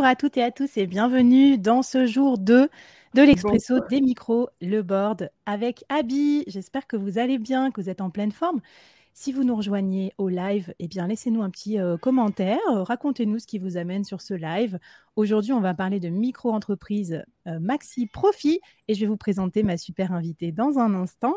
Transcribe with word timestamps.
Bonjour 0.00 0.12
à 0.12 0.16
toutes 0.16 0.38
et 0.38 0.42
à 0.42 0.50
tous 0.50 0.78
et 0.78 0.86
bienvenue 0.86 1.58
dans 1.58 1.82
ce 1.82 2.06
jour 2.06 2.38
2 2.38 2.70
de 3.12 3.22
l'Expresso 3.22 3.80
des 3.90 4.00
micros, 4.00 4.48
le 4.62 4.80
board 4.80 5.30
avec 5.44 5.84
Abby. 5.90 6.42
J'espère 6.46 6.86
que 6.86 6.96
vous 6.96 7.18
allez 7.18 7.36
bien, 7.36 7.70
que 7.70 7.82
vous 7.82 7.90
êtes 7.90 8.00
en 8.00 8.08
pleine 8.08 8.32
forme. 8.32 8.62
Si 9.12 9.30
vous 9.30 9.44
nous 9.44 9.54
rejoignez 9.54 10.14
au 10.16 10.30
live, 10.30 10.72
eh 10.78 10.88
bien 10.88 11.06
laissez-nous 11.06 11.42
un 11.42 11.50
petit 11.50 11.78
euh, 11.78 11.98
commentaire, 11.98 12.58
racontez-nous 12.66 13.40
ce 13.40 13.46
qui 13.46 13.58
vous 13.58 13.76
amène 13.76 14.04
sur 14.04 14.22
ce 14.22 14.32
live. 14.32 14.78
Aujourd'hui, 15.16 15.52
on 15.52 15.60
va 15.60 15.74
parler 15.74 16.00
de 16.00 16.08
micro-entreprise 16.08 17.22
euh, 17.46 17.60
Maxi 17.60 18.06
Profit 18.06 18.62
et 18.88 18.94
je 18.94 19.00
vais 19.00 19.06
vous 19.06 19.18
présenter 19.18 19.62
ma 19.62 19.76
super 19.76 20.12
invitée 20.12 20.50
dans 20.50 20.78
un 20.78 20.94
instant. 20.94 21.36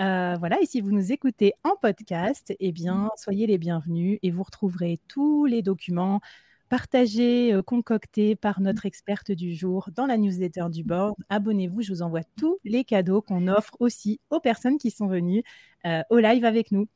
Euh, 0.00 0.36
voilà, 0.38 0.58
et 0.62 0.64
si 0.64 0.80
vous 0.80 0.90
nous 0.90 1.12
écoutez 1.12 1.52
en 1.64 1.76
podcast, 1.76 2.54
eh 2.60 2.72
bien, 2.72 3.10
soyez 3.18 3.46
les 3.46 3.58
bienvenus 3.58 4.18
et 4.22 4.30
vous 4.30 4.42
retrouverez 4.42 5.00
tous 5.06 5.44
les 5.44 5.60
documents 5.60 6.22
partagé, 6.70 7.52
euh, 7.52 7.62
concocté 7.62 8.36
par 8.36 8.60
notre 8.60 8.86
experte 8.86 9.32
du 9.32 9.54
jour 9.54 9.90
dans 9.94 10.06
la 10.06 10.16
newsletter 10.16 10.66
du 10.70 10.84
board. 10.84 11.14
Abonnez-vous, 11.28 11.82
je 11.82 11.92
vous 11.92 12.02
envoie 12.02 12.22
tous 12.38 12.58
les 12.64 12.84
cadeaux 12.84 13.20
qu'on 13.20 13.48
offre 13.48 13.76
aussi 13.80 14.20
aux 14.30 14.40
personnes 14.40 14.78
qui 14.78 14.90
sont 14.90 15.08
venues 15.08 15.42
euh, 15.84 16.00
au 16.10 16.18
live 16.18 16.44
avec 16.44 16.70
nous. 16.70 16.86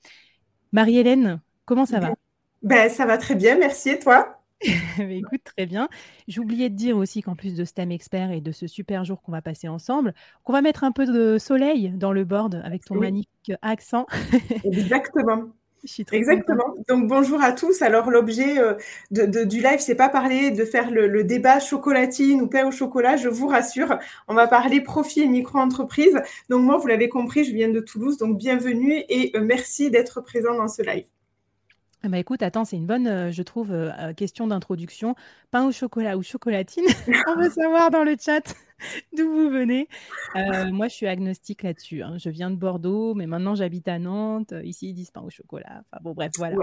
Marie-Hélène, 0.72 1.40
comment 1.66 1.84
ça 1.84 2.00
va? 2.00 2.14
Ben, 2.62 2.88
Ça 2.88 3.04
va 3.04 3.18
très 3.18 3.34
bien, 3.34 3.58
merci. 3.58 3.90
Et 3.90 3.98
toi? 3.98 4.40
Écoute, 4.98 5.42
très 5.44 5.66
bien. 5.66 5.88
J'oubliais 6.28 6.70
de 6.70 6.76
dire 6.76 6.96
aussi 6.96 7.20
qu'en 7.20 7.34
plus 7.34 7.54
de 7.54 7.64
STEM 7.64 7.90
Expert 7.90 8.30
et 8.30 8.40
de 8.40 8.52
ce 8.52 8.68
super 8.68 9.04
jour 9.04 9.22
qu'on 9.22 9.32
va 9.32 9.42
passer 9.42 9.66
ensemble, 9.66 10.14
qu'on 10.44 10.52
va 10.52 10.62
mettre 10.62 10.84
un 10.84 10.92
peu 10.92 11.04
de 11.04 11.36
soleil 11.36 11.90
dans 11.90 12.12
le 12.12 12.24
board 12.24 12.62
avec 12.64 12.84
ton 12.84 12.94
magnifique 12.94 13.52
accent. 13.60 14.06
Exactement. 14.64 15.48
Exactement. 16.12 16.74
Donc 16.88 17.08
bonjour 17.08 17.42
à 17.42 17.52
tous. 17.52 17.82
Alors 17.82 18.10
l'objet 18.10 18.58
euh, 18.58 18.74
du 19.10 19.60
live, 19.60 19.78
c'est 19.80 19.94
pas 19.94 20.08
parler 20.08 20.50
de 20.50 20.64
faire 20.64 20.90
le, 20.90 21.24
débat 21.24 21.60
chocolatine 21.60 22.40
ou 22.42 22.46
pain 22.46 22.66
au 22.66 22.70
chocolat. 22.70 23.16
Je 23.16 23.28
vous 23.28 23.46
rassure, 23.46 23.98
on 24.28 24.34
va 24.34 24.46
parler 24.46 24.80
profit 24.80 25.22
et 25.22 25.28
micro-entreprise. 25.28 26.20
Donc 26.48 26.62
moi, 26.62 26.76
vous 26.78 26.86
l'avez 26.86 27.08
compris, 27.08 27.44
je 27.44 27.52
viens 27.52 27.68
de 27.68 27.80
Toulouse, 27.80 28.18
donc 28.18 28.36
bienvenue 28.38 29.02
et 29.08 29.32
euh, 29.36 29.40
merci 29.40 29.90
d'être 29.90 30.20
présent 30.20 30.54
dans 30.54 30.68
ce 30.68 30.82
live. 30.82 31.06
Ah 32.06 32.08
bah 32.10 32.18
écoute, 32.18 32.42
attends, 32.42 32.66
c'est 32.66 32.76
une 32.76 32.84
bonne, 32.84 33.06
euh, 33.06 33.32
je 33.32 33.42
trouve, 33.42 33.74
question 34.14 34.46
d'introduction. 34.46 35.14
Pain 35.50 35.64
au 35.66 35.72
chocolat 35.72 36.18
ou 36.18 36.22
chocolatine? 36.22 36.84
On 37.28 37.36
veut 37.36 37.48
savoir 37.48 37.90
dans 37.90 38.04
le 38.04 38.14
chat. 38.20 38.54
d'où 39.16 39.24
vous 39.30 39.50
venez. 39.50 39.88
Euh, 40.36 40.70
moi, 40.70 40.88
je 40.88 40.94
suis 40.94 41.06
agnostique 41.06 41.62
là-dessus. 41.62 42.02
Hein. 42.02 42.16
Je 42.18 42.28
viens 42.28 42.50
de 42.50 42.56
Bordeaux, 42.56 43.14
mais 43.14 43.26
maintenant 43.26 43.54
j'habite 43.54 43.88
à 43.88 43.98
Nantes. 43.98 44.52
Ici, 44.64 44.90
ils 44.90 44.94
disent 44.94 45.10
pain 45.10 45.22
au 45.22 45.30
chocolat. 45.30 45.82
Enfin 45.90 46.02
bon, 46.02 46.12
bref, 46.12 46.32
voilà. 46.36 46.56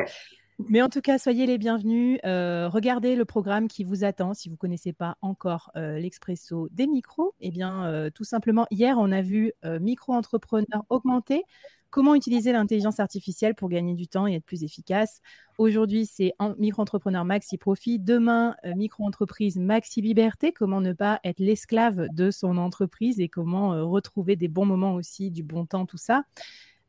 Mais 0.69 0.81
en 0.81 0.89
tout 0.89 1.01
cas, 1.01 1.17
soyez 1.17 1.45
les 1.45 1.57
bienvenus. 1.57 2.19
Euh, 2.25 2.69
regardez 2.69 3.15
le 3.15 3.25
programme 3.25 3.67
qui 3.67 3.83
vous 3.83 4.03
attend 4.03 4.33
si 4.33 4.49
vous 4.49 4.55
ne 4.55 4.57
connaissez 4.57 4.93
pas 4.93 5.17
encore 5.21 5.71
euh, 5.75 5.99
l'expresso 5.99 6.67
des 6.71 6.87
micros. 6.87 7.33
Eh 7.39 7.51
bien, 7.51 8.09
tout 8.13 8.23
simplement, 8.23 8.67
hier, 8.71 8.97
on 8.97 9.11
a 9.11 9.21
vu 9.21 9.53
micro-entrepreneurs 9.63 10.83
augmenter. 10.89 11.43
Comment 11.91 12.15
utiliser 12.15 12.53
l'intelligence 12.53 13.01
artificielle 13.01 13.53
pour 13.53 13.67
gagner 13.67 13.95
du 13.95 14.07
temps 14.07 14.25
et 14.25 14.35
être 14.35 14.45
plus 14.45 14.63
efficace? 14.63 15.19
Aujourd'hui, 15.57 16.05
c'est 16.05 16.33
micro-entrepreneur 16.57 17.25
maxi 17.25 17.57
profit. 17.57 17.99
Demain, 17.99 18.55
euh, 18.63 18.73
micro-entreprise 18.75 19.57
maxi 19.57 19.99
liberté. 19.99 20.53
Comment 20.53 20.79
ne 20.79 20.93
pas 20.93 21.19
être 21.25 21.39
l'esclave 21.39 22.07
de 22.13 22.31
son 22.31 22.55
entreprise 22.55 23.19
et 23.19 23.27
comment 23.27 23.73
euh, 23.73 23.83
retrouver 23.83 24.37
des 24.37 24.47
bons 24.47 24.63
moments 24.63 24.93
aussi, 24.93 25.31
du 25.31 25.43
bon 25.43 25.65
temps, 25.65 25.85
tout 25.85 25.97
ça? 25.97 26.23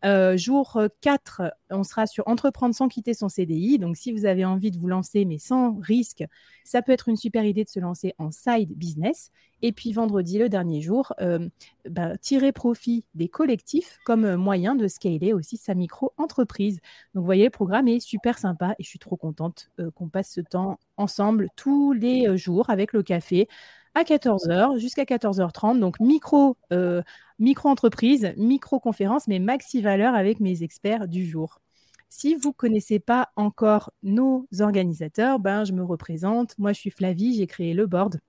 Euh, 0.05 0.37
jour 0.37 0.81
4, 1.01 1.43
on 1.71 1.85
sera 1.85 2.07
sur 2.07 2.27
entreprendre 2.27 2.75
sans 2.75 2.89
quitter 2.89 3.15
son 3.15 3.29
CDI. 3.29 3.79
Donc, 3.79 3.97
si 3.97 4.13
vous 4.13 4.25
avez 4.25 4.45
envie 4.45 4.71
de 4.71 4.79
vous 4.79 4.89
lancer, 4.89 5.25
mais 5.25 5.39
sans 5.39 5.79
risque, 5.79 6.25
ça 6.65 6.83
peut 6.83 6.93
être 6.93 7.09
une 7.09 7.17
super 7.17 7.45
idée 7.45 7.65
de 7.65 7.69
se 7.69 7.81
lancer 7.81 8.15
en 8.19 8.31
side 8.31 8.77
business. 8.77 9.31
Et 9.63 9.73
puis, 9.73 9.93
vendredi, 9.93 10.39
le 10.39 10.49
dernier 10.49 10.81
jour, 10.81 11.13
euh, 11.21 11.49
bah, 11.89 12.17
tirer 12.19 12.51
profit 12.53 13.05
des 13.15 13.29
collectifs 13.29 13.99
comme 14.05 14.35
moyen 14.35 14.75
de 14.75 14.89
scaler 14.89 15.33
aussi 15.33 15.57
sa 15.57 15.75
micro-entreprise. 15.75 16.81
Donc, 17.15 17.23
vous 17.23 17.27
voyez, 17.27 17.45
le 17.45 17.51
programme 17.51 17.87
est 17.87 18.01
super 18.01 18.39
sympa 18.39 18.75
et 18.79 18.83
je 18.83 18.89
suis 18.89 18.99
trop 18.99 19.17
contente 19.17 19.71
euh, 19.79 19.91
qu'on 19.93 20.09
passe 20.09 20.33
ce 20.33 20.41
temps 20.41 20.79
ensemble 20.97 21.49
tous 21.57 21.93
les 21.93 22.37
jours 22.37 22.71
avec 22.71 22.93
le 22.93 23.03
café 23.03 23.49
à 23.95 24.05
14h 24.05 24.79
jusqu'à 24.79 25.05
14h30. 25.05 25.79
Donc, 25.79 26.01
micro, 26.01 26.57
euh, 26.73 27.03
micro-entreprise, 27.39 28.33
micro-conférence, 28.37 29.29
mais 29.29 29.39
maxi 29.39 29.83
valeur 29.83 30.15
avec 30.15 30.41
mes 30.41 30.63
experts 30.63 31.09
du 31.09 31.27
jour. 31.27 31.61
Si 32.09 32.35
vous 32.35 32.51
ne 32.51 32.55
connaissez 32.55 32.99
pas 32.99 33.31
encore 33.37 33.91
nos 34.03 34.47
organisateurs, 34.61 35.39
ben, 35.39 35.65
je 35.65 35.73
me 35.73 35.83
représente. 35.83 36.59
Moi, 36.59 36.73
je 36.73 36.81
suis 36.81 36.91
Flavie, 36.91 37.37
j'ai 37.37 37.47
créé 37.47 37.73
le 37.73 37.87
board. 37.87 38.21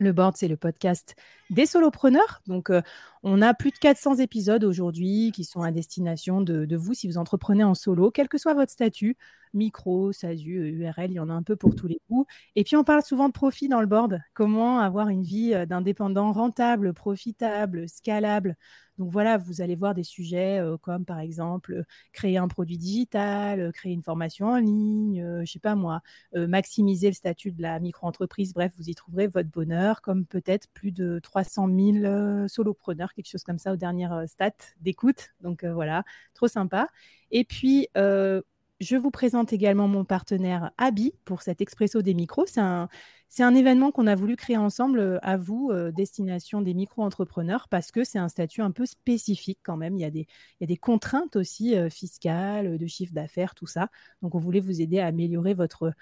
Le 0.00 0.12
board, 0.12 0.36
c'est 0.36 0.46
le 0.46 0.56
podcast 0.56 1.16
des 1.50 1.66
solopreneurs. 1.66 2.40
Donc, 2.46 2.70
euh, 2.70 2.80
on 3.24 3.42
a 3.42 3.54
plus 3.54 3.72
de 3.72 3.78
400 3.78 4.16
épisodes 4.16 4.62
aujourd'hui 4.62 5.32
qui 5.34 5.42
sont 5.42 5.62
à 5.62 5.72
destination 5.72 6.40
de, 6.40 6.76
vous 6.76 6.94
si 6.94 7.08
vous 7.08 7.18
entreprenez 7.18 7.64
en 7.64 7.74
solo, 7.74 8.12
quel 8.12 8.28
que 8.28 8.38
soit 8.38 8.54
votre 8.54 8.70
statut, 8.70 9.16
micro, 9.54 10.12
SASU, 10.12 10.68
URL, 10.70 11.10
il 11.10 11.14
y 11.14 11.20
en 11.20 11.28
a 11.30 11.32
un 11.32 11.42
peu 11.42 11.56
pour 11.56 11.74
tous 11.74 11.86
les 11.86 12.00
coups. 12.08 12.26
Et 12.56 12.64
puis, 12.64 12.76
on 12.76 12.84
parle 12.84 13.02
souvent 13.02 13.28
de 13.28 13.32
profit 13.32 13.68
dans 13.68 13.80
le 13.80 13.86
board. 13.86 14.20
Comment 14.34 14.78
avoir 14.80 15.08
une 15.08 15.22
vie 15.22 15.54
euh, 15.54 15.66
d'indépendant 15.66 16.32
rentable, 16.32 16.92
profitable, 16.92 17.88
scalable? 17.88 18.56
Donc 18.98 19.12
voilà, 19.12 19.38
vous 19.38 19.60
allez 19.60 19.76
voir 19.76 19.94
des 19.94 20.02
sujets 20.02 20.58
euh, 20.58 20.76
comme 20.76 21.04
par 21.04 21.20
exemple 21.20 21.84
créer 22.12 22.36
un 22.36 22.48
produit 22.48 22.78
digital, 22.78 23.70
créer 23.72 23.92
une 23.92 24.02
formation 24.02 24.48
en 24.48 24.56
ligne, 24.56 25.24
je 25.40 25.44
je 25.44 25.52
sais 25.52 25.60
pas 25.60 25.76
moi, 25.76 26.00
maximiser 26.34 27.06
le 27.06 27.14
statut 27.14 27.52
de 27.52 27.62
la 27.62 27.78
micro-entreprise. 27.80 28.52
Bref, 28.52 28.72
vous 28.76 28.90
y 28.90 28.94
trouverez 28.94 29.28
votre 29.28 29.48
bonheur, 29.48 30.02
comme 30.02 30.26
peut-être 30.26 30.68
plus 30.74 30.90
de 30.92 31.20
300 31.22 31.68
000 31.68 32.48
solopreneurs 32.48 33.12
quelque 33.14 33.28
chose 33.28 33.44
comme 33.44 33.58
ça 33.58 33.72
aux 33.72 33.76
dernières 33.76 34.12
euh, 34.12 34.26
stats 34.26 34.50
d'écoute. 34.80 35.30
Donc 35.40 35.64
euh, 35.64 35.72
voilà, 35.72 36.04
trop 36.34 36.48
sympa. 36.48 36.88
Et 37.30 37.44
puis, 37.44 37.88
euh, 37.96 38.42
je 38.80 38.96
vous 38.96 39.10
présente 39.10 39.52
également 39.52 39.88
mon 39.88 40.04
partenaire 40.04 40.70
Abi 40.78 41.12
pour 41.24 41.42
cet 41.42 41.60
Expresso 41.60 42.02
des 42.02 42.14
micros. 42.14 42.46
C'est 42.46 42.60
un, 42.60 43.54
événement 43.54 43.90
qu'on 43.90 44.06
a 44.06 44.14
voulu 44.14 44.36
créer 44.36 44.56
ensemble 44.56 45.18
à 45.22 45.36
vous, 45.36 45.72
destination 45.94 46.62
des 46.62 46.74
micro-entrepreneurs, 46.74 47.68
parce 47.68 47.90
que 47.90 48.04
c'est 48.04 48.18
un 48.18 48.28
statut 48.28 48.62
un 48.62 48.70
peu 48.70 48.86
spécifique 48.86 49.58
quand 49.62 49.76
même. 49.76 49.96
Il 49.96 50.00
y 50.00 50.04
a 50.04 50.66
des, 50.66 50.76
contraintes 50.76 51.36
aussi 51.36 51.74
fiscales, 51.90 52.78
de 52.78 52.86
chiffre 52.86 53.12
d'affaires, 53.12 53.54
tout 53.54 53.66
ça. 53.66 53.90
Donc, 54.22 54.34
on 54.34 54.38
voulait 54.38 54.60
vous 54.60 54.80
aider 54.80 55.00
à 55.00 55.06
améliorer 55.06 55.54
votre, 55.54 55.92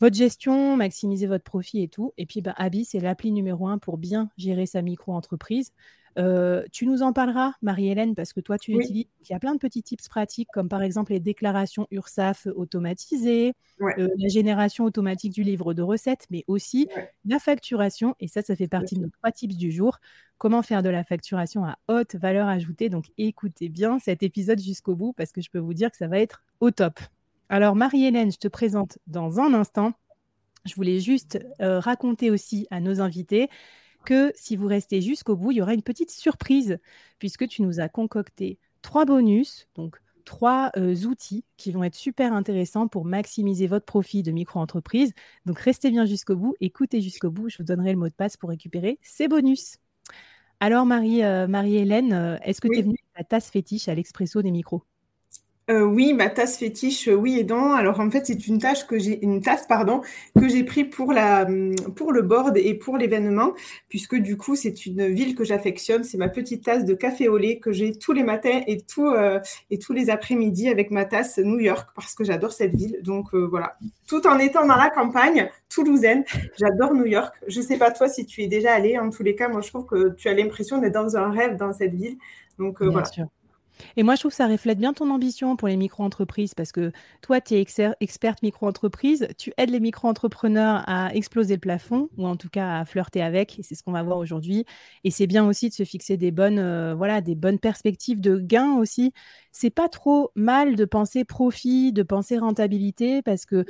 votre 0.00 0.16
gestion, 0.16 0.76
maximiser 0.76 1.26
votre 1.26 1.44
profit 1.44 1.82
et 1.82 1.88
tout. 1.88 2.12
Et 2.16 2.26
puis, 2.26 2.40
bah, 2.40 2.54
Abi, 2.56 2.84
c'est 2.84 3.00
l'appli 3.00 3.32
numéro 3.32 3.68
un 3.68 3.78
pour 3.78 3.98
bien 3.98 4.28
gérer 4.36 4.66
sa 4.66 4.82
micro-entreprise. 4.82 5.72
Euh, 6.18 6.62
tu 6.70 6.86
nous 6.86 7.02
en 7.02 7.12
parleras, 7.12 7.52
Marie-Hélène, 7.62 8.14
parce 8.14 8.32
que 8.32 8.40
toi, 8.40 8.58
tu 8.58 8.72
utilises. 8.72 9.06
Il 9.22 9.32
y 9.32 9.34
a 9.34 9.38
plein 9.38 9.54
de 9.54 9.58
petits 9.58 9.82
tips 9.82 10.08
pratiques, 10.08 10.48
comme 10.52 10.68
par 10.68 10.82
exemple 10.82 11.12
les 11.12 11.20
déclarations 11.20 11.86
URSAF 11.90 12.46
automatisées, 12.54 13.54
euh, 13.80 14.08
la 14.16 14.28
génération 14.28 14.84
automatique 14.84 15.32
du 15.32 15.42
livre 15.42 15.74
de 15.74 15.82
recettes, 15.82 16.26
mais 16.30 16.44
aussi 16.46 16.88
la 17.24 17.38
facturation. 17.38 18.14
Et 18.20 18.28
ça, 18.28 18.42
ça 18.42 18.54
fait 18.54 18.68
partie 18.68 18.94
de 18.94 19.00
nos 19.00 19.08
trois 19.08 19.32
tips 19.32 19.56
du 19.56 19.72
jour. 19.72 19.98
Comment 20.38 20.62
faire 20.62 20.82
de 20.82 20.88
la 20.88 21.04
facturation 21.04 21.64
à 21.64 21.78
haute 21.88 22.14
valeur 22.16 22.48
ajoutée? 22.48 22.88
Donc, 22.88 23.06
écoutez 23.18 23.68
bien 23.68 23.98
cet 23.98 24.22
épisode 24.22 24.60
jusqu'au 24.60 24.94
bout, 24.94 25.12
parce 25.14 25.32
que 25.32 25.40
je 25.40 25.50
peux 25.50 25.58
vous 25.58 25.74
dire 25.74 25.90
que 25.90 25.96
ça 25.96 26.06
va 26.06 26.18
être 26.18 26.42
au 26.60 26.70
top. 26.70 27.00
Alors, 27.48 27.74
Marie-Hélène, 27.74 28.32
je 28.32 28.38
te 28.38 28.48
présente 28.48 28.98
dans 29.06 29.40
un 29.40 29.54
instant. 29.54 29.92
Je 30.64 30.74
voulais 30.74 30.98
juste 30.98 31.38
euh, 31.60 31.78
raconter 31.78 32.30
aussi 32.30 32.66
à 32.70 32.80
nos 32.80 33.00
invités 33.00 33.48
que 34.04 34.32
si 34.34 34.56
vous 34.56 34.66
restez 34.66 35.00
jusqu'au 35.00 35.36
bout, 35.36 35.50
il 35.50 35.56
y 35.56 35.62
aura 35.62 35.74
une 35.74 35.82
petite 35.82 36.10
surprise, 36.10 36.78
puisque 37.18 37.48
tu 37.48 37.62
nous 37.62 37.80
as 37.80 37.88
concocté 37.88 38.58
trois 38.82 39.04
bonus, 39.04 39.68
donc 39.74 39.96
trois 40.24 40.70
outils 40.78 41.44
qui 41.56 41.72
vont 41.72 41.84
être 41.84 41.94
super 41.94 42.32
intéressants 42.32 42.88
pour 42.88 43.04
maximiser 43.04 43.66
votre 43.66 43.84
profit 43.84 44.22
de 44.22 44.30
micro-entreprise. 44.30 45.12
Donc 45.44 45.58
restez 45.58 45.90
bien 45.90 46.06
jusqu'au 46.06 46.36
bout, 46.36 46.54
écoutez 46.60 47.00
jusqu'au 47.00 47.30
bout, 47.30 47.48
je 47.48 47.58
vous 47.58 47.64
donnerai 47.64 47.92
le 47.92 47.98
mot 47.98 48.08
de 48.08 48.14
passe 48.14 48.36
pour 48.36 48.50
récupérer 48.50 48.98
ces 49.02 49.28
bonus. 49.28 49.76
Alors 50.60 50.86
Marie, 50.86 51.20
Marie-Hélène, 51.20 52.38
est-ce 52.42 52.60
que 52.60 52.68
tu 52.68 52.78
es 52.78 52.82
venue 52.82 52.96
avec 53.14 53.28
ta 53.28 53.36
tasse 53.36 53.50
fétiche 53.50 53.88
à 53.88 53.94
l'expresso 53.94 54.40
des 54.40 54.50
micros? 54.50 54.84
Euh, 55.70 55.82
oui, 55.82 56.12
ma 56.12 56.28
tasse 56.28 56.58
fétiche, 56.58 57.08
euh, 57.08 57.14
oui 57.14 57.38
et 57.38 57.44
non. 57.44 57.72
Alors 57.72 57.98
en 57.98 58.10
fait, 58.10 58.26
c'est 58.26 58.46
une 58.48 58.58
tâche 58.58 58.86
que 58.86 58.98
j'ai, 58.98 59.22
une 59.24 59.40
tasse 59.40 59.66
pardon, 59.66 60.02
que 60.38 60.46
j'ai 60.46 60.62
pris 60.62 60.84
pour 60.84 61.12
la, 61.14 61.44
hum, 61.44 61.74
pour 61.96 62.12
le 62.12 62.20
board 62.20 62.58
et 62.58 62.74
pour 62.74 62.98
l'événement, 62.98 63.54
puisque 63.88 64.14
du 64.16 64.36
coup 64.36 64.56
c'est 64.56 64.84
une 64.84 65.06
ville 65.06 65.34
que 65.34 65.42
j'affectionne. 65.42 66.04
C'est 66.04 66.18
ma 66.18 66.28
petite 66.28 66.64
tasse 66.64 66.84
de 66.84 66.92
café 66.92 67.28
au 67.28 67.38
lait 67.38 67.60
que 67.60 67.72
j'ai 67.72 67.92
tous 67.92 68.12
les 68.12 68.24
matins 68.24 68.60
et 68.66 68.82
tout 68.82 69.06
euh, 69.06 69.40
et 69.70 69.78
tous 69.78 69.94
les 69.94 70.10
après-midi 70.10 70.68
avec 70.68 70.90
ma 70.90 71.06
tasse 71.06 71.38
New 71.38 71.60
York 71.60 71.88
parce 71.94 72.14
que 72.14 72.24
j'adore 72.24 72.52
cette 72.52 72.74
ville. 72.74 72.98
Donc 73.02 73.34
voilà, 73.34 73.78
tout 74.06 74.26
en 74.26 74.38
étant 74.38 74.66
dans 74.66 74.76
la 74.76 74.90
campagne 74.90 75.48
toulousaine, 75.70 76.24
j'adore 76.58 76.92
New 76.92 77.06
York. 77.06 77.34
Je 77.48 77.62
sais 77.62 77.78
pas 77.78 77.90
toi 77.90 78.08
si 78.08 78.26
tu 78.26 78.42
es 78.42 78.48
déjà 78.48 78.74
allé. 78.74 78.98
En 78.98 79.08
tous 79.08 79.22
les 79.22 79.34
cas, 79.34 79.48
moi 79.48 79.62
je 79.62 79.68
trouve 79.68 79.86
que 79.86 80.14
tu 80.14 80.28
as 80.28 80.34
l'impression 80.34 80.76
d'être 80.76 80.92
dans 80.92 81.16
un 81.16 81.30
rêve 81.30 81.56
dans 81.56 81.72
cette 81.72 81.94
ville. 81.94 82.18
Donc 82.58 82.82
voilà. 82.82 83.08
Et 83.96 84.02
moi, 84.02 84.14
je 84.14 84.20
trouve 84.20 84.32
que 84.32 84.36
ça 84.36 84.46
reflète 84.46 84.78
bien 84.78 84.92
ton 84.92 85.10
ambition 85.10 85.56
pour 85.56 85.68
les 85.68 85.76
micro-entreprises 85.76 86.54
parce 86.54 86.72
que 86.72 86.92
toi, 87.22 87.40
tu 87.40 87.54
es 87.54 87.64
experte 88.00 88.42
micro-entreprise, 88.42 89.28
tu 89.38 89.52
aides 89.56 89.70
les 89.70 89.80
micro-entrepreneurs 89.80 90.82
à 90.86 91.14
exploser 91.14 91.54
le 91.54 91.60
plafond 91.60 92.08
ou 92.16 92.26
en 92.26 92.36
tout 92.36 92.48
cas 92.48 92.80
à 92.80 92.84
flirter 92.84 93.22
avec, 93.22 93.58
et 93.58 93.62
c'est 93.62 93.74
ce 93.74 93.82
qu'on 93.82 93.92
va 93.92 94.02
voir 94.02 94.18
aujourd'hui. 94.18 94.64
Et 95.04 95.10
c'est 95.10 95.26
bien 95.26 95.46
aussi 95.46 95.68
de 95.68 95.74
se 95.74 95.84
fixer 95.84 96.16
des 96.16 96.30
bonnes, 96.30 96.58
euh, 96.58 96.94
voilà, 96.94 97.20
des 97.20 97.34
bonnes 97.34 97.58
perspectives 97.58 98.20
de 98.20 98.38
gains 98.38 98.76
aussi. 98.78 99.12
C'est 99.52 99.70
pas 99.70 99.88
trop 99.88 100.30
mal 100.34 100.76
de 100.76 100.84
penser 100.84 101.24
profit, 101.24 101.92
de 101.92 102.02
penser 102.02 102.38
rentabilité 102.38 103.22
parce 103.22 103.46
que 103.46 103.64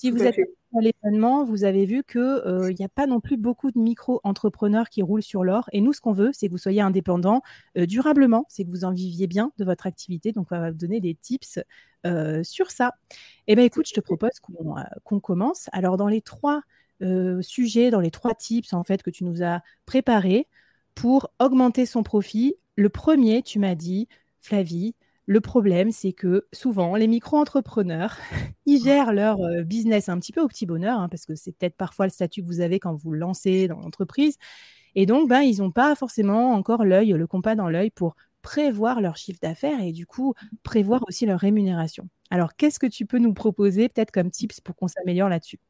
si 0.00 0.10
vous 0.10 0.22
êtes 0.22 0.34
à 0.34 0.80
l'événement, 0.80 1.44
vous 1.44 1.64
avez 1.64 1.84
vu 1.84 2.02
qu'il 2.04 2.20
euh, 2.22 2.72
n'y 2.72 2.84
a 2.86 2.88
pas 2.88 3.06
non 3.06 3.20
plus 3.20 3.36
beaucoup 3.36 3.70
de 3.70 3.78
micro-entrepreneurs 3.78 4.88
qui 4.88 5.02
roulent 5.02 5.22
sur 5.22 5.44
l'or. 5.44 5.68
Et 5.72 5.82
nous, 5.82 5.92
ce 5.92 6.00
qu'on 6.00 6.12
veut, 6.12 6.30
c'est 6.32 6.46
que 6.46 6.52
vous 6.52 6.58
soyez 6.58 6.80
indépendant 6.80 7.42
euh, 7.76 7.84
durablement, 7.84 8.46
c'est 8.48 8.64
que 8.64 8.70
vous 8.70 8.86
en 8.86 8.92
viviez 8.92 9.26
bien 9.26 9.52
de 9.58 9.64
votre 9.66 9.86
activité. 9.86 10.32
Donc, 10.32 10.46
on 10.52 10.58
va 10.58 10.70
vous 10.70 10.78
donner 10.78 11.00
des 11.00 11.14
tips 11.14 11.58
euh, 12.06 12.42
sur 12.42 12.70
ça. 12.70 12.92
Eh 13.46 13.56
bien, 13.56 13.64
écoute, 13.64 13.88
je 13.88 13.92
te 13.92 14.00
propose 14.00 14.40
qu'on 15.04 15.20
commence. 15.20 15.68
Alors, 15.72 15.98
dans 15.98 16.08
les 16.08 16.22
trois 16.22 16.62
sujets, 17.40 17.90
dans 17.90 18.00
les 18.00 18.10
trois 18.10 18.34
tips, 18.34 18.72
en 18.72 18.84
fait, 18.84 19.02
que 19.02 19.10
tu 19.10 19.24
nous 19.24 19.42
as 19.42 19.62
préparés 19.84 20.48
pour 20.94 21.30
augmenter 21.38 21.84
son 21.84 22.02
profit, 22.02 22.56
le 22.76 22.88
premier, 22.88 23.42
tu 23.42 23.58
m'as 23.58 23.74
dit, 23.74 24.08
Flavie, 24.40 24.94
le 25.30 25.40
problème, 25.40 25.92
c'est 25.92 26.12
que 26.12 26.46
souvent, 26.52 26.96
les 26.96 27.06
micro-entrepreneurs, 27.06 28.16
ils 28.66 28.82
gèrent 28.82 29.12
leur 29.12 29.38
business 29.64 30.08
un 30.08 30.18
petit 30.18 30.32
peu 30.32 30.40
au 30.40 30.48
petit 30.48 30.66
bonheur, 30.66 30.98
hein, 30.98 31.08
parce 31.08 31.24
que 31.24 31.36
c'est 31.36 31.52
peut-être 31.52 31.76
parfois 31.76 32.06
le 32.06 32.10
statut 32.10 32.42
que 32.42 32.46
vous 32.48 32.60
avez 32.60 32.80
quand 32.80 32.94
vous 32.96 33.12
lancez 33.12 33.68
dans 33.68 33.78
l'entreprise. 33.78 34.36
Et 34.96 35.06
donc, 35.06 35.28
ben, 35.28 35.42
ils 35.42 35.58
n'ont 35.60 35.72
pas 35.72 35.94
forcément 35.96 36.52
encore 36.54 36.84
l'œil, 36.84 37.12
le 37.12 37.26
compas 37.28 37.54
dans 37.56 37.68
l'œil 37.68 37.90
pour 37.90 38.16
prévoir 38.42 39.00
leur 39.00 39.16
chiffre 39.16 39.40
d'affaires 39.42 39.80
et 39.82 39.92
du 39.92 40.06
coup 40.06 40.34
prévoir 40.64 41.02
aussi 41.08 41.26
leur 41.26 41.40
rémunération. 41.40 42.08
Alors, 42.30 42.56
qu'est-ce 42.56 42.78
que 42.80 42.86
tu 42.86 43.06
peux 43.06 43.18
nous 43.18 43.34
proposer 43.34 43.88
peut-être 43.88 44.12
comme 44.12 44.30
tips 44.30 44.60
pour 44.60 44.76
qu'on 44.76 44.88
s'améliore 44.88 45.28
là-dessus? 45.28 45.60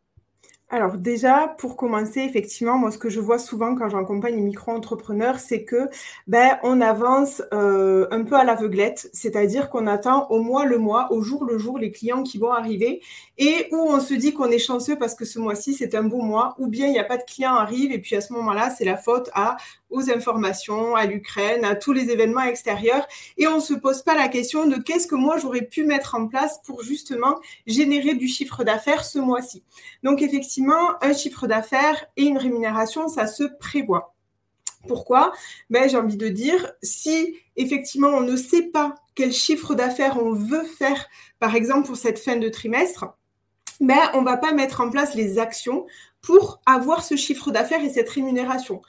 Alors 0.72 0.96
déjà, 0.96 1.54
pour 1.58 1.76
commencer, 1.76 2.20
effectivement, 2.20 2.78
moi, 2.78 2.92
ce 2.92 2.98
que 2.98 3.10
je 3.10 3.18
vois 3.18 3.40
souvent 3.40 3.74
quand 3.74 3.88
j'accompagne 3.88 4.36
les 4.36 4.40
micro-entrepreneurs, 4.40 5.40
c'est 5.40 5.64
que 5.64 5.88
ben, 6.28 6.58
on 6.62 6.80
avance 6.80 7.42
euh, 7.52 8.06
un 8.12 8.22
peu 8.22 8.36
à 8.36 8.44
l'aveuglette, 8.44 9.10
c'est-à-dire 9.12 9.68
qu'on 9.68 9.88
attend 9.88 10.28
au 10.30 10.40
mois 10.40 10.66
le 10.66 10.78
mois, 10.78 11.12
au 11.12 11.22
jour 11.22 11.44
le 11.44 11.58
jour, 11.58 11.76
les 11.76 11.90
clients 11.90 12.22
qui 12.22 12.38
vont 12.38 12.52
arriver, 12.52 13.02
et 13.36 13.66
où 13.72 13.78
on 13.78 13.98
se 13.98 14.14
dit 14.14 14.32
qu'on 14.32 14.50
est 14.50 14.60
chanceux 14.60 14.96
parce 14.96 15.16
que 15.16 15.24
ce 15.24 15.40
mois-ci, 15.40 15.74
c'est 15.74 15.96
un 15.96 16.04
beau 16.04 16.22
mois, 16.22 16.54
ou 16.58 16.68
bien 16.68 16.86
il 16.86 16.92
n'y 16.92 17.00
a 17.00 17.04
pas 17.04 17.16
de 17.16 17.24
clients 17.24 17.54
arrivent, 17.56 17.90
et 17.90 17.98
puis 17.98 18.14
à 18.14 18.20
ce 18.20 18.32
moment-là, 18.34 18.70
c'est 18.70 18.84
la 18.84 18.96
faute 18.96 19.28
à 19.34 19.56
aux 19.90 20.10
informations, 20.10 20.94
à 20.94 21.06
l'Ukraine, 21.06 21.64
à 21.64 21.74
tous 21.74 21.92
les 21.92 22.10
événements 22.10 22.42
extérieurs. 22.42 23.06
Et 23.36 23.46
on 23.46 23.56
ne 23.56 23.60
se 23.60 23.74
pose 23.74 24.02
pas 24.02 24.14
la 24.14 24.28
question 24.28 24.66
de 24.66 24.76
qu'est-ce 24.76 25.06
que 25.06 25.14
moi 25.14 25.38
j'aurais 25.38 25.62
pu 25.62 25.84
mettre 25.84 26.14
en 26.14 26.26
place 26.26 26.60
pour 26.64 26.82
justement 26.82 27.38
générer 27.66 28.14
du 28.14 28.28
chiffre 28.28 28.64
d'affaires 28.64 29.04
ce 29.04 29.18
mois-ci. 29.18 29.62
Donc 30.02 30.22
effectivement, 30.22 31.02
un 31.02 31.12
chiffre 31.12 31.46
d'affaires 31.46 32.06
et 32.16 32.24
une 32.24 32.38
rémunération, 32.38 33.08
ça 33.08 33.26
se 33.26 33.44
prévoit. 33.44 34.14
Pourquoi? 34.88 35.32
Ben, 35.68 35.88
J'ai 35.88 35.98
envie 35.98 36.16
de 36.16 36.28
dire, 36.28 36.72
si 36.82 37.36
effectivement 37.56 38.08
on 38.08 38.22
ne 38.22 38.36
sait 38.36 38.62
pas 38.62 38.94
quel 39.14 39.32
chiffre 39.32 39.74
d'affaires 39.74 40.16
on 40.22 40.32
veut 40.32 40.64
faire, 40.64 41.06
par 41.38 41.54
exemple 41.54 41.86
pour 41.86 41.96
cette 41.96 42.18
fin 42.18 42.36
de 42.36 42.48
trimestre, 42.48 43.06
ben, 43.80 44.10
on 44.14 44.20
ne 44.20 44.26
va 44.26 44.36
pas 44.36 44.52
mettre 44.52 44.80
en 44.80 44.90
place 44.90 45.14
les 45.14 45.38
actions 45.38 45.86
pour 46.22 46.60
avoir 46.66 47.02
ce 47.02 47.16
chiffre 47.16 47.50
d'affaires 47.50 47.82
et 47.82 47.90
cette 47.90 48.10
rémunération 48.10 48.80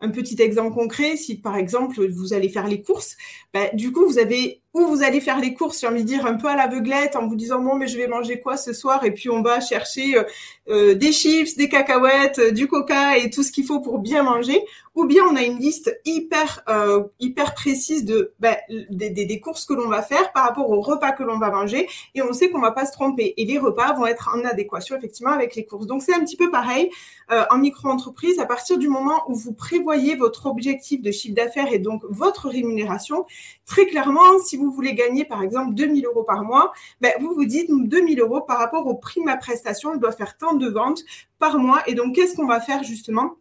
un 0.00 0.10
petit 0.10 0.40
exemple 0.40 0.74
concret, 0.74 1.16
si 1.16 1.40
par 1.40 1.56
exemple 1.56 2.06
vous 2.08 2.32
allez 2.32 2.48
faire 2.48 2.66
les 2.68 2.82
courses, 2.82 3.16
bah, 3.52 3.68
du 3.72 3.92
coup 3.92 4.06
vous 4.06 4.18
avez 4.18 4.62
ou 4.74 4.86
vous 4.86 5.02
allez 5.02 5.20
faire 5.20 5.40
les 5.40 5.54
courses, 5.54 5.80
j'ai 5.80 5.86
envie 5.86 6.02
de 6.02 6.08
dire 6.08 6.26
un 6.26 6.34
peu 6.34 6.46
à 6.46 6.54
l'aveuglette 6.54 7.16
en 7.16 7.26
vous 7.26 7.36
disant 7.36 7.60
bon 7.60 7.76
mais 7.76 7.86
je 7.86 7.96
vais 7.96 8.06
manger 8.06 8.38
quoi 8.38 8.58
ce 8.58 8.74
soir? 8.74 9.02
Et 9.04 9.12
puis 9.12 9.30
on 9.30 9.40
va 9.40 9.60
chercher 9.60 10.16
euh, 10.16 10.24
euh, 10.68 10.94
des 10.94 11.10
chips, 11.10 11.56
des 11.56 11.70
cacahuètes, 11.70 12.38
euh, 12.38 12.50
du 12.50 12.68
coca 12.68 13.16
et 13.16 13.30
tout 13.30 13.42
ce 13.42 13.50
qu'il 13.50 13.64
faut 13.64 13.80
pour 13.80 13.98
bien 13.98 14.22
manger, 14.22 14.62
ou 14.94 15.06
bien 15.06 15.22
on 15.24 15.36
a 15.36 15.42
une 15.42 15.58
liste 15.58 15.98
hyper 16.04 16.64
hyper 17.18 17.54
précise 17.54 18.04
de 18.04 18.34
bah, 18.40 18.56
des, 18.90 19.10
des, 19.10 19.40
courses 19.40 19.64
que 19.64 19.72
l'on 19.72 19.88
va 19.88 20.02
faire 20.02 20.32
par 20.32 20.44
rapport 20.44 20.68
au 20.68 20.80
repas 20.80 21.12
que 21.12 21.22
l'on 21.22 21.38
va 21.38 21.50
manger. 21.50 21.88
Et 22.14 22.22
on 22.22 22.32
sait 22.32 22.50
qu'on 22.50 22.60
va 22.60 22.72
pas 22.72 22.84
se 22.84 22.92
tromper. 22.92 23.32
Et 23.36 23.44
les 23.44 23.58
repas 23.58 23.92
vont 23.92 24.06
être 24.06 24.28
en 24.34 24.44
adéquation 24.44 24.96
effectivement 24.96 25.30
avec 25.30 25.54
les 25.54 25.64
courses. 25.64 25.86
Donc 25.86 26.02
c'est 26.02 26.14
un 26.14 26.20
petit 26.20 26.36
peu 26.36 26.50
pareil 26.50 26.90
en 27.28 27.58
micro-entreprise. 27.58 28.40
À 28.40 28.46
partir 28.46 28.76
du 28.76 28.88
moment 28.88 29.22
où 29.28 29.36
vous 29.36 29.52
prévoyez 29.52 30.16
votre 30.16 30.46
objectif 30.46 31.00
de 31.00 31.12
chiffre 31.12 31.34
d'affaires 31.34 31.72
et 31.72 31.78
donc 31.78 32.02
votre 32.10 32.48
rémunération, 32.48 33.24
très 33.66 33.86
clairement 33.86 34.38
si 34.44 34.56
vous 34.58 34.70
voulez 34.70 34.94
gagner, 34.94 35.24
par 35.24 35.42
exemple, 35.42 35.74
2000 35.74 36.06
euros 36.06 36.24
par 36.24 36.44
mois, 36.44 36.72
ben, 37.00 37.12
vous 37.20 37.34
vous 37.34 37.44
dites, 37.44 37.70
2000 37.70 38.20
euros 38.20 38.40
par 38.40 38.58
rapport 38.58 38.86
au 38.86 38.94
prix 38.94 39.20
de 39.20 39.26
ma 39.26 39.36
prestation, 39.36 39.94
je 39.94 39.98
dois 39.98 40.12
faire 40.12 40.36
tant 40.36 40.54
de 40.54 40.68
ventes 40.68 41.02
par 41.38 41.58
mois. 41.58 41.82
Et 41.86 41.94
donc, 41.94 42.14
qu'est-ce 42.14 42.36
qu'on 42.36 42.46
va 42.46 42.60
faire 42.60 42.82
justement? 42.82 43.36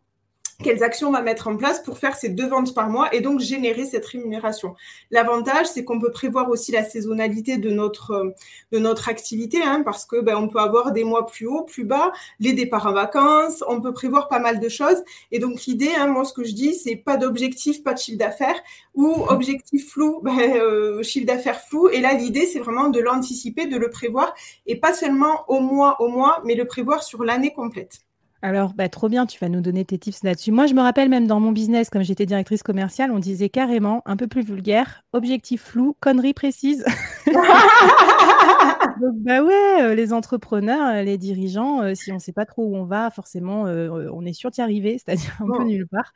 Quelles 0.63 0.83
actions 0.83 1.09
on 1.09 1.11
va 1.11 1.21
mettre 1.21 1.47
en 1.47 1.55
place 1.55 1.81
pour 1.83 1.99
faire 1.99 2.15
ces 2.15 2.29
deux 2.29 2.47
ventes 2.47 2.73
par 2.73 2.89
mois 2.89 3.13
et 3.13 3.21
donc 3.21 3.39
générer 3.39 3.85
cette 3.85 4.05
rémunération. 4.05 4.75
L'avantage, 5.11 5.67
c'est 5.67 5.83
qu'on 5.83 5.99
peut 5.99 6.09
prévoir 6.09 6.49
aussi 6.49 6.71
la 6.71 6.83
saisonnalité 6.83 7.57
de 7.57 7.69
notre, 7.69 8.11
euh, 8.11 8.29
de 8.71 8.79
notre 8.79 9.07
activité, 9.07 9.61
hein, 9.63 9.83
parce 9.85 10.05
que 10.05 10.19
ben, 10.19 10.35
on 10.35 10.47
peut 10.47 10.59
avoir 10.59 10.91
des 10.91 11.03
mois 11.03 11.27
plus 11.27 11.45
hauts, 11.45 11.63
plus 11.63 11.83
bas, 11.83 12.11
les 12.39 12.53
départs 12.53 12.87
en 12.87 12.93
vacances, 12.93 13.63
on 13.67 13.81
peut 13.81 13.93
prévoir 13.93 14.27
pas 14.29 14.39
mal 14.39 14.59
de 14.59 14.69
choses. 14.69 15.03
Et 15.31 15.37
donc 15.37 15.65
l'idée, 15.65 15.91
hein, 15.95 16.07
moi 16.07 16.25
ce 16.25 16.33
que 16.33 16.43
je 16.43 16.53
dis, 16.53 16.73
c'est 16.73 16.95
pas 16.95 17.17
d'objectif, 17.17 17.83
pas 17.83 17.93
de 17.93 17.99
chiffre 17.99 18.17
d'affaires, 18.17 18.59
ou 18.95 19.25
objectif 19.29 19.91
flou, 19.91 20.21
ben, 20.23 20.37
euh, 20.39 21.03
chiffre 21.03 21.27
d'affaires 21.27 21.61
flou. 21.61 21.87
Et 21.89 22.01
là, 22.01 22.13
l'idée, 22.13 22.47
c'est 22.47 22.59
vraiment 22.59 22.89
de 22.89 22.99
l'anticiper, 22.99 23.67
de 23.67 23.77
le 23.77 23.89
prévoir, 23.91 24.33
et 24.65 24.79
pas 24.79 24.93
seulement 24.93 25.45
au 25.47 25.59
mois, 25.59 26.01
au 26.01 26.07
mois, 26.07 26.41
mais 26.45 26.55
le 26.55 26.65
prévoir 26.65 27.03
sur 27.03 27.23
l'année 27.23 27.53
complète. 27.53 28.06
Alors, 28.41 28.73
bah, 28.73 28.87
trop 28.87 29.09
bien, 29.09 29.25
tu 29.25 29.39
vas 29.39 29.49
nous 29.49 29.61
donner 29.61 29.83
tes 29.83 29.97
tips 29.97 30.23
là-dessus. 30.23 30.51
Moi, 30.51 30.67
je 30.67 30.75
me 30.75 30.81
rappelle 30.81 31.09
même 31.09 31.25
dans 31.25 31.39
mon 31.39 31.51
business, 31.51 31.89
comme 31.89 32.03
j'étais 32.03 32.25
directrice 32.25 32.61
commerciale, 32.61 33.11
on 33.11 33.19
disait 33.19 33.49
carrément, 33.49 34.03
un 34.05 34.15
peu 34.15 34.27
plus 34.27 34.43
vulgaire, 34.43 35.03
objectif 35.11 35.63
flou, 35.63 35.95
connerie 35.99 36.33
précise. 36.33 36.85
Donc, 39.01 39.15
bah 39.17 39.43
ouais, 39.43 39.81
euh, 39.81 39.95
les 39.95 40.13
entrepreneurs, 40.13 40.87
euh, 40.87 41.01
les 41.03 41.17
dirigeants, 41.17 41.81
euh, 41.81 41.93
si 41.93 42.11
on 42.11 42.15
ne 42.15 42.19
sait 42.19 42.33
pas 42.33 42.45
trop 42.45 42.65
où 42.65 42.75
on 42.75 42.85
va, 42.85 43.09
forcément, 43.11 43.63
on 43.63 44.25
est 44.25 44.33
sûr 44.33 44.51
d'y 44.51 44.61
arriver, 44.61 44.97
c'est-à-dire 45.05 45.37
un 45.41 45.57
peu 45.57 45.63
nulle 45.63 45.87
part. 45.87 46.13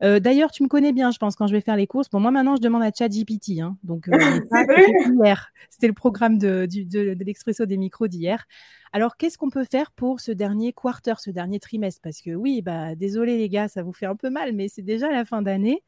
D'ailleurs, 0.00 0.50
tu 0.50 0.62
me 0.62 0.68
connais 0.68 0.92
bien, 0.92 1.10
je 1.10 1.18
pense, 1.18 1.36
quand 1.36 1.46
je 1.46 1.52
vais 1.52 1.60
faire 1.60 1.76
les 1.76 1.86
courses. 1.86 2.10
Bon, 2.10 2.20
moi, 2.20 2.30
maintenant, 2.30 2.56
je 2.56 2.60
demande 2.60 2.82
à 2.82 2.90
ChatGPT. 2.96 3.60
Hein, 3.60 3.76
donc, 3.82 4.08
c'était 5.70 5.86
le 5.86 5.92
programme 5.92 6.38
de, 6.38 6.66
de 6.66 7.24
l'Expresso 7.24 7.66
des 7.66 7.76
micros 7.76 8.08
d'hier. 8.08 8.46
Alors, 8.92 9.16
qu'est-ce 9.16 9.38
qu'on 9.38 9.50
peut 9.50 9.64
faire 9.64 9.90
pour 9.92 10.20
ce 10.20 10.32
dernier 10.32 10.72
quarter, 10.72 11.14
ce 11.18 11.30
dernier 11.30 11.60
trimestre? 11.60 12.00
Parce 12.02 12.20
que 12.20 12.30
oui, 12.34 12.62
bah, 12.62 12.94
désolé 12.94 13.38
les 13.38 13.48
gars, 13.48 13.68
ça 13.68 13.82
vous 13.82 13.92
fait 13.92 14.06
un 14.06 14.16
peu 14.16 14.28
mal, 14.28 14.52
mais 14.52 14.68
c'est 14.68 14.82
déjà 14.82 15.10
la 15.10 15.24
fin 15.24 15.42
d'année. 15.42 15.82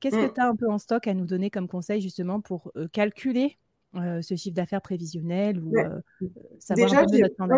Qu'est-ce 0.00 0.16
que 0.16 0.26
mmh. 0.26 0.34
tu 0.34 0.40
as 0.40 0.48
un 0.48 0.56
peu 0.56 0.68
en 0.68 0.78
stock 0.78 1.06
à 1.06 1.14
nous 1.14 1.26
donner 1.26 1.50
comme 1.50 1.68
conseil 1.68 2.00
justement 2.00 2.40
pour 2.40 2.72
calculer 2.92 3.58
ce 3.94 4.36
chiffre 4.36 4.54
d'affaires 4.54 4.82
prévisionnel 4.82 5.58
ou 5.58 5.72
Déjà, 6.76 7.04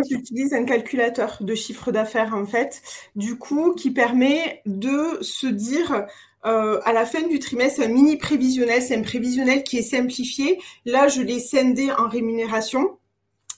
j'utilise 0.09 0.55
un 0.55 0.65
calculateur 0.65 1.39
de 1.41 1.55
chiffre 1.55 1.93
d'affaires 1.93 2.35
en 2.35 2.47
fait, 2.47 2.83
du 3.17 3.37
coup, 3.37 3.75
qui 3.75 3.91
permet 3.91 4.63
de 4.67 5.19
se 5.21 5.47
dire 5.47 6.07
à 6.43 6.93
la 6.93 7.05
fin 7.05 7.27
du 7.27 7.39
trimestre 7.39 7.83
un 7.83 7.89
mini 7.89 8.17
prévisionnel, 8.17 8.83
c'est 8.83 8.97
un 8.97 9.03
prévisionnel 9.03 9.63
qui 9.63 9.79
est 9.79 9.83
simplifié. 9.83 10.59
Là, 10.85 11.09
je 11.09 11.23
l'ai 11.23 11.39
scindé 11.39 11.91
en 11.91 12.09
rémunération 12.09 12.99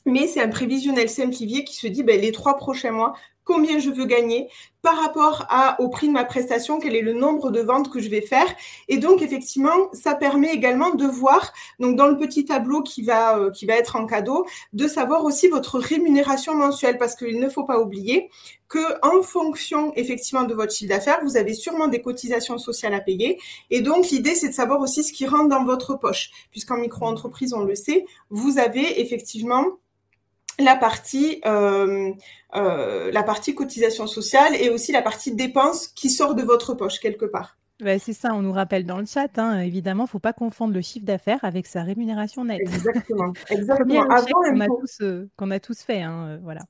mais 0.06 0.26
c'est 0.26 0.42
un 0.42 0.48
prévisionnel 0.48 1.08
simplifié 1.08 1.64
qui 1.64 1.76
se 1.76 1.86
dit 1.86 2.02
ben, 2.02 2.20
les 2.20 2.32
trois 2.32 2.56
prochains 2.56 2.92
mois, 2.92 3.14
combien 3.44 3.78
je 3.78 3.90
veux 3.90 4.06
gagner 4.06 4.48
par 4.84 4.98
rapport 4.98 5.46
au 5.78 5.88
prix 5.88 6.08
de 6.08 6.12
ma 6.12 6.24
prestation, 6.24 6.78
quel 6.78 6.94
est 6.94 7.00
le 7.00 7.14
nombre 7.14 7.50
de 7.50 7.60
ventes 7.60 7.90
que 7.90 8.00
je 8.00 8.10
vais 8.10 8.20
faire. 8.20 8.46
Et 8.88 8.98
donc, 8.98 9.22
effectivement, 9.22 9.90
ça 9.94 10.14
permet 10.14 10.52
également 10.52 10.90
de 10.94 11.06
voir, 11.06 11.54
donc 11.80 11.96
dans 11.96 12.06
le 12.06 12.18
petit 12.18 12.44
tableau 12.44 12.82
qui 12.82 13.02
va, 13.02 13.38
euh, 13.38 13.50
qui 13.50 13.64
va 13.64 13.74
être 13.74 13.96
en 13.96 14.04
cadeau, 14.04 14.44
de 14.74 14.86
savoir 14.86 15.24
aussi 15.24 15.48
votre 15.48 15.78
rémunération 15.78 16.54
mensuelle, 16.54 16.98
parce 16.98 17.16
qu'il 17.16 17.40
ne 17.40 17.48
faut 17.48 17.64
pas 17.64 17.80
oublier 17.80 18.28
que 18.68 18.78
en 19.02 19.22
fonction 19.22 19.92
effectivement 19.94 20.44
de 20.44 20.52
votre 20.52 20.74
chiffre 20.74 20.90
d'affaires, 20.90 21.20
vous 21.22 21.36
avez 21.38 21.54
sûrement 21.54 21.88
des 21.88 22.02
cotisations 22.02 22.58
sociales 22.58 22.94
à 22.94 23.00
payer. 23.00 23.38
Et 23.70 23.80
donc, 23.80 24.10
l'idée, 24.10 24.34
c'est 24.34 24.48
de 24.48 24.54
savoir 24.54 24.80
aussi 24.80 25.02
ce 25.02 25.14
qui 25.14 25.26
rentre 25.26 25.48
dans 25.48 25.64
votre 25.64 25.94
poche, 25.94 26.30
puisqu'en 26.50 26.76
micro-entreprise, 26.76 27.54
on 27.54 27.64
le 27.64 27.74
sait, 27.74 28.04
vous 28.28 28.58
avez 28.58 29.00
effectivement 29.00 29.64
la 30.58 30.76
partie, 30.76 31.40
euh, 31.46 32.12
euh, 32.54 33.10
la 33.12 33.22
partie 33.22 33.54
cotisation 33.54 34.06
sociale 34.06 34.54
et 34.56 34.70
aussi 34.70 34.92
la 34.92 35.02
partie 35.02 35.34
dépenses 35.34 35.88
qui 35.88 36.10
sort 36.10 36.34
de 36.34 36.42
votre 36.42 36.74
poche 36.74 37.00
quelque 37.00 37.24
part. 37.24 37.56
c'est 37.80 38.12
ça, 38.12 38.34
on 38.34 38.42
nous 38.42 38.52
rappelle 38.52 38.84
dans 38.84 38.98
le 38.98 39.06
chat, 39.06 39.38
hein, 39.38 39.60
évidemment, 39.60 40.04
il 40.04 40.06
ne 40.06 40.10
faut 40.10 40.18
pas 40.18 40.32
confondre 40.32 40.74
le 40.74 40.80
chiffre 40.80 41.06
d'affaires 41.06 41.42
avec 41.42 41.66
sa 41.66 41.82
rémunération 41.82 42.44
nette. 42.44 42.60
Exactement, 42.60 43.32
exactement. 43.50 44.08
Avant 44.08 44.26
qu'on 44.26 44.60
a, 44.60 44.66
tous, 44.66 45.00
euh, 45.00 45.28
qu'on 45.36 45.50
a 45.50 45.60
tous 45.60 45.82
fait, 45.82 46.02
hein, 46.02 46.38
voilà. 46.42 46.60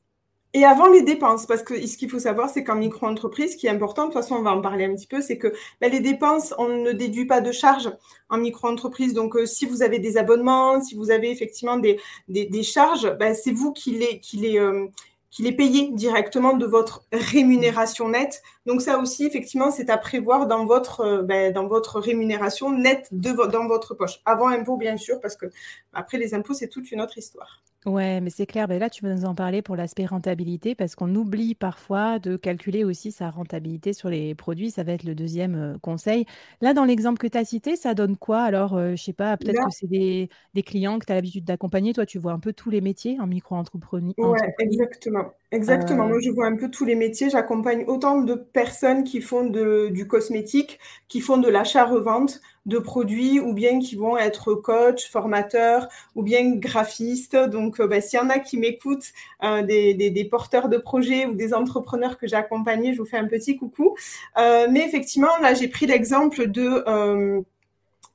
Et 0.57 0.65
avant 0.65 0.87
les 0.87 1.03
dépenses, 1.03 1.47
parce 1.47 1.65
que 1.65 1.85
ce 1.85 1.97
qu'il 1.97 2.09
faut 2.09 2.21
savoir, 2.21 2.49
c'est 2.49 2.63
qu'en 2.63 2.77
micro-entreprise, 2.77 3.53
ce 3.53 3.57
qui 3.57 3.67
est 3.67 3.71
important, 3.71 4.03
de 4.03 4.13
toute 4.13 4.23
façon, 4.23 4.37
on 4.37 4.43
va 4.43 4.53
en 4.53 4.63
parler 4.63 4.85
un 4.85 4.95
petit 4.95 5.09
peu, 5.09 5.21
c'est 5.21 5.37
que 5.37 5.53
ben, 5.81 5.91
les 5.91 5.99
dépenses, 5.99 6.55
on 6.59 6.69
ne 6.69 6.93
déduit 6.93 7.27
pas 7.27 7.41
de 7.41 7.51
charges 7.51 7.91
en 8.29 8.39
micro-entreprise. 8.39 9.15
Donc, 9.15 9.35
euh, 9.35 9.47
si 9.47 9.67
vous 9.67 9.83
avez 9.83 9.99
des 9.99 10.17
abonnements, 10.17 10.81
si 10.81 10.95
vous 10.95 11.11
avez 11.11 11.33
effectivement 11.33 11.77
des, 11.77 11.99
des, 12.29 12.63
charges, 12.63 13.13
ben, 13.19 13.35
c'est 13.35 13.51
vous 13.51 13.73
qui 13.73 13.99
les, 13.99 14.21
qui 14.21 14.37
les, 14.37 14.61
euh, 14.61 14.87
qui 15.35 15.43
les 15.43 15.51
payez 15.51 15.91
directement 15.91 16.53
de 16.57 16.67
votre 16.67 17.05
rémunération 17.11 18.09
nette. 18.09 18.41
Donc 18.65 18.81
ça 18.81 18.99
aussi, 18.99 19.27
effectivement, 19.27 19.73
c'est 19.73 19.91
à 19.91 19.99
prévoir 19.99 20.47
dans 20.47 20.67
votre, 20.67 21.01
euh, 21.01 21.23
ben, 21.23 21.53
dans 21.53 21.67
votre 21.67 21.99
rémunération 21.99 22.71
nette 22.71 23.09
de 23.11 23.33
dans 23.33 23.67
votre 23.67 23.95
poche. 23.95 24.21
Avant 24.25 24.47
impôt, 24.47 24.77
bien 24.77 24.97
sûr, 24.97 25.21
parce 25.21 25.35
que 25.35 25.47
après 25.93 26.19
les 26.19 26.33
impôts, 26.35 26.55
c'est 26.55 26.69
toute 26.69 26.93
une 26.93 27.01
autre 27.01 27.19
histoire. 27.19 27.64
Ouais, 27.87 28.23
mais 28.23 28.31
c'est 28.31 28.47
clair. 28.47 28.67
Mais 28.67 28.79
là, 28.79 28.89
tu 28.89 29.05
vas 29.05 29.15
nous 29.15 29.27
en 29.27 29.35
parler 29.35 29.61
pour 29.61 29.77
l'aspect 29.77 30.07
rentabilité, 30.07 30.75
parce 30.75 30.95
qu'on 30.95 31.15
oublie 31.15 31.55
parfois 31.55 32.19
de 32.19 32.37
calculer 32.37 32.83
aussi 32.83 33.13
sa 33.13 33.29
rentabilité 33.29 33.93
sur 33.93 34.09
les 34.09 34.35
produits. 34.35 34.71
Ça 34.71 34.85
va 34.85 34.93
être 34.93 35.05
le 35.05 35.15
deuxième 35.15 35.55
euh, 35.55 35.79
conseil. 35.83 36.25
Là, 36.63 36.73
dans 36.73 36.85
l'exemple 36.85 37.19
que 37.19 37.27
tu 37.27 37.37
as 37.37 37.45
cité, 37.45 37.77
ça 37.77 37.93
donne 37.93 38.17
quoi? 38.17 38.41
Alors, 38.43 38.75
euh, 38.75 38.97
je 38.97 39.03
sais 39.03 39.13
pas, 39.13 39.37
peut-être 39.37 39.63
que 39.63 39.71
c'est 39.71 39.87
des, 39.87 40.31
des 40.55 40.63
clients 40.63 40.99
que 40.99 41.05
tu 41.05 41.13
as 41.13 41.17
l'habitude 41.17 41.45
d'accompagner. 41.45 41.93
Toi, 41.93 42.07
tu 42.07 42.19
vois 42.19 42.33
un 42.33 42.39
peu 42.39 42.55
tous 42.55 42.71
les 42.71 42.81
métiers 42.81 43.21
en 43.21 43.27
micro-entrepreneur. 43.27 44.15
Ouais, 44.17 44.55
exactement. 44.61 45.35
Exactement. 45.51 46.09
Moi, 46.09 46.17
euh. 46.17 46.21
je 46.21 46.31
vois 46.31 46.47
un 46.47 46.57
peu 46.57 46.71
tous 46.71 46.87
les 46.87 46.95
métiers. 46.95 47.29
J'accompagne 47.29 47.85
autant 47.87 48.23
de 48.23 48.35
personnes 48.35 49.05
qui 49.05 49.21
font 49.21 49.45
de, 49.45 49.89
du 49.91 50.07
cosmétique, 50.09 50.79
qui 51.09 51.21
font 51.21 51.37
de 51.37 51.49
l'achat-revente 51.49 52.41
de 52.67 52.79
produits, 52.79 53.41
ou 53.41 53.53
bien 53.53 53.79
qui 53.79 53.97
vont 53.97 54.17
être 54.17 54.55
coach, 54.55 55.11
formateur, 55.11 55.89
ou 56.15 56.23
bien 56.23 56.57
graphiste. 56.57 57.37
Donc, 57.37 57.81
euh, 57.81 57.87
bah, 57.87 58.01
s'il 58.01 58.19
y 58.19 58.23
en 58.23 58.31
a 58.31 58.39
qui 58.39 58.57
m'écoutent, 58.57 59.13
euh, 59.43 59.63
des, 59.63 60.29
porteurs 60.31 60.69
de 60.69 60.79
projets 60.79 61.27
ou 61.27 61.35
des 61.35 61.53
entrepreneurs 61.55 62.19
que 62.19 62.27
j'ai 62.27 62.37
accompagnés, 62.37 62.95
je 62.95 62.99
vous 62.99 63.05
fais 63.05 63.19
un 63.19 63.27
petit 63.27 63.57
coucou. 63.57 63.95
mais 64.37 64.85
effectivement, 64.85 65.37
là, 65.43 65.55
j'ai 65.55 65.69
pris 65.69 65.87
l'exemple 65.87 66.47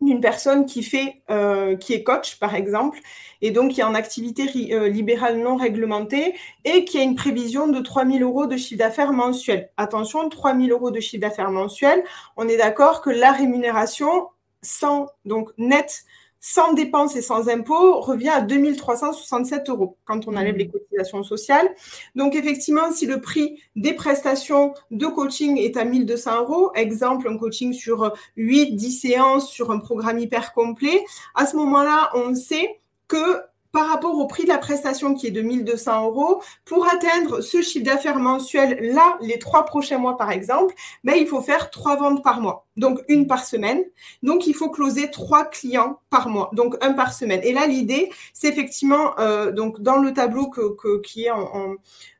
d'une 0.01 0.21
personne 0.21 0.65
qui 0.65 0.81
fait, 0.81 1.21
euh, 1.29 1.75
qui 1.75 1.93
est 1.93 2.03
coach 2.03 2.39
par 2.39 2.55
exemple, 2.55 2.99
et 3.41 3.51
donc 3.51 3.71
qui 3.73 3.81
est 3.81 3.83
en 3.83 3.95
activité 3.95 4.73
euh, 4.73 4.87
libérale 4.87 5.39
non 5.39 5.55
réglementée 5.55 6.35
et 6.65 6.85
qui 6.85 6.97
a 6.97 7.03
une 7.03 7.15
prévision 7.15 7.67
de 7.67 7.79
3 7.79 8.05
000 8.05 8.19
euros 8.19 8.47
de 8.47 8.57
chiffre 8.57 8.79
d'affaires 8.79 9.13
mensuel. 9.13 9.69
Attention, 9.77 10.29
3 10.29 10.55
000 10.55 10.67
euros 10.69 10.91
de 10.91 10.99
chiffre 10.99 11.21
d'affaires 11.21 11.51
mensuel, 11.51 12.03
on 12.37 12.47
est 12.47 12.57
d'accord 12.57 13.01
que 13.01 13.09
la 13.09 13.31
rémunération 13.31 14.27
sans 14.61 15.07
donc 15.25 15.51
net 15.57 16.03
sans 16.39 16.73
dépenses 16.73 17.15
et 17.15 17.21
sans 17.21 17.49
impôts, 17.49 17.99
revient 17.99 18.29
à 18.29 18.41
2367 18.41 19.69
euros 19.69 19.97
quand 20.05 20.27
on 20.27 20.35
enlève 20.35 20.55
mmh. 20.55 20.57
les 20.57 20.67
cotisations 20.69 21.23
sociales. 21.23 21.69
Donc, 22.15 22.35
effectivement, 22.35 22.91
si 22.91 23.05
le 23.05 23.19
prix 23.19 23.61
des 23.75 23.93
prestations 23.93 24.73
de 24.91 25.05
coaching 25.05 25.57
est 25.57 25.75
à 25.75 25.83
1200 25.83 26.43
euros, 26.43 26.71
exemple, 26.75 27.27
un 27.27 27.37
coaching 27.37 27.73
sur 27.73 28.13
8, 28.37 28.75
10 28.75 28.91
séances 28.91 29.49
sur 29.49 29.71
un 29.71 29.79
programme 29.79 30.19
hyper 30.19 30.53
complet, 30.53 31.03
à 31.35 31.45
ce 31.45 31.57
moment-là, 31.57 32.09
on 32.13 32.33
sait 32.35 32.79
que 33.07 33.41
par 33.71 33.87
rapport 33.87 34.17
au 34.17 34.27
prix 34.27 34.43
de 34.43 34.49
la 34.49 34.57
prestation 34.57 35.13
qui 35.13 35.27
est 35.27 35.31
de 35.31 35.41
1200 35.41 36.05
euros, 36.05 36.41
pour 36.65 36.87
atteindre 36.87 37.41
ce 37.41 37.61
chiffre 37.61 37.85
d'affaires 37.85 38.19
mensuel 38.19 38.93
là, 38.93 39.17
les 39.21 39.39
trois 39.39 39.65
prochains 39.65 39.97
mois 39.97 40.17
par 40.17 40.31
exemple, 40.31 40.73
ben, 41.03 41.15
il 41.15 41.27
faut 41.27 41.41
faire 41.41 41.69
trois 41.69 41.95
ventes 41.95 42.23
par 42.23 42.41
mois, 42.41 42.65
donc 42.77 42.99
une 43.07 43.27
par 43.27 43.45
semaine. 43.45 43.83
Donc 44.23 44.47
il 44.47 44.53
faut 44.53 44.69
closer 44.69 45.11
trois 45.11 45.45
clients 45.45 45.99
par 46.09 46.29
mois, 46.29 46.49
donc 46.53 46.75
un 46.81 46.93
par 46.93 47.13
semaine. 47.13 47.41
Et 47.43 47.53
là, 47.53 47.67
l'idée, 47.67 48.09
c'est 48.33 48.47
effectivement, 48.47 49.19
euh, 49.19 49.51
donc 49.51 49.81
dans 49.81 49.97
le 49.97 50.13
tableau 50.13 50.49
qui 51.03 51.25
est 51.25 51.31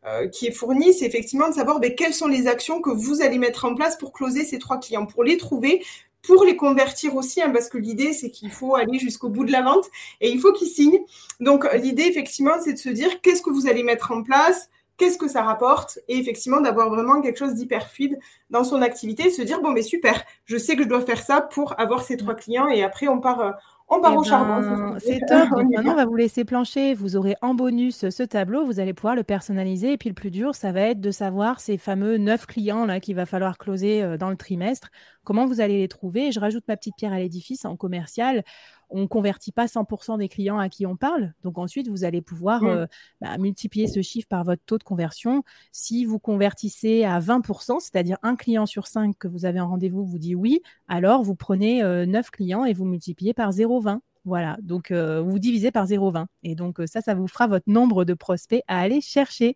euh, 0.05 0.27
qui 0.29 0.47
est 0.47 0.51
fourni, 0.51 0.93
c'est 0.93 1.05
effectivement 1.05 1.49
de 1.49 1.53
savoir 1.53 1.79
ben, 1.81 1.93
quelles 1.93 2.13
sont 2.13 2.27
les 2.27 2.47
actions 2.47 2.79
que 2.81 2.89
vous 2.89 3.21
allez 3.21 3.37
mettre 3.37 3.65
en 3.65 3.75
place 3.75 3.97
pour 3.97 4.13
closer 4.13 4.45
ces 4.45 4.57
trois 4.57 4.79
clients. 4.79 5.05
Pour 5.05 5.25
les 5.25 5.35
trouver, 5.35 5.83
pour 6.21 6.43
les 6.43 6.55
convertir 6.55 7.15
aussi, 7.15 7.41
hein, 7.41 7.49
parce 7.49 7.69
que 7.69 7.77
l'idée, 7.77 8.13
c'est 8.13 8.29
qu'il 8.29 8.51
faut 8.51 8.75
aller 8.75 8.99
jusqu'au 8.99 9.29
bout 9.29 9.45
de 9.45 9.51
la 9.51 9.61
vente 9.61 9.85
et 10.21 10.29
il 10.29 10.39
faut 10.39 10.51
qu'ils 10.51 10.67
signent. 10.67 10.99
Donc, 11.39 11.65
l'idée, 11.75 12.03
effectivement, 12.03 12.53
c'est 12.61 12.73
de 12.73 12.77
se 12.77 12.89
dire 12.89 13.21
qu'est-ce 13.21 13.41
que 13.41 13.49
vous 13.49 13.67
allez 13.67 13.83
mettre 13.83 14.11
en 14.11 14.23
place, 14.23 14.69
qu'est-ce 14.97 15.17
que 15.17 15.29
ça 15.29 15.41
rapporte, 15.41 15.97
et 16.07 16.17
effectivement, 16.17 16.61
d'avoir 16.61 16.89
vraiment 16.89 17.21
quelque 17.21 17.39
chose 17.39 17.53
d'hyper 17.53 17.89
fluide 17.89 18.19
dans 18.49 18.63
son 18.63 18.81
activité, 18.81 19.23
de 19.23 19.29
se 19.29 19.41
dire, 19.41 19.61
bon, 19.61 19.71
mais 19.71 19.81
super, 19.81 20.23
je 20.45 20.57
sais 20.57 20.75
que 20.75 20.83
je 20.83 20.89
dois 20.89 21.01
faire 21.01 21.23
ça 21.23 21.41
pour 21.41 21.79
avoir 21.79 22.03
ces 22.03 22.17
trois 22.17 22.35
clients, 22.35 22.67
et 22.67 22.83
après, 22.83 23.07
on 23.07 23.19
part, 23.19 23.39
euh, 23.39 23.51
on 23.89 24.01
part 24.01 24.13
eh 24.13 24.17
au 24.17 24.23
charbon. 24.23 24.61
Ben, 24.61 24.99
c'est 24.99 25.19
top. 25.27 25.49
Donc 25.49 25.69
maintenant, 25.71 25.93
on 25.93 25.95
va 25.95 26.05
vous 26.05 26.15
laisser 26.15 26.45
plancher. 26.45 26.93
Vous 26.93 27.15
aurez 27.15 27.35
en 27.41 27.53
bonus 27.53 28.09
ce 28.09 28.23
tableau. 28.23 28.65
Vous 28.65 28.79
allez 28.79 28.93
pouvoir 28.93 29.15
le 29.15 29.23
personnaliser. 29.23 29.93
Et 29.93 29.97
puis 29.97 30.09
le 30.09 30.15
plus 30.15 30.31
dur, 30.31 30.55
ça 30.55 30.71
va 30.71 30.81
être 30.81 31.01
de 31.01 31.11
savoir 31.11 31.59
ces 31.59 31.77
fameux 31.77 32.17
neuf 32.17 32.45
clients 32.45 32.85
là 32.85 32.99
qu'il 32.99 33.15
va 33.15 33.25
falloir 33.25 33.57
closer 33.57 34.03
euh, 34.03 34.17
dans 34.17 34.29
le 34.29 34.37
trimestre. 34.37 34.89
Comment 35.23 35.45
vous 35.45 35.61
allez 35.61 35.77
les 35.79 35.87
trouver? 35.87 36.31
Je 36.31 36.39
rajoute 36.39 36.63
ma 36.67 36.77
petite 36.77 36.95
pierre 36.95 37.13
à 37.13 37.19
l'édifice 37.19 37.65
en 37.65 37.75
commercial 37.75 38.43
on 38.89 39.01
ne 39.01 39.07
convertit 39.07 39.51
pas 39.51 39.65
100% 39.65 40.17
des 40.17 40.29
clients 40.29 40.57
à 40.57 40.69
qui 40.69 40.85
on 40.85 40.95
parle. 40.95 41.33
Donc 41.43 41.57
ensuite, 41.57 41.87
vous 41.87 42.03
allez 42.03 42.21
pouvoir 42.21 42.63
mmh. 42.63 42.67
euh, 42.67 42.85
bah, 43.21 43.37
multiplier 43.37 43.87
ce 43.87 44.01
chiffre 44.01 44.27
par 44.27 44.43
votre 44.43 44.63
taux 44.65 44.77
de 44.77 44.83
conversion. 44.83 45.43
Si 45.71 46.05
vous 46.05 46.19
convertissez 46.19 47.03
à 47.03 47.19
20%, 47.19 47.79
c'est-à-dire 47.79 48.17
un 48.23 48.35
client 48.35 48.65
sur 48.65 48.87
cinq 48.87 49.17
que 49.17 49.27
vous 49.27 49.45
avez 49.45 49.59
en 49.59 49.69
rendez-vous 49.69 50.05
vous 50.05 50.17
dit 50.17 50.35
oui, 50.35 50.61
alors 50.87 51.23
vous 51.23 51.35
prenez 51.35 51.83
euh, 51.83 52.05
neuf 52.05 52.19
9 52.19 52.31
clients 52.31 52.65
et 52.65 52.73
vous 52.73 52.83
multipliez 52.83 53.33
par 53.33 53.53
0,20. 53.79 53.99
Voilà, 54.25 54.57
donc 54.61 54.91
euh, 54.91 55.21
vous 55.21 55.39
divisez 55.39 55.71
par 55.71 55.85
0,20. 55.85 56.25
Et 56.43 56.53
donc 56.53 56.79
ça, 56.85 57.01
ça 57.01 57.15
vous 57.15 57.27
fera 57.27 57.47
votre 57.47 57.69
nombre 57.69 58.05
de 58.05 58.13
prospects 58.13 58.61
à 58.67 58.79
aller 58.79 59.01
chercher. 59.01 59.55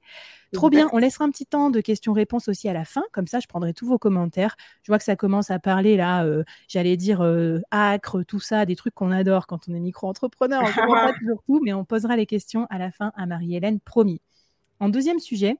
Trop 0.53 0.69
bien, 0.69 0.87
on 0.93 0.99
laissera 0.99 1.25
un 1.25 1.31
petit 1.31 1.45
temps 1.45 1.69
de 1.69 1.81
questions-réponses 1.81 2.47
aussi 2.47 2.69
à 2.69 2.73
la 2.73 2.85
fin, 2.85 3.03
comme 3.11 3.27
ça 3.27 3.39
je 3.39 3.47
prendrai 3.47 3.73
tous 3.73 3.87
vos 3.87 3.97
commentaires. 3.97 4.55
Je 4.83 4.91
vois 4.91 4.99
que 4.99 5.03
ça 5.03 5.15
commence 5.15 5.51
à 5.51 5.59
parler 5.59 5.97
là, 5.97 6.23
euh, 6.25 6.43
j'allais 6.67 6.95
dire 6.95 7.21
euh, 7.21 7.59
acre, 7.71 8.23
tout 8.23 8.39
ça, 8.39 8.65
des 8.65 8.75
trucs 8.75 8.93
qu'on 8.93 9.11
adore 9.11 9.47
quand 9.47 9.67
on 9.67 9.73
est 9.73 9.79
micro-entrepreneur. 9.79 10.61
On 10.63 10.67
ne 10.67 10.73
comprend 10.73 10.93
pas 11.07 11.13
toujours 11.13 11.43
tout, 11.45 11.59
mais 11.63 11.73
on 11.73 11.85
posera 11.85 12.15
les 12.15 12.25
questions 12.25 12.67
à 12.69 12.77
la 12.77 12.91
fin 12.91 13.11
à 13.15 13.25
Marie-Hélène, 13.25 13.79
promis. 13.79 14.21
En 14.79 14.89
deuxième 14.89 15.19
sujet, 15.19 15.57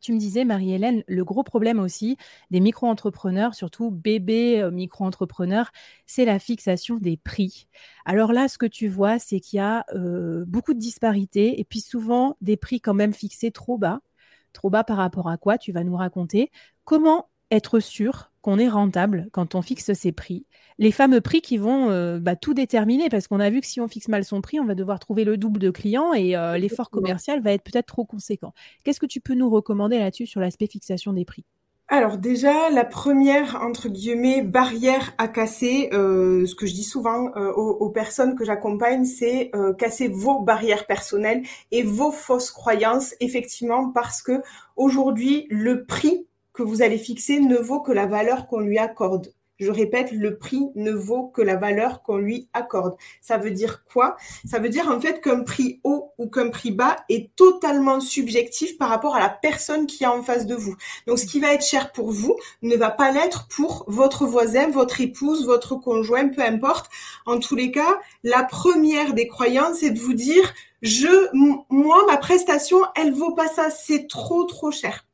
tu 0.00 0.12
me 0.12 0.18
disais, 0.18 0.44
Marie-Hélène, 0.44 1.02
le 1.06 1.24
gros 1.24 1.42
problème 1.42 1.80
aussi 1.80 2.16
des 2.50 2.60
micro-entrepreneurs, 2.60 3.54
surtout 3.54 3.90
bébés 3.90 4.60
euh, 4.60 4.70
micro-entrepreneurs, 4.70 5.70
c'est 6.06 6.24
la 6.24 6.38
fixation 6.38 6.96
des 6.96 7.16
prix. 7.16 7.68
Alors 8.04 8.32
là, 8.32 8.48
ce 8.48 8.58
que 8.58 8.66
tu 8.66 8.88
vois, 8.88 9.18
c'est 9.18 9.40
qu'il 9.40 9.58
y 9.58 9.60
a 9.60 9.84
beaucoup 10.46 10.74
de 10.74 10.78
disparités 10.78 11.60
et 11.60 11.64
puis 11.64 11.80
souvent 11.80 12.36
des 12.40 12.56
prix 12.56 12.80
quand 12.80 12.94
même 12.94 13.12
fixés 13.12 13.50
trop 13.50 13.78
bas 13.78 14.00
trop 14.52 14.70
bas 14.70 14.84
par 14.84 14.96
rapport 14.96 15.28
à 15.28 15.36
quoi 15.36 15.58
Tu 15.58 15.72
vas 15.72 15.84
nous 15.84 15.96
raconter 15.96 16.50
comment 16.84 17.28
être 17.50 17.80
sûr 17.80 18.29
qu'on 18.42 18.58
est 18.58 18.68
rentable 18.68 19.28
quand 19.32 19.54
on 19.54 19.62
fixe 19.62 19.92
ses 19.92 20.12
prix. 20.12 20.46
Les 20.78 20.92
fameux 20.92 21.20
prix 21.20 21.42
qui 21.42 21.58
vont 21.58 21.90
euh, 21.90 22.18
bah, 22.18 22.36
tout 22.36 22.54
déterminer, 22.54 23.08
parce 23.08 23.28
qu'on 23.28 23.40
a 23.40 23.50
vu 23.50 23.60
que 23.60 23.66
si 23.66 23.80
on 23.80 23.88
fixe 23.88 24.08
mal 24.08 24.24
son 24.24 24.40
prix, 24.40 24.60
on 24.60 24.64
va 24.64 24.74
devoir 24.74 24.98
trouver 24.98 25.24
le 25.24 25.36
double 25.36 25.60
de 25.60 25.70
clients 25.70 26.14
et 26.14 26.36
euh, 26.36 26.56
l'effort 26.56 26.90
commercial 26.90 27.42
va 27.42 27.52
être 27.52 27.62
peut-être 27.62 27.86
trop 27.86 28.04
conséquent. 28.04 28.54
Qu'est-ce 28.84 29.00
que 29.00 29.06
tu 29.06 29.20
peux 29.20 29.34
nous 29.34 29.50
recommander 29.50 29.98
là-dessus 29.98 30.26
sur 30.26 30.40
l'aspect 30.40 30.66
fixation 30.66 31.12
des 31.12 31.24
prix? 31.24 31.44
Alors 31.92 32.18
déjà, 32.18 32.70
la 32.70 32.84
première, 32.84 33.58
entre 33.62 33.88
guillemets, 33.88 34.42
barrière 34.42 35.12
à 35.18 35.26
casser, 35.26 35.90
euh, 35.92 36.46
ce 36.46 36.54
que 36.54 36.64
je 36.64 36.72
dis 36.72 36.84
souvent 36.84 37.32
euh, 37.36 37.50
aux, 37.50 37.90
personnes 37.90 38.36
que 38.36 38.44
j'accompagne, 38.44 39.04
c'est 39.04 39.50
euh, 39.56 39.74
casser 39.74 40.06
vos 40.06 40.38
barrières 40.38 40.86
personnelles 40.86 41.42
et 41.72 41.82
vos 41.82 42.12
fausses 42.12 42.52
croyances, 42.52 43.16
effectivement, 43.18 43.90
parce 43.90 44.22
que 44.22 44.40
aujourd'hui, 44.76 45.48
le 45.50 45.84
prix 45.84 46.28
que 46.60 46.68
vous 46.68 46.82
allez 46.82 46.98
fixer 46.98 47.40
ne 47.40 47.56
vaut 47.56 47.80
que 47.80 47.92
la 47.92 48.06
valeur 48.06 48.46
qu'on 48.46 48.60
lui 48.60 48.78
accorde. 48.78 49.32
Je 49.58 49.70
répète, 49.70 50.10
le 50.12 50.38
prix 50.38 50.70
ne 50.74 50.90
vaut 50.90 51.28
que 51.28 51.42
la 51.42 51.56
valeur 51.56 52.02
qu'on 52.02 52.16
lui 52.16 52.48
accorde. 52.54 52.96
Ça 53.20 53.36
veut 53.36 53.50
dire 53.50 53.84
quoi? 53.84 54.16
Ça 54.46 54.58
veut 54.58 54.70
dire 54.70 54.88
en 54.88 54.98
fait 55.00 55.20
qu'un 55.20 55.42
prix 55.42 55.80
haut 55.84 56.12
ou 56.16 56.28
qu'un 56.28 56.48
prix 56.48 56.70
bas 56.70 56.96
est 57.10 57.34
totalement 57.36 58.00
subjectif 58.00 58.78
par 58.78 58.88
rapport 58.88 59.16
à 59.16 59.20
la 59.20 59.28
personne 59.28 59.86
qui 59.86 60.04
est 60.04 60.06
en 60.06 60.22
face 60.22 60.46
de 60.46 60.54
vous. 60.54 60.76
Donc 61.06 61.18
ce 61.18 61.26
qui 61.26 61.40
va 61.40 61.52
être 61.52 61.64
cher 61.64 61.92
pour 61.92 62.10
vous 62.10 62.36
ne 62.62 62.74
va 62.76 62.90
pas 62.90 63.12
l'être 63.12 63.48
pour 63.48 63.84
votre 63.86 64.26
voisin, 64.26 64.70
votre 64.70 65.02
épouse, 65.02 65.44
votre 65.44 65.76
conjoint, 65.76 66.28
peu 66.28 66.42
importe. 66.42 66.90
En 67.26 67.38
tous 67.38 67.54
les 67.54 67.70
cas, 67.70 68.00
la 68.22 68.44
première 68.44 69.12
des 69.12 69.28
croyances, 69.28 69.78
c'est 69.80 69.90
de 69.90 69.98
vous 69.98 70.14
dire 70.14 70.54
je, 70.80 71.28
moi, 71.68 72.06
ma 72.06 72.16
prestation, 72.16 72.78
elle 72.96 73.12
vaut 73.12 73.34
pas 73.34 73.48
ça, 73.48 73.68
c'est 73.68 74.08
trop, 74.08 74.44
trop 74.44 74.70
cher. 74.70 75.04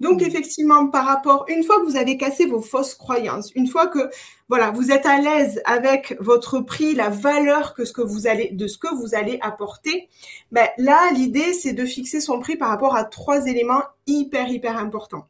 Donc, 0.00 0.20
mmh. 0.20 0.24
effectivement, 0.24 0.86
par 0.86 1.06
rapport, 1.06 1.44
une 1.48 1.64
fois 1.64 1.80
que 1.80 1.84
vous 1.84 1.96
avez 1.96 2.16
cassé 2.16 2.46
vos 2.46 2.60
fausses 2.60 2.94
croyances, 2.94 3.52
une 3.54 3.66
fois 3.66 3.86
que, 3.86 4.10
voilà, 4.48 4.70
vous 4.70 4.90
êtes 4.90 5.06
à 5.06 5.18
l'aise 5.18 5.60
avec 5.64 6.16
votre 6.20 6.60
prix, 6.60 6.94
la 6.94 7.08
valeur 7.08 7.74
que 7.74 7.84
ce 7.84 7.92
que 7.92 8.02
vous 8.02 8.26
allez, 8.26 8.50
de 8.52 8.66
ce 8.66 8.78
que 8.78 8.94
vous 8.94 9.14
allez 9.14 9.38
apporter, 9.42 10.08
ben, 10.52 10.68
là, 10.78 11.10
l'idée, 11.12 11.52
c'est 11.52 11.72
de 11.72 11.84
fixer 11.84 12.20
son 12.20 12.38
prix 12.40 12.56
par 12.56 12.68
rapport 12.68 12.96
à 12.96 13.04
trois 13.04 13.46
éléments 13.46 13.82
hyper, 14.06 14.48
hyper 14.48 14.76
importants. 14.76 15.26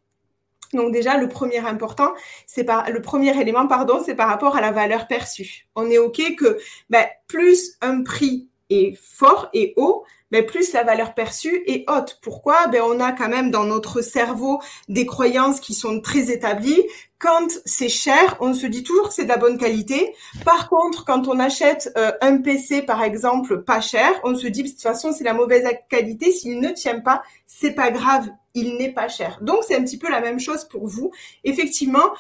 Donc 0.73 0.93
déjà, 0.93 1.17
le 1.17 1.29
premier 1.29 1.59
important, 1.59 2.13
c'est 2.47 2.65
par 2.65 2.91
le 2.91 3.03
premier 3.03 3.39
élément, 3.41 3.67
pardon, 3.67 4.01
c'est 4.05 4.15
par 4.15 4.29
rapport 4.29 4.57
à 4.57 4.61
la 4.61 4.71
valeur 4.71 5.07
perçue. 5.07 5.67
On 5.75 5.91
est 5.91 5.99
ok 5.99 6.37
que 6.37 6.59
ben, 6.91 7.07
plus 7.27 7.77
un 7.81 8.03
prix 8.03 8.49
est 8.71 8.97
fort 8.97 9.49
et 9.53 9.75
haut, 9.77 10.05
mais 10.31 10.43
plus 10.43 10.73
la 10.73 10.85
valeur 10.85 11.15
perçue 11.15 11.63
est 11.67 11.89
haute. 11.91 12.19
Pourquoi? 12.23 12.67
Ben, 12.69 12.83
On 12.85 13.01
a 13.01 13.13
quand 13.13 13.29
même 13.29 13.51
dans 13.51 13.65
notre 13.65 14.01
cerveau 14.01 14.61
des 14.89 15.07
croyances 15.07 15.61
qui 15.61 15.75
sont 15.75 16.01
très 16.01 16.31
établies. 16.31 16.83
Quand 17.19 17.49
c'est 17.67 17.91
cher, 17.91 18.37
on 18.41 18.55
se 18.55 18.67
dit 18.67 18.83
toujours 18.83 19.09
que 19.09 19.15
c'est 19.15 19.25
de 19.25 19.29
la 19.29 19.37
bonne 19.37 19.59
qualité. 19.59 20.15
Par 20.45 20.69
contre, 20.69 21.05
quand 21.05 21.29
on 21.29 21.39
achète 21.39 21.93
euh, 21.99 22.13
un 22.23 22.39
PC, 22.39 22.83
par 22.83 23.03
exemple, 23.03 23.63
pas 23.63 23.81
cher, 23.81 24.11
on 24.25 24.35
se 24.35 24.47
dit 24.47 24.63
de 24.63 24.69
toute 24.69 24.81
façon, 24.81 25.13
c'est 25.13 25.25
la 25.25 25.35
mauvaise 25.35 25.67
qualité. 25.89 26.33
S'il 26.33 26.61
ne 26.61 26.71
tient 26.71 27.01
pas, 27.01 27.23
c'est 27.47 27.73
pas 27.73 27.91
grave, 27.91 28.31
il 28.55 28.77
n'est 28.77 28.93
pas 28.93 29.09
cher. 29.09 29.39
Donc, 29.43 29.59
c'est 29.67 29.77
un 29.77 29.85
petit 29.85 29.99
peu 29.99 30.11
la 30.11 30.21
même 30.21 30.41
chose 30.41 30.65
pour 30.65 30.87
vous. 30.87 31.11
Effectivement, 31.45 32.15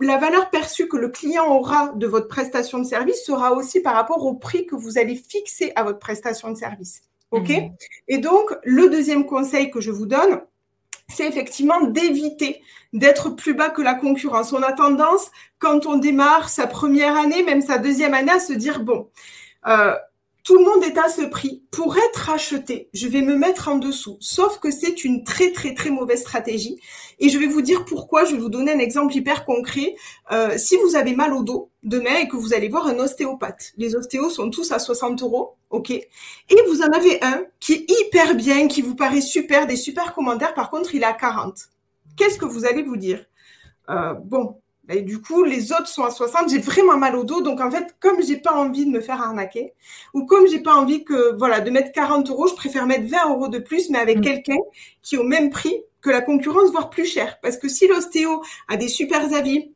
la 0.00 0.16
valeur 0.16 0.50
perçue 0.50 0.88
que 0.88 0.96
le 0.96 1.10
client 1.10 1.46
aura 1.46 1.92
de 1.94 2.06
votre 2.06 2.26
prestation 2.26 2.78
de 2.78 2.84
service 2.84 3.24
sera 3.24 3.52
aussi 3.52 3.80
par 3.80 3.94
rapport 3.94 4.24
au 4.24 4.34
prix 4.34 4.66
que 4.66 4.74
vous 4.74 4.98
allez 4.98 5.14
fixer 5.14 5.72
à 5.76 5.84
votre 5.84 5.98
prestation 5.98 6.50
de 6.50 6.56
service. 6.56 7.02
OK 7.30 7.48
mhm. 7.48 7.72
Et 8.08 8.18
donc, 8.18 8.50
le 8.64 8.88
deuxième 8.90 9.26
conseil 9.26 9.70
que 9.70 9.80
je 9.80 9.90
vous 9.90 10.06
donne, 10.06 10.40
c'est 11.08 11.26
effectivement 11.26 11.80
d'éviter 11.82 12.62
d'être 12.92 13.30
plus 13.30 13.54
bas 13.54 13.70
que 13.70 13.82
la 13.82 13.94
concurrence. 13.94 14.52
On 14.52 14.62
a 14.62 14.72
tendance, 14.72 15.30
quand 15.58 15.86
on 15.86 15.96
démarre 15.96 16.48
sa 16.48 16.66
première 16.66 17.16
année, 17.16 17.42
même 17.42 17.62
sa 17.62 17.78
deuxième 17.78 18.14
année, 18.14 18.32
à 18.32 18.40
se 18.40 18.52
dire, 18.52 18.80
bon, 18.80 19.08
euh, 19.66 19.94
tout 20.42 20.56
le 20.56 20.64
monde 20.64 20.82
est 20.84 20.98
à 20.98 21.08
ce 21.08 21.22
prix. 21.22 21.62
Pour 21.70 21.96
être 21.96 22.30
acheté, 22.30 22.88
je 22.92 23.06
vais 23.06 23.22
me 23.22 23.36
mettre 23.36 23.68
en 23.68 23.76
dessous. 23.76 24.16
Sauf 24.20 24.58
que 24.58 24.70
c'est 24.70 25.04
une 25.04 25.22
très 25.22 25.52
très 25.52 25.74
très 25.74 25.90
mauvaise 25.90 26.20
stratégie. 26.20 26.80
Et 27.18 27.28
je 27.28 27.38
vais 27.38 27.46
vous 27.46 27.62
dire 27.62 27.84
pourquoi. 27.84 28.24
Je 28.24 28.32
vais 28.32 28.40
vous 28.40 28.48
donner 28.48 28.72
un 28.72 28.78
exemple 28.78 29.14
hyper 29.14 29.44
concret. 29.44 29.94
Euh, 30.32 30.56
si 30.56 30.76
vous 30.76 30.96
avez 30.96 31.14
mal 31.14 31.34
au 31.34 31.42
dos 31.42 31.69
demain 31.82 32.16
et 32.22 32.28
que 32.28 32.36
vous 32.36 32.52
allez 32.52 32.68
voir 32.68 32.86
un 32.86 32.98
ostéopathe, 32.98 33.72
les 33.76 33.96
ostéos 33.96 34.30
sont 34.30 34.50
tous 34.50 34.70
à 34.72 34.78
60 34.78 35.22
euros, 35.22 35.56
ok 35.70 35.90
Et 35.90 36.08
vous 36.68 36.82
en 36.82 36.92
avez 36.92 37.22
un 37.22 37.44
qui 37.58 37.72
est 37.74 37.90
hyper 37.90 38.34
bien, 38.34 38.68
qui 38.68 38.82
vous 38.82 38.94
paraît 38.94 39.20
super, 39.20 39.66
des 39.66 39.76
super 39.76 40.14
commentaires. 40.14 40.54
Par 40.54 40.70
contre, 40.70 40.94
il 40.94 41.02
est 41.02 41.06
à 41.06 41.12
40. 41.12 41.58
Qu'est-ce 42.16 42.38
que 42.38 42.44
vous 42.44 42.66
allez 42.66 42.82
vous 42.82 42.96
dire? 42.96 43.24
Euh, 43.88 44.14
Bon, 44.14 44.60
et 44.92 45.02
du 45.02 45.20
coup, 45.20 45.44
les 45.44 45.72
autres 45.72 45.86
sont 45.86 46.02
à 46.02 46.10
60, 46.10 46.50
j'ai 46.50 46.58
vraiment 46.58 46.98
mal 46.98 47.14
au 47.14 47.24
dos. 47.24 47.40
Donc, 47.42 47.60
en 47.60 47.70
fait, 47.70 47.94
comme 48.00 48.22
j'ai 48.22 48.38
pas 48.38 48.52
envie 48.52 48.86
de 48.86 48.90
me 48.90 49.00
faire 49.00 49.22
arnaquer, 49.22 49.72
ou 50.14 50.26
comme 50.26 50.48
j'ai 50.48 50.60
pas 50.60 50.74
envie 50.74 51.04
que, 51.04 51.36
voilà, 51.36 51.60
de 51.60 51.70
mettre 51.70 51.92
40 51.92 52.28
euros, 52.28 52.48
je 52.48 52.54
préfère 52.54 52.86
mettre 52.86 53.08
20 53.08 53.30
euros 53.30 53.48
de 53.48 53.58
plus, 53.58 53.88
mais 53.90 53.98
avec 53.98 54.18
mm. 54.18 54.22
quelqu'un 54.22 54.58
qui 55.02 55.14
est 55.14 55.18
au 55.18 55.24
même 55.24 55.50
prix 55.50 55.82
que 56.00 56.10
la 56.10 56.22
concurrence, 56.22 56.70
voire 56.70 56.90
plus 56.90 57.06
cher. 57.06 57.38
Parce 57.40 57.56
que 57.56 57.68
si 57.68 57.86
l'ostéo 57.86 58.42
a 58.68 58.76
des 58.76 58.88
super 58.88 59.32
avis, 59.32 59.72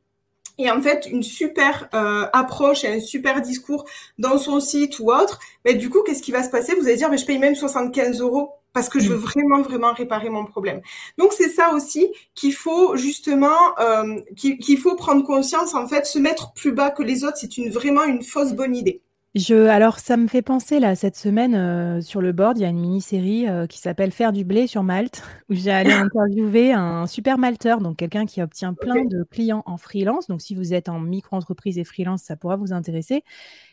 et 0.59 0.71
en 0.71 0.81
fait 0.81 1.07
une 1.11 1.23
super 1.23 1.89
euh, 1.95 2.27
approche 2.33 2.85
et 2.85 2.89
un 2.89 3.01
super 3.01 3.41
discours 3.41 3.85
dans 4.19 4.39
son 4.39 4.61
site 4.61 4.99
ou 5.01 5.13
autre, 5.13 5.39
mais 5.65 5.75
du 5.75 5.91
coup, 5.91 6.03
qu'est-ce 6.03 6.23
qui 6.23 6.33
va 6.33 6.43
se 6.43 6.51
passer? 6.51 6.75
Vous 6.75 6.87
allez 6.87 6.97
dire, 6.97 7.11
mais 7.11 7.19
je 7.19 7.27
paye 7.27 7.39
même 7.39 7.55
75 7.55 8.21
euros 8.21 8.53
parce 8.73 8.89
que 8.89 9.01
je 9.01 9.09
veux 9.09 9.17
mm. 9.17 9.21
vraiment, 9.21 9.63
vraiment 9.63 9.93
réparer 9.93 10.29
mon 10.29 10.45
problème. 10.45 10.83
Donc, 11.17 11.33
c'est 11.33 11.49
ça 11.49 11.73
aussi 11.73 12.13
qu'il 12.35 12.53
faut 12.53 12.97
justement, 12.97 13.79
euh, 13.79 14.17
qu'il 14.37 14.79
faut 14.79 14.97
prendre 14.97 15.25
conscience, 15.25 15.75
en 15.75 15.87
fait, 15.87 16.07
se 16.07 16.19
mettre 16.19 16.53
plus 16.53 16.73
bas 16.73 16.91
que 16.91 17.03
les 17.03 17.25
autres, 17.25 17.39
c'est 17.41 17.57
une, 17.57 17.71
vraiment 17.71 18.05
une 18.05 18.23
fausse 18.23 18.53
bonne 18.53 18.77
idée. 18.77 19.01
Je, 19.35 19.67
alors, 19.67 19.99
ça 19.99 20.17
me 20.17 20.29
fait 20.29 20.43
penser, 20.43 20.79
là, 20.79 20.95
cette 20.95 21.17
semaine, 21.17 21.57
euh, 21.57 22.01
sur 22.01 22.21
le 22.21 22.31
board, 22.31 22.57
il 22.57 22.61
y 22.61 22.65
a 22.65 22.69
une 22.69 22.79
mini-série 22.79 23.49
euh, 23.49 23.67
qui 23.67 23.79
s'appelle 23.81 24.13
Faire 24.13 24.33
du 24.33 24.45
blé 24.45 24.69
sur 24.69 24.85
Malte, 24.85 25.25
où 25.49 25.55
j'ai 25.55 25.73
allé 25.73 25.91
interviewer 25.91 26.73
un 26.73 27.09
super 27.09 27.37
malteur, 27.37 27.81
donc 27.81 27.97
quelqu'un 27.97 28.27
qui 28.27 28.41
obtient 28.41 28.75
plein 28.75 29.05
de 29.05 29.25
clients 29.25 29.65
en 29.67 29.77
freelance. 29.77 30.29
Donc, 30.29 30.41
si 30.41 30.55
vous 30.55 30.73
êtes 30.73 30.89
en 30.89 31.01
micro-entreprise 31.01 31.79
et 31.79 31.85
freelance, 31.85 32.23
ça 32.23 32.37
pourra 32.37 32.55
vous 32.55 32.73
intéresser. 32.73 33.25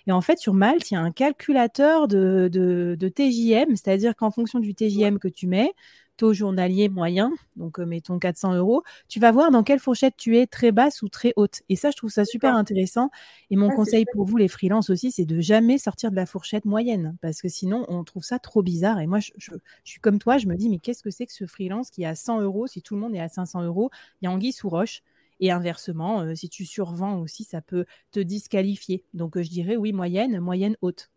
Et 0.08 0.12
en 0.12 0.22
fait, 0.22 0.40
sur 0.40 0.56
Malte, 0.56 0.90
il 0.90 0.96
y 0.96 0.98
a 0.98 1.02
un 1.02 1.12
calculateur 1.12 2.08
de, 2.08 2.50
de, 2.52 2.96
de 3.00 3.08
TJM, 3.08 3.76
c'est-à-dire 3.76 4.16
qu'en 4.16 4.32
fonction 4.32 4.60
du 4.60 4.74
TJM 4.74 5.20
que 5.20 5.28
tu 5.28 5.46
mets, 5.46 5.74
journalier 6.34 6.90
moyen, 6.90 7.32
donc 7.56 7.80
euh, 7.80 7.86
mettons 7.86 8.20
400 8.20 8.56
euros, 8.56 8.84
tu 9.08 9.20
vas 9.20 9.32
voir 9.32 9.52
dans 9.52 9.64
quelle 9.64 9.80
fourchette 9.80 10.14
tu 10.18 10.38
es, 10.38 10.48
très 10.48 10.72
basse 10.72 11.02
ou 11.02 11.10
très 11.10 11.34
haute. 11.36 11.62
Et 11.70 11.76
ça, 11.76 11.92
je 11.92 11.98
trouve 11.98 12.10
ça 12.10 12.26
super 12.26 12.56
intéressant. 12.56 13.10
Et 13.50 13.56
mon 13.56 13.70
conseil 13.70 14.06
pour 14.14 14.26
vous, 14.26 14.38
les 14.38 14.48
freelances 14.48 14.90
aussi, 14.90 15.12
c'est 15.12 15.26
de 15.26 15.40
jamais 15.40 15.78
sortir 15.78 16.12
de 16.12 16.16
la 16.16 16.26
fourchette 16.26 16.66
moyenne, 16.66 17.18
parce 17.22 17.42
que 17.42 17.50
sinon, 17.50 17.86
on 17.90 18.04
trouve 18.04 18.24
ça 18.24 18.40
trop 18.40 18.62
bizarre. 18.62 19.00
Et 19.00 19.08
moi, 19.08 19.20
je, 19.20 19.32
suis 19.84 20.00
comme 20.00 20.20
toi, 20.20 20.38
je 20.38 20.48
me 20.48 20.56
dis, 20.56 20.70
mais 20.70 20.78
qu'est-ce 20.78 21.04
que 21.04 21.10
c'est 21.10 21.26
que 21.26 21.34
ce 21.34 21.46
freelance 21.46 21.90
qui 21.90 22.04
est 22.04 22.08
à 22.08 22.16
100 22.16 22.42
euros 22.42 22.68
si 22.68 22.82
tout 22.82 22.96
le 22.96 23.02
monde 23.02 23.16
est 23.16 23.20
à 23.20 23.30
500 23.30 23.64
euros 23.64 23.90
Il 24.22 24.26
y 24.26 24.28
a 24.28 24.32
anguille 24.32 24.54
sous 24.54 24.70
roche. 24.70 25.02
Et 25.44 25.50
inversement, 25.50 26.22
euh, 26.22 26.36
si 26.36 26.50
tu 26.50 26.66
survends 26.66 27.20
aussi, 27.20 27.44
ça 27.44 27.62
peut 27.62 27.86
te 28.12 28.20
disqualifier. 28.20 29.04
Donc, 29.16 29.38
euh, 29.38 29.44
je 29.44 29.50
dirais 29.50 29.76
oui, 29.76 29.92
moyenne, 29.92 30.40
moyenne 30.40 30.78
haute. 30.82 31.10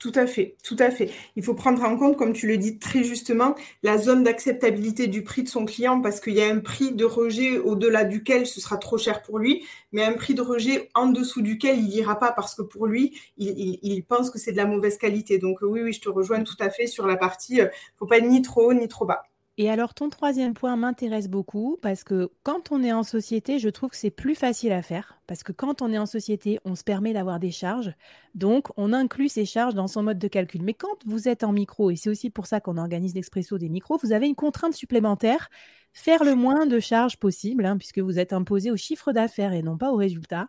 Tout 0.00 0.12
à 0.14 0.26
fait, 0.26 0.56
tout 0.64 0.76
à 0.78 0.90
fait. 0.90 1.10
Il 1.36 1.44
faut 1.44 1.52
prendre 1.52 1.84
en 1.84 1.94
compte, 1.98 2.16
comme 2.16 2.32
tu 2.32 2.46
le 2.46 2.56
dis 2.56 2.78
très 2.78 3.04
justement, 3.04 3.54
la 3.82 3.98
zone 3.98 4.22
d'acceptabilité 4.22 5.08
du 5.08 5.22
prix 5.22 5.42
de 5.42 5.48
son 5.48 5.66
client 5.66 6.00
parce 6.00 6.20
qu'il 6.20 6.32
y 6.32 6.40
a 6.40 6.48
un 6.48 6.60
prix 6.60 6.92
de 6.92 7.04
rejet 7.04 7.58
au-delà 7.58 8.04
duquel 8.04 8.46
ce 8.46 8.62
sera 8.62 8.78
trop 8.78 8.96
cher 8.96 9.20
pour 9.20 9.38
lui, 9.38 9.62
mais 9.92 10.02
un 10.02 10.14
prix 10.14 10.32
de 10.32 10.40
rejet 10.40 10.88
en 10.94 11.08
dessous 11.08 11.42
duquel 11.42 11.78
il 11.78 11.88
n'ira 11.88 12.18
pas 12.18 12.32
parce 12.32 12.54
que 12.54 12.62
pour 12.62 12.86
lui, 12.86 13.20
il, 13.36 14.02
pense 14.08 14.30
que 14.30 14.38
c'est 14.38 14.52
de 14.52 14.56
la 14.56 14.64
mauvaise 14.64 14.96
qualité. 14.96 15.36
Donc 15.36 15.58
oui, 15.60 15.82
oui, 15.82 15.92
je 15.92 16.00
te 16.00 16.08
rejoins 16.08 16.44
tout 16.44 16.56
à 16.60 16.70
fait 16.70 16.86
sur 16.86 17.06
la 17.06 17.16
partie, 17.16 17.60
euh, 17.60 17.68
faut 17.98 18.06
pas 18.06 18.16
être 18.16 18.26
ni 18.26 18.40
trop 18.40 18.70
haut 18.70 18.72
ni 18.72 18.88
trop 18.88 19.04
bas. 19.04 19.29
Et 19.62 19.68
alors, 19.68 19.92
ton 19.92 20.08
troisième 20.08 20.54
point 20.54 20.74
m'intéresse 20.74 21.28
beaucoup 21.28 21.76
parce 21.82 22.02
que 22.02 22.30
quand 22.44 22.72
on 22.72 22.82
est 22.82 22.94
en 22.94 23.02
société, 23.02 23.58
je 23.58 23.68
trouve 23.68 23.90
que 23.90 23.96
c'est 23.98 24.10
plus 24.10 24.34
facile 24.34 24.72
à 24.72 24.80
faire. 24.80 25.20
Parce 25.26 25.42
que 25.42 25.52
quand 25.52 25.82
on 25.82 25.92
est 25.92 25.98
en 25.98 26.06
société, 26.06 26.58
on 26.64 26.74
se 26.74 26.82
permet 26.82 27.12
d'avoir 27.12 27.38
des 27.38 27.50
charges. 27.50 27.92
Donc, 28.34 28.68
on 28.78 28.94
inclut 28.94 29.28
ces 29.28 29.44
charges 29.44 29.74
dans 29.74 29.86
son 29.86 30.02
mode 30.02 30.18
de 30.18 30.28
calcul. 30.28 30.62
Mais 30.62 30.72
quand 30.72 31.04
vous 31.04 31.28
êtes 31.28 31.44
en 31.44 31.52
micro, 31.52 31.90
et 31.90 31.96
c'est 31.96 32.08
aussi 32.08 32.30
pour 32.30 32.46
ça 32.46 32.60
qu'on 32.60 32.78
organise 32.78 33.14
l'Expresso 33.14 33.58
des 33.58 33.68
micros, 33.68 33.98
vous 34.02 34.12
avez 34.12 34.28
une 34.28 34.34
contrainte 34.34 34.72
supplémentaire 34.72 35.50
faire 35.92 36.24
le 36.24 36.34
moins 36.34 36.64
de 36.64 36.80
charges 36.80 37.18
possible, 37.18 37.66
hein, 37.66 37.76
puisque 37.76 37.98
vous 37.98 38.18
êtes 38.18 38.32
imposé 38.32 38.70
au 38.70 38.78
chiffre 38.78 39.12
d'affaires 39.12 39.52
et 39.52 39.60
non 39.60 39.76
pas 39.76 39.92
au 39.92 39.96
résultat. 39.96 40.48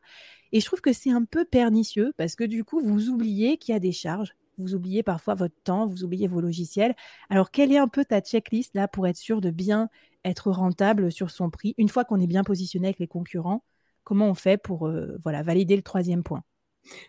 Et 0.54 0.62
je 0.62 0.66
trouve 0.66 0.80
que 0.80 0.94
c'est 0.94 1.12
un 1.12 1.26
peu 1.26 1.44
pernicieux 1.44 2.14
parce 2.16 2.38
que 2.38 2.46
du 2.46 2.64
coup, 2.64 2.80
vous 2.80 3.10
oubliez 3.10 3.58
qu'il 3.58 3.74
y 3.74 3.76
a 3.76 3.82
des 3.82 3.92
charges 3.92 4.36
vous 4.58 4.76
oubliez 4.76 5.04
parfois 5.04 5.36
votre 5.36 5.56
temps, 5.64 5.86
vous 5.86 6.04
oubliez 6.04 6.28
vos 6.28 6.42
logiciels. 6.42 6.96
Alors, 7.30 7.52
quelle 7.52 7.72
est 7.72 7.78
un 7.78 7.88
peu 7.88 8.06
ta 8.06 8.22
checklist 8.22 8.76
là 8.76 8.88
pour 8.88 9.08
être 9.08 9.18
sûr 9.18 9.42
de 9.42 9.50
bien 9.50 9.90
être 10.24 10.52
rentable 10.52 11.12
sur 11.12 11.32
son 11.32 11.50
prix 11.50 11.74
une 11.78 11.90
fois 11.90 12.06
qu'on 12.06 12.20
est 12.20 12.28
bien 12.28 12.44
positionné 12.44 12.88
avec 12.88 13.00
les 13.00 13.08
concurrents? 13.08 13.64
Comment 14.04 14.28
on 14.28 14.34
fait 14.34 14.58
pour 14.58 14.88
euh, 14.88 15.18
voilà, 15.24 15.44
valider 15.44 15.76
le 15.76 15.82
troisième 15.82 16.24
point? 16.24 16.44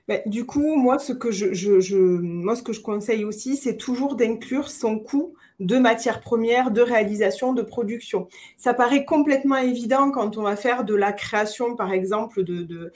Ben, 0.09 0.21
du 0.27 0.45
coup, 0.45 0.77
moi, 0.77 0.99
ce 0.99 1.13
que 1.13 1.31
je 1.31 2.81
conseille 2.81 3.25
aussi, 3.25 3.57
c'est 3.57 3.77
toujours 3.77 4.17
d'inclure 4.17 4.69
son 4.69 4.99
coût 4.99 5.35
de 5.63 5.79
matières 5.79 6.21
premières, 6.21 6.71
de 6.71 6.83
réalisation, 6.83 7.53
de 7.53 7.63
production. 7.63 8.29
Ça 8.57 8.75
paraît 8.75 9.05
complètement 9.05 9.57
évident 9.57 10.11
quand 10.11 10.37
on 10.37 10.43
va 10.43 10.57
faire 10.57 10.85
de 10.85 10.95
la 10.95 11.13
création, 11.13 11.77
par 11.77 11.93
exemple, 11.93 12.43
de, 12.43 12.93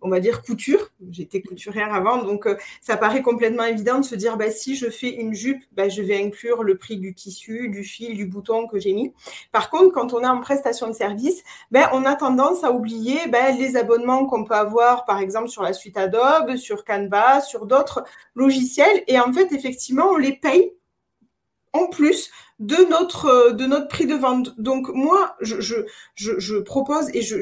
on 0.00 0.08
va 0.08 0.20
dire 0.20 0.42
couture. 0.42 0.90
J'étais 1.10 1.42
couturière 1.42 1.92
avant, 1.92 2.22
donc 2.22 2.46
euh, 2.46 2.56
ça 2.80 2.96
paraît 2.96 3.22
complètement 3.22 3.64
évident 3.64 3.98
de 3.98 4.04
se 4.04 4.14
dire, 4.14 4.36
bah, 4.36 4.50
si 4.50 4.76
je 4.76 4.88
fais 4.88 5.10
une 5.10 5.34
jupe, 5.34 5.62
bah, 5.72 5.88
je 5.88 6.02
vais 6.02 6.22
inclure 6.22 6.62
le 6.62 6.76
prix 6.76 6.96
du 6.96 7.14
tissu, 7.14 7.68
du 7.68 7.84
fil, 7.84 8.16
du 8.16 8.26
bouton 8.26 8.66
que 8.66 8.78
j'ai 8.78 8.94
mis. 8.94 9.12
Par 9.52 9.68
contre, 9.68 9.92
quand 9.92 10.14
on 10.14 10.22
est 10.22 10.26
en 10.26 10.40
prestation 10.40 10.88
de 10.88 10.94
service, 10.94 11.42
ben, 11.70 11.88
on 11.92 12.04
a 12.06 12.14
tendance 12.14 12.64
à 12.64 12.72
oublier 12.72 13.18
ben, 13.28 13.56
les 13.58 13.76
abonnements 13.76 14.26
qu'on 14.26 14.44
peut 14.44 14.54
avoir, 14.54 15.04
par 15.04 15.18
exemple, 15.18 15.48
sur 15.48 15.62
la 15.62 15.74
suite 15.74 15.98
Adobe, 15.98 16.56
sur 16.56 16.84
Canva, 16.84 17.40
sur 17.40 17.66
d'autres 17.66 18.04
logiciels. 18.34 19.04
Et 19.06 19.18
en 19.20 19.32
fait, 19.32 19.52
effectivement, 19.52 20.06
on 20.12 20.16
les 20.16 20.32
paye 20.32 20.72
en 21.72 21.86
plus 21.86 22.30
de 22.58 22.76
notre, 22.90 23.52
de 23.52 23.66
notre 23.66 23.88
prix 23.88 24.06
de 24.06 24.14
vente. 24.14 24.58
Donc, 24.60 24.88
moi, 24.90 25.34
je, 25.40 25.60
je, 25.60 25.84
je, 26.14 26.56
propose 26.56 27.08
et 27.14 27.22
je, 27.22 27.40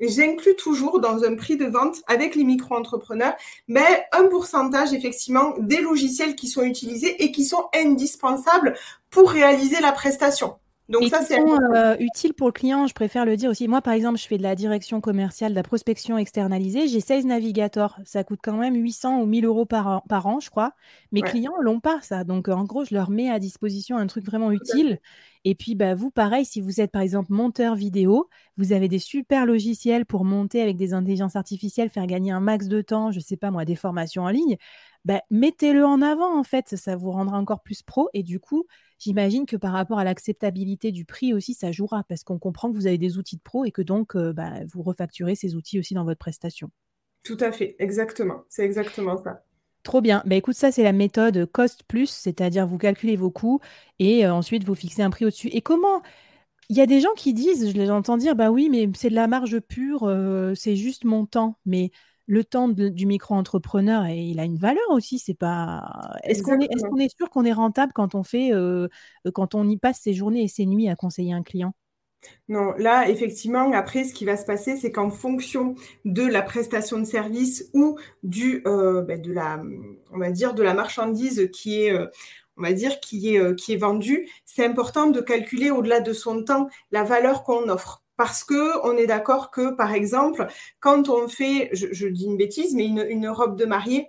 j'inclus 0.00 0.56
toujours 0.56 1.00
dans 1.00 1.24
un 1.24 1.34
prix 1.34 1.56
de 1.56 1.66
vente 1.66 1.96
avec 2.06 2.36
les 2.36 2.44
micro-entrepreneurs, 2.44 3.34
mais 3.66 4.06
un 4.12 4.28
pourcentage, 4.28 4.92
effectivement, 4.92 5.54
des 5.58 5.80
logiciels 5.80 6.36
qui 6.36 6.46
sont 6.46 6.62
utilisés 6.62 7.22
et 7.24 7.32
qui 7.32 7.44
sont 7.44 7.64
indispensables 7.74 8.76
pour 9.10 9.30
réaliser 9.30 9.80
la 9.80 9.92
prestation. 9.92 10.54
Donc 10.88 11.04
ça, 11.08 11.22
c'est 11.22 11.40
euh, 11.40 11.96
utile 12.00 12.34
pour 12.34 12.48
le 12.48 12.52
client. 12.52 12.86
Je 12.86 12.94
préfère 12.94 13.24
le 13.24 13.36
dire 13.36 13.50
aussi. 13.50 13.68
Moi, 13.68 13.80
par 13.80 13.94
exemple, 13.94 14.18
je 14.18 14.26
fais 14.26 14.36
de 14.36 14.42
la 14.42 14.54
direction 14.54 15.00
commerciale, 15.00 15.52
de 15.52 15.56
la 15.56 15.62
prospection 15.62 16.18
externalisée. 16.18 16.88
J'ai 16.88 17.00
16 17.00 17.24
navigateurs. 17.24 17.98
Ça 18.04 18.24
coûte 18.24 18.40
quand 18.42 18.56
même 18.56 18.74
800 18.74 19.20
ou 19.20 19.26
1000 19.26 19.44
euros 19.44 19.64
par 19.64 19.86
an, 19.86 20.02
par 20.08 20.26
an 20.26 20.40
je 20.40 20.50
crois. 20.50 20.72
Mes 21.12 21.22
clients 21.22 21.54
l'ont 21.60 21.80
pas, 21.80 22.00
ça. 22.02 22.24
Donc, 22.24 22.48
en 22.48 22.64
gros, 22.64 22.84
je 22.84 22.94
leur 22.94 23.10
mets 23.10 23.30
à 23.30 23.38
disposition 23.38 23.96
un 23.96 24.06
truc 24.06 24.24
vraiment 24.24 24.50
utile. 24.50 24.98
Et 25.44 25.54
puis, 25.54 25.74
bah, 25.74 25.94
vous, 25.94 26.10
pareil, 26.10 26.44
si 26.44 26.60
vous 26.60 26.80
êtes 26.80 26.92
par 26.92 27.02
exemple 27.02 27.32
monteur 27.32 27.74
vidéo, 27.74 28.28
vous 28.56 28.72
avez 28.72 28.88
des 28.88 29.00
super 29.00 29.44
logiciels 29.44 30.06
pour 30.06 30.24
monter 30.24 30.62
avec 30.62 30.76
des 30.76 30.94
intelligences 30.94 31.34
artificielles, 31.34 31.88
faire 31.88 32.06
gagner 32.06 32.30
un 32.30 32.40
max 32.40 32.68
de 32.68 32.80
temps, 32.80 33.10
je 33.10 33.18
sais 33.18 33.36
pas 33.36 33.50
moi, 33.50 33.64
des 33.64 33.74
formations 33.74 34.22
en 34.22 34.28
ligne. 34.28 34.56
Bah, 35.04 35.20
mettez-le 35.30 35.84
en 35.84 36.02
avant, 36.02 36.38
en 36.38 36.44
fait. 36.44 36.76
Ça 36.76 36.96
vous 36.96 37.10
rendra 37.10 37.38
encore 37.38 37.62
plus 37.62 37.82
pro. 37.82 38.08
Et 38.14 38.22
du 38.22 38.40
coup, 38.40 38.66
J'imagine 39.02 39.46
que 39.46 39.56
par 39.56 39.72
rapport 39.72 39.98
à 39.98 40.04
l'acceptabilité 40.04 40.92
du 40.92 41.04
prix 41.04 41.34
aussi, 41.34 41.54
ça 41.54 41.72
jouera 41.72 42.04
parce 42.08 42.22
qu'on 42.22 42.38
comprend 42.38 42.70
que 42.70 42.76
vous 42.76 42.86
avez 42.86 42.98
des 42.98 43.18
outils 43.18 43.36
de 43.36 43.42
pro 43.42 43.64
et 43.64 43.72
que 43.72 43.82
donc 43.82 44.14
euh, 44.14 44.32
bah, 44.32 44.52
vous 44.72 44.80
refacturez 44.80 45.34
ces 45.34 45.56
outils 45.56 45.80
aussi 45.80 45.94
dans 45.94 46.04
votre 46.04 46.20
prestation. 46.20 46.70
Tout 47.24 47.36
à 47.40 47.50
fait, 47.50 47.74
exactement. 47.80 48.44
C'est 48.48 48.64
exactement 48.64 49.16
ça. 49.16 49.42
Trop 49.82 50.00
bien. 50.00 50.22
Bah, 50.24 50.36
écoute, 50.36 50.54
ça, 50.54 50.70
c'est 50.70 50.84
la 50.84 50.92
méthode 50.92 51.46
cost 51.46 51.82
plus, 51.82 52.10
c'est-à-dire 52.10 52.64
vous 52.64 52.78
calculez 52.78 53.16
vos 53.16 53.32
coûts 53.32 53.58
et 53.98 54.24
euh, 54.24 54.32
ensuite 54.32 54.62
vous 54.62 54.76
fixez 54.76 55.02
un 55.02 55.10
prix 55.10 55.24
au-dessus. 55.24 55.48
Et 55.48 55.62
comment 55.62 56.00
Il 56.68 56.76
y 56.76 56.80
a 56.80 56.86
des 56.86 57.00
gens 57.00 57.14
qui 57.16 57.34
disent, 57.34 57.72
je 57.72 57.76
les 57.76 57.90
entends 57.90 58.18
dire, 58.18 58.36
bah 58.36 58.52
oui, 58.52 58.68
mais 58.70 58.88
c'est 58.94 59.10
de 59.10 59.16
la 59.16 59.26
marge 59.26 59.58
pure, 59.58 60.04
euh, 60.04 60.54
c'est 60.54 60.76
juste 60.76 61.02
mon 61.02 61.26
temps. 61.26 61.58
Mais 61.66 61.90
le 62.26 62.44
temps 62.44 62.68
du 62.68 63.06
micro-entrepreneur, 63.06 64.06
il 64.08 64.38
a 64.38 64.44
une 64.44 64.56
valeur 64.56 64.90
aussi. 64.90 65.18
C'est 65.18 65.34
pas. 65.34 66.12
Est-ce 66.24 66.42
qu'on 66.42 66.60
est, 66.60 66.68
est, 67.04 67.16
sûr 67.16 67.30
qu'on 67.30 67.44
est 67.44 67.52
rentable 67.52 67.92
quand 67.92 68.14
on 68.14 68.22
fait, 68.22 68.52
euh, 68.52 68.88
quand 69.34 69.54
on 69.54 69.68
y 69.68 69.76
passe 69.76 70.00
ses 70.00 70.14
journées 70.14 70.42
et 70.42 70.48
ses 70.48 70.66
nuits 70.66 70.88
à 70.88 70.96
conseiller 70.96 71.32
un 71.32 71.42
client? 71.42 71.74
Non, 72.48 72.72
là, 72.78 73.08
effectivement, 73.08 73.72
après, 73.72 74.04
ce 74.04 74.14
qui 74.14 74.24
va 74.24 74.36
se 74.36 74.44
passer, 74.44 74.76
c'est 74.76 74.92
qu'en 74.92 75.10
fonction 75.10 75.74
de 76.04 76.22
la 76.22 76.42
prestation 76.42 76.98
de 76.98 77.04
service 77.04 77.68
ou 77.74 77.98
du, 78.22 78.62
euh, 78.66 79.02
ben, 79.02 79.20
de 79.20 79.32
la, 79.32 79.60
on 80.12 80.18
va 80.18 80.30
dire, 80.30 80.54
de 80.54 80.62
la 80.62 80.72
marchandise 80.72 81.50
qui 81.52 81.82
est, 81.82 81.92
euh, 81.92 82.06
on 82.56 82.62
va 82.62 82.72
dire, 82.72 83.00
qui 83.00 83.34
est, 83.34 83.56
qui 83.56 83.72
est 83.72 83.76
vendue, 83.76 84.28
c'est 84.44 84.64
important 84.64 85.08
de 85.08 85.20
calculer 85.20 85.72
au-delà 85.72 85.98
de 85.98 86.12
son 86.12 86.44
temps 86.44 86.68
la 86.92 87.02
valeur 87.02 87.42
qu'on 87.42 87.68
offre 87.68 88.01
parce 88.16 88.44
que 88.44 88.84
on 88.86 88.96
est 88.96 89.06
d'accord 89.06 89.50
que, 89.50 89.74
par 89.74 89.92
exemple, 89.92 90.46
quand 90.80 91.08
on 91.08 91.28
fait, 91.28 91.70
je, 91.72 92.06
dis 92.06 92.24
une 92.24 92.36
bêtise, 92.36 92.74
mais 92.74 92.86
une, 92.86 93.28
robe 93.28 93.56
de 93.56 93.64
mariée, 93.64 94.08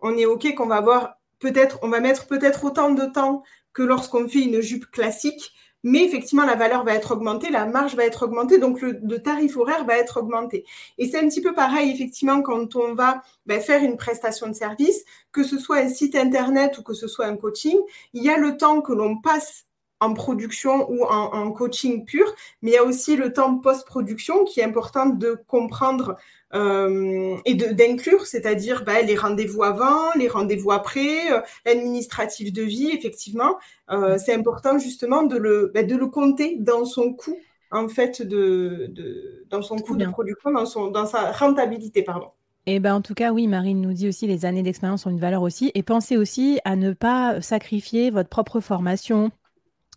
on 0.00 0.16
est 0.16 0.26
ok 0.26 0.54
qu'on 0.54 0.66
va 0.66 0.76
avoir 0.76 1.14
peut-être, 1.38 1.78
on 1.82 1.88
va 1.88 2.00
mettre 2.00 2.26
peut-être 2.26 2.64
autant 2.64 2.90
de 2.90 3.04
temps 3.04 3.42
que 3.72 3.82
lorsqu'on 3.82 4.28
fait 4.28 4.42
une 4.42 4.60
jupe 4.60 4.90
classique, 4.90 5.52
mais 5.82 6.02
effectivement 6.02 6.44
la 6.44 6.56
valeur 6.56 6.82
va 6.84 6.94
être 6.94 7.12
augmentée, 7.12 7.50
la 7.50 7.66
marge 7.66 7.94
va 7.94 8.04
être 8.04 8.24
augmentée, 8.24 8.58
donc 8.58 8.80
le, 8.80 9.18
tarif 9.18 9.56
horaire 9.56 9.84
va 9.84 9.98
être 9.98 10.18
augmenté. 10.18 10.64
Et 10.98 11.06
c'est 11.06 11.18
un 11.18 11.28
petit 11.28 11.42
peu 11.42 11.52
pareil 11.52 11.90
effectivement 11.90 12.40
quand 12.42 12.74
on 12.74 12.94
va 12.94 13.22
ben, 13.46 13.60
faire 13.60 13.82
une 13.82 13.96
prestation 13.96 14.48
de 14.48 14.54
service, 14.54 15.04
que 15.30 15.44
ce 15.44 15.58
soit 15.58 15.78
un 15.78 15.88
site 15.88 16.16
internet 16.16 16.78
ou 16.78 16.82
que 16.82 16.94
ce 16.94 17.06
soit 17.06 17.26
un 17.26 17.36
coaching, 17.36 17.78
il 18.14 18.24
y 18.24 18.30
a 18.30 18.38
le 18.38 18.56
temps 18.56 18.80
que 18.80 18.92
l'on 18.92 19.20
passe 19.20 19.66
en 20.00 20.12
production 20.14 20.90
ou 20.90 21.04
en, 21.04 21.50
coaching 21.52 22.04
pur, 22.04 22.26
mais 22.62 22.72
il 22.72 22.74
y 22.74 22.76
a 22.76 22.84
aussi 22.84 23.16
le 23.16 23.32
temps 23.32 23.58
post-production 23.58 24.44
qui 24.44 24.60
est 24.60 24.64
important 24.64 25.06
de 25.06 25.38
comprendre 25.46 26.16
euh, 26.54 27.36
et 27.44 27.54
d'inclure, 27.54 28.26
c'est-à-dire 28.26 28.84
bah, 28.84 29.02
les 29.02 29.16
rendez-vous 29.16 29.62
avant, 29.62 30.12
les 30.16 30.28
rendez-vous 30.28 30.72
après, 30.72 31.32
euh, 31.32 31.40
l'administratif 31.64 32.52
de 32.52 32.62
vie, 32.62 32.90
effectivement. 32.90 33.56
Euh, 33.90 34.18
c'est 34.18 34.34
important 34.34 34.78
justement 34.78 35.22
de 35.22 35.36
le, 35.36 35.70
bah, 35.74 35.82
de 35.82 35.96
le 35.96 36.06
compter 36.06 36.56
dans 36.58 36.84
son 36.84 37.12
coût, 37.12 37.38
en 37.70 37.88
fait, 37.88 38.22
de, 38.22 38.86
de 38.90 39.46
dans 39.50 39.62
son 39.62 39.76
coût 39.76 39.96
de 39.96 40.06
production, 40.06 40.52
dans, 40.52 40.66
son, 40.66 40.88
dans 40.88 41.06
sa 41.06 41.32
rentabilité, 41.32 42.02
pardon. 42.02 42.28
Et 42.66 42.76
eh 42.76 42.80
ben 42.80 42.94
en 42.94 43.02
tout 43.02 43.12
cas, 43.12 43.30
oui, 43.30 43.46
Marine 43.46 43.82
nous 43.82 43.92
dit 43.92 44.08
aussi 44.08 44.26
les 44.26 44.46
années 44.46 44.62
d'expérience 44.62 45.04
ont 45.04 45.10
une 45.10 45.20
valeur 45.20 45.42
aussi. 45.42 45.70
Et 45.74 45.82
pensez 45.82 46.16
aussi 46.16 46.60
à 46.64 46.76
ne 46.76 46.94
pas 46.94 47.42
sacrifier 47.42 48.10
votre 48.10 48.30
propre 48.30 48.60
formation, 48.60 49.30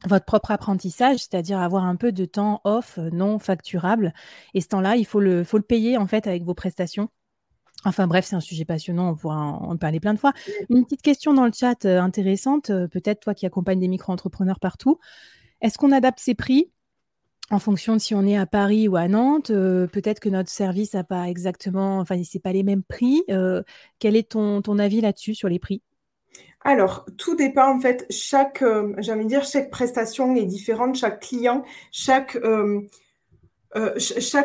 votre 0.06 0.26
propre 0.26 0.52
apprentissage, 0.52 1.20
c'est-à-dire 1.20 1.60
avoir 1.60 1.86
un 1.86 1.96
peu 1.96 2.12
de 2.12 2.26
temps 2.26 2.62
off 2.64 2.98
euh, 2.98 3.10
non 3.12 3.40
facturable. 3.40 4.14
Et 4.54 4.62
ce 4.62 4.68
temps-là, 4.68 4.96
il 4.96 5.06
faut 5.06 5.20
le, 5.20 5.44
faut 5.44 5.58
le 5.58 5.64
payer 5.64 5.98
en 5.98 6.08
fait 6.08 6.28
avec 6.28 6.44
vos 6.44 6.54
prestations. 6.54 7.10
Enfin 7.86 8.08
bref, 8.08 8.26
c'est 8.26 8.36
un 8.36 8.42
sujet 8.42 8.66
passionnant, 8.66 9.12
on 9.12 9.16
pourra 9.16 9.38
en, 9.38 9.78
parler 9.78 10.00
plein 10.00 10.14
de 10.14 10.20
fois. 10.20 10.34
Une 10.70 10.84
petite 10.84 11.02
question 11.02 11.34
dans 11.34 11.46
le 11.46 11.52
chat 11.52 11.86
euh, 11.86 12.02
intéressante, 12.02 12.70
euh, 12.70 12.88
peut-être 12.88 13.20
toi 13.22 13.34
qui 13.34 13.46
accompagnes 13.46 13.80
des 13.80 13.88
micro-entrepreneurs 13.88 14.60
partout. 14.60 15.00
Est-ce 15.62 15.78
qu'on 15.78 15.92
adapte 15.92 16.20
ses 16.20 16.36
prix 16.36 16.72
en 17.50 17.60
fonction 17.60 17.94
de 17.94 18.00
si 18.00 18.14
on 18.14 18.26
est 18.26 18.38
à 18.38 18.46
Paris 18.46 18.88
ou 18.88 18.98
à 18.98 19.08
Nantes? 19.08 19.48
Peut-être 19.48 20.20
que 20.20 20.30
notre 20.30 20.50
service 20.50 20.94
n'a 20.94 21.04
pas 21.04 21.30
exactement, 21.30 22.00
enfin, 22.00 22.22
c'est 22.24 22.40
pas 22.42 22.52
les 22.52 22.64
mêmes 22.64 22.84
prix. 22.84 23.24
quel 24.00 24.16
est 24.16 24.32
ton, 24.32 24.62
ton 24.62 24.78
avis 24.78 25.02
là-dessus 25.02 25.34
sur 25.34 25.48
les 25.48 25.58
prix? 25.58 25.82
Alors, 26.68 27.06
tout 27.18 27.34
dépend 27.34 27.74
en 27.74 27.80
fait, 27.80 28.06
chaque, 28.10 28.62
euh, 28.62 28.94
dire, 29.24 29.46
chaque 29.46 29.70
prestation 29.70 30.36
est 30.36 30.44
différente, 30.44 30.96
chaque 30.96 31.22
client, 31.22 31.64
chaque, 31.94 32.36
euh, 32.36 32.82
euh, 33.78 33.96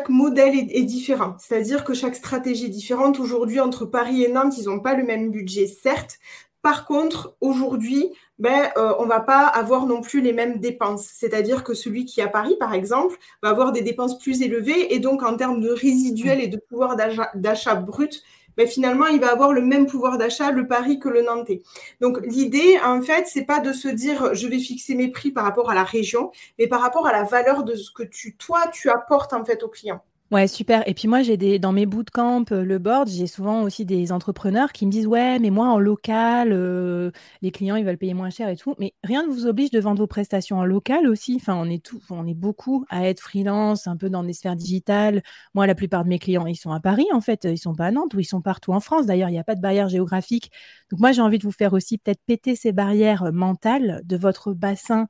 modèle 0.07 0.55
est, 0.57 0.83
différent. 0.83 1.35
C'est-à-dire 1.37 1.83
que 1.83 1.93
chaque 1.93 2.15
stratégie 2.15 2.67
est 2.67 2.69
différente. 2.69 3.19
Aujourd'hui, 3.19 3.59
entre 3.59 3.85
Paris 3.85 4.23
et 4.23 4.29
Nantes, 4.29 4.57
ils 4.57 4.67
n'ont 4.67 4.79
pas 4.79 4.93
le 4.93 5.03
même 5.03 5.31
budget, 5.31 5.67
certes. 5.67 6.17
Par 6.61 6.85
contre, 6.85 7.35
aujourd'hui, 7.41 8.13
ben, 8.39 8.71
on 8.77 9.05
va 9.05 9.19
pas 9.19 9.45
avoir 9.45 9.85
non 9.85 9.99
plus 9.99 10.21
les 10.21 10.31
mêmes 10.31 10.59
dépenses. 10.59 11.09
C'est-à-dire 11.13 11.65
que 11.65 11.73
celui 11.73 12.05
qui 12.05 12.21
est 12.21 12.23
à 12.23 12.29
Paris, 12.29 12.55
par 12.57 12.73
exemple, 12.73 13.17
va 13.41 13.49
avoir 13.49 13.73
des 13.73 13.81
dépenses 13.81 14.17
plus 14.17 14.41
élevées 14.41 14.93
et 14.93 14.99
donc 14.99 15.23
en 15.23 15.35
termes 15.35 15.59
de 15.59 15.71
résiduel 15.71 16.39
et 16.39 16.47
de 16.47 16.57
pouvoir 16.57 16.95
d'achat 17.35 17.75
brut, 17.75 18.23
ben 18.57 18.67
finalement, 18.67 19.07
il 19.07 19.19
va 19.19 19.31
avoir 19.31 19.53
le 19.53 19.61
même 19.61 19.85
pouvoir 19.85 20.17
d'achat, 20.17 20.51
le 20.51 20.67
Paris, 20.67 20.99
que 20.99 21.09
le 21.09 21.21
Nantais. 21.21 21.61
Donc, 22.01 22.19
l'idée, 22.25 22.77
en 22.83 23.01
fait, 23.01 23.27
c'est 23.27 23.45
pas 23.45 23.59
de 23.59 23.73
se 23.73 23.87
dire, 23.87 24.33
je 24.33 24.47
vais 24.47 24.59
fixer 24.59 24.95
mes 24.95 25.09
prix 25.09 25.31
par 25.31 25.43
rapport 25.43 25.69
à 25.69 25.75
la 25.75 25.83
région, 25.83 26.31
mais 26.59 26.67
par 26.67 26.81
rapport 26.81 27.07
à 27.07 27.11
la 27.11 27.23
valeur 27.23 27.63
de 27.63 27.75
ce 27.75 27.91
que 27.91 28.03
tu, 28.03 28.35
toi, 28.35 28.67
tu 28.71 28.89
apportes, 28.89 29.33
en 29.33 29.43
fait, 29.45 29.63
au 29.63 29.69
client. 29.69 30.01
Ouais, 30.33 30.47
super. 30.47 30.87
Et 30.87 30.95
puis 30.95 31.07
moi, 31.07 31.21
j'ai 31.21 31.37
des 31.37 31.59
dans 31.59 31.71
mes 31.71 31.85
bootcamps, 31.85 32.45
euh, 32.51 32.63
le 32.63 32.79
board, 32.79 33.07
j'ai 33.07 33.27
souvent 33.27 33.61
aussi 33.61 33.85
des 33.85 34.11
entrepreneurs 34.11 34.71
qui 34.71 34.87
me 34.87 34.91
disent 34.91 35.05
ouais, 35.05 35.37
mais 35.37 35.51
moi 35.51 35.67
en 35.67 35.77
local, 35.77 36.49
euh, 36.53 37.11
les 37.43 37.51
clients 37.51 37.75
ils 37.75 37.85
veulent 37.85 37.99
payer 37.99 38.15
moins 38.15 38.31
cher 38.31 38.49
et 38.49 38.55
tout. 38.55 38.73
Mais 38.79 38.95
rien 39.03 39.21
ne 39.23 39.31
vous 39.31 39.45
oblige 39.45 39.69
de 39.69 39.79
vendre 39.79 39.99
vos 39.99 40.07
prestations 40.07 40.57
en 40.57 40.65
local 40.65 41.07
aussi. 41.07 41.35
Enfin, 41.35 41.53
on 41.55 41.69
est 41.69 41.83
tout, 41.85 41.99
on 42.09 42.25
est 42.25 42.33
beaucoup 42.33 42.83
à 42.89 43.07
être 43.07 43.19
freelance, 43.21 43.85
un 43.85 43.95
peu 43.95 44.09
dans 44.09 44.23
des 44.23 44.33
sphères 44.33 44.55
digitales. 44.55 45.21
Moi, 45.53 45.67
la 45.67 45.75
plupart 45.75 46.03
de 46.03 46.09
mes 46.09 46.17
clients, 46.17 46.47
ils 46.47 46.55
sont 46.55 46.71
à 46.71 46.79
Paris 46.79 47.05
en 47.13 47.21
fait, 47.21 47.43
ils 47.43 47.59
sont 47.59 47.75
pas 47.75 47.85
à 47.87 47.91
Nantes 47.91 48.15
ou 48.15 48.19
ils 48.19 48.25
sont 48.25 48.41
partout 48.41 48.73
en 48.73 48.79
France. 48.79 49.05
D'ailleurs, 49.05 49.29
il 49.29 49.33
n'y 49.33 49.39
a 49.39 49.43
pas 49.43 49.55
de 49.55 49.61
barrière 49.61 49.87
géographique. 49.89 50.49
Donc 50.89 50.99
moi, 50.99 51.11
j'ai 51.11 51.21
envie 51.21 51.37
de 51.37 51.43
vous 51.43 51.51
faire 51.51 51.73
aussi 51.73 51.99
peut-être 51.99 52.21
péter 52.25 52.55
ces 52.55 52.71
barrières 52.71 53.31
mentales 53.31 54.01
de 54.03 54.17
votre 54.17 54.53
bassin 54.53 55.07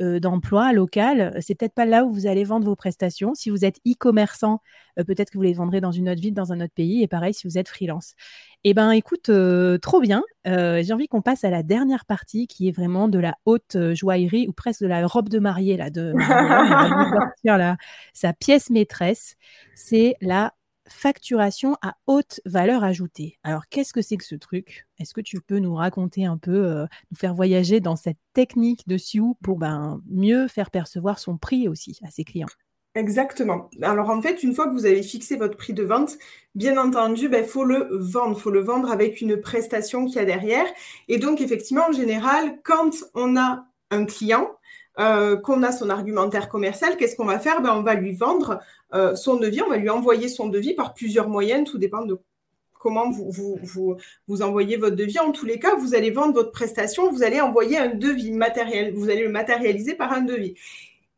euh, 0.00 0.18
d'emploi 0.18 0.72
local, 0.72 1.36
c'est 1.40 1.54
peut-être 1.54 1.74
pas 1.74 1.84
là 1.84 2.04
où 2.04 2.10
vous 2.12 2.26
allez 2.26 2.42
vendre 2.42 2.66
vos 2.66 2.74
prestations. 2.74 3.34
Si 3.34 3.48
vous 3.48 3.64
êtes 3.64 3.78
e-commerçant, 3.86 4.60
euh, 4.98 5.04
peut-être 5.04 5.30
que 5.30 5.38
vous 5.38 5.42
les 5.42 5.52
vendrez 5.52 5.80
dans 5.80 5.92
une 5.92 6.08
autre 6.08 6.20
ville, 6.20 6.34
dans 6.34 6.52
un 6.52 6.60
autre 6.60 6.72
pays. 6.74 7.02
Et 7.02 7.06
pareil, 7.06 7.32
si 7.32 7.46
vous 7.46 7.58
êtes 7.58 7.68
freelance. 7.68 8.14
Eh 8.64 8.74
ben, 8.74 8.90
écoute, 8.90 9.28
euh, 9.28 9.78
trop 9.78 10.00
bien. 10.00 10.22
J'ai 10.46 10.92
envie 10.92 11.08
qu'on 11.08 11.22
passe 11.22 11.44
à 11.44 11.50
la 11.50 11.62
dernière 11.62 12.04
partie 12.04 12.46
qui 12.46 12.68
est 12.68 12.72
vraiment 12.72 13.08
de 13.08 13.18
la 13.18 13.36
haute 13.44 13.76
joaillerie 13.94 14.46
ou 14.48 14.52
presque 14.52 14.82
de 14.82 14.86
la 14.88 15.06
robe 15.06 15.28
de 15.28 15.38
mariée 15.38 15.76
là, 15.76 15.90
de, 15.90 16.12
sa 18.12 18.32
pièce 18.32 18.70
maîtresse. 18.70 19.36
C'est 19.74 20.16
la 20.20 20.52
facturation 20.88 21.76
à 21.82 21.96
haute 22.06 22.40
valeur 22.44 22.84
ajoutée. 22.84 23.38
Alors, 23.42 23.68
qu'est-ce 23.68 23.92
que 23.92 24.02
c'est 24.02 24.16
que 24.16 24.24
ce 24.24 24.34
truc? 24.34 24.86
Est-ce 24.98 25.14
que 25.14 25.20
tu 25.20 25.40
peux 25.40 25.58
nous 25.58 25.74
raconter 25.74 26.24
un 26.24 26.36
peu, 26.36 26.66
euh, 26.66 26.86
nous 27.10 27.16
faire 27.16 27.34
voyager 27.34 27.80
dans 27.80 27.96
cette 27.96 28.18
technique 28.32 28.86
de 28.86 28.98
Sioux 28.98 29.36
pour 29.42 29.58
ben, 29.58 30.00
mieux 30.08 30.48
faire 30.48 30.70
percevoir 30.70 31.18
son 31.18 31.36
prix 31.36 31.68
aussi 31.68 31.98
à 32.04 32.10
ses 32.10 32.24
clients? 32.24 32.48
Exactement. 32.94 33.68
Alors 33.82 34.08
en 34.08 34.22
fait, 34.22 34.44
une 34.44 34.54
fois 34.54 34.68
que 34.68 34.72
vous 34.72 34.86
avez 34.86 35.02
fixé 35.02 35.36
votre 35.36 35.56
prix 35.56 35.72
de 35.72 35.82
vente, 35.82 36.16
bien 36.54 36.78
entendu, 36.78 37.22
il 37.24 37.28
ben, 37.28 37.44
faut 37.44 37.64
le 37.64 37.88
vendre. 37.90 38.38
Faut 38.38 38.52
le 38.52 38.60
vendre 38.60 38.92
avec 38.92 39.20
une 39.20 39.40
prestation 39.40 40.06
qu'il 40.06 40.16
y 40.16 40.18
a 40.20 40.24
derrière. 40.24 40.66
Et 41.08 41.18
donc, 41.18 41.40
effectivement, 41.40 41.88
en 41.88 41.92
général, 41.92 42.60
quand 42.62 42.92
on 43.14 43.36
a 43.36 43.66
un 43.90 44.04
client, 44.04 44.48
euh, 44.98 45.36
qu'on 45.36 45.62
a 45.62 45.72
son 45.72 45.90
argumentaire 45.90 46.48
commercial, 46.48 46.96
qu'est-ce 46.96 47.16
qu'on 47.16 47.24
va 47.24 47.38
faire? 47.38 47.60
Ben, 47.60 47.74
On 47.74 47.82
va 47.82 47.94
lui 47.94 48.12
vendre 48.12 48.60
euh, 48.94 49.16
son 49.16 49.36
devis, 49.36 49.62
on 49.62 49.70
va 49.70 49.76
lui 49.76 49.90
envoyer 49.90 50.28
son 50.28 50.48
devis 50.48 50.74
par 50.74 50.94
plusieurs 50.94 51.28
moyens, 51.28 51.68
tout 51.68 51.78
dépend 51.78 52.04
de 52.04 52.20
comment 52.78 53.10
vous, 53.10 53.30
vous, 53.30 53.58
vous, 53.62 53.96
vous, 54.28 54.42
envoyez 54.42 54.76
votre 54.76 54.94
devis. 54.94 55.18
En 55.18 55.32
tous 55.32 55.46
les 55.46 55.58
cas, 55.58 55.74
vous 55.74 55.94
allez 55.94 56.10
vendre 56.10 56.34
votre 56.34 56.52
prestation, 56.52 57.10
vous 57.10 57.22
allez 57.22 57.40
envoyer 57.40 57.78
un 57.78 57.94
devis 57.94 58.30
matériel, 58.30 58.94
vous 58.94 59.08
allez 59.08 59.22
le 59.22 59.30
matérialiser 59.30 59.94
par 59.94 60.12
un 60.12 60.20
devis. 60.20 60.54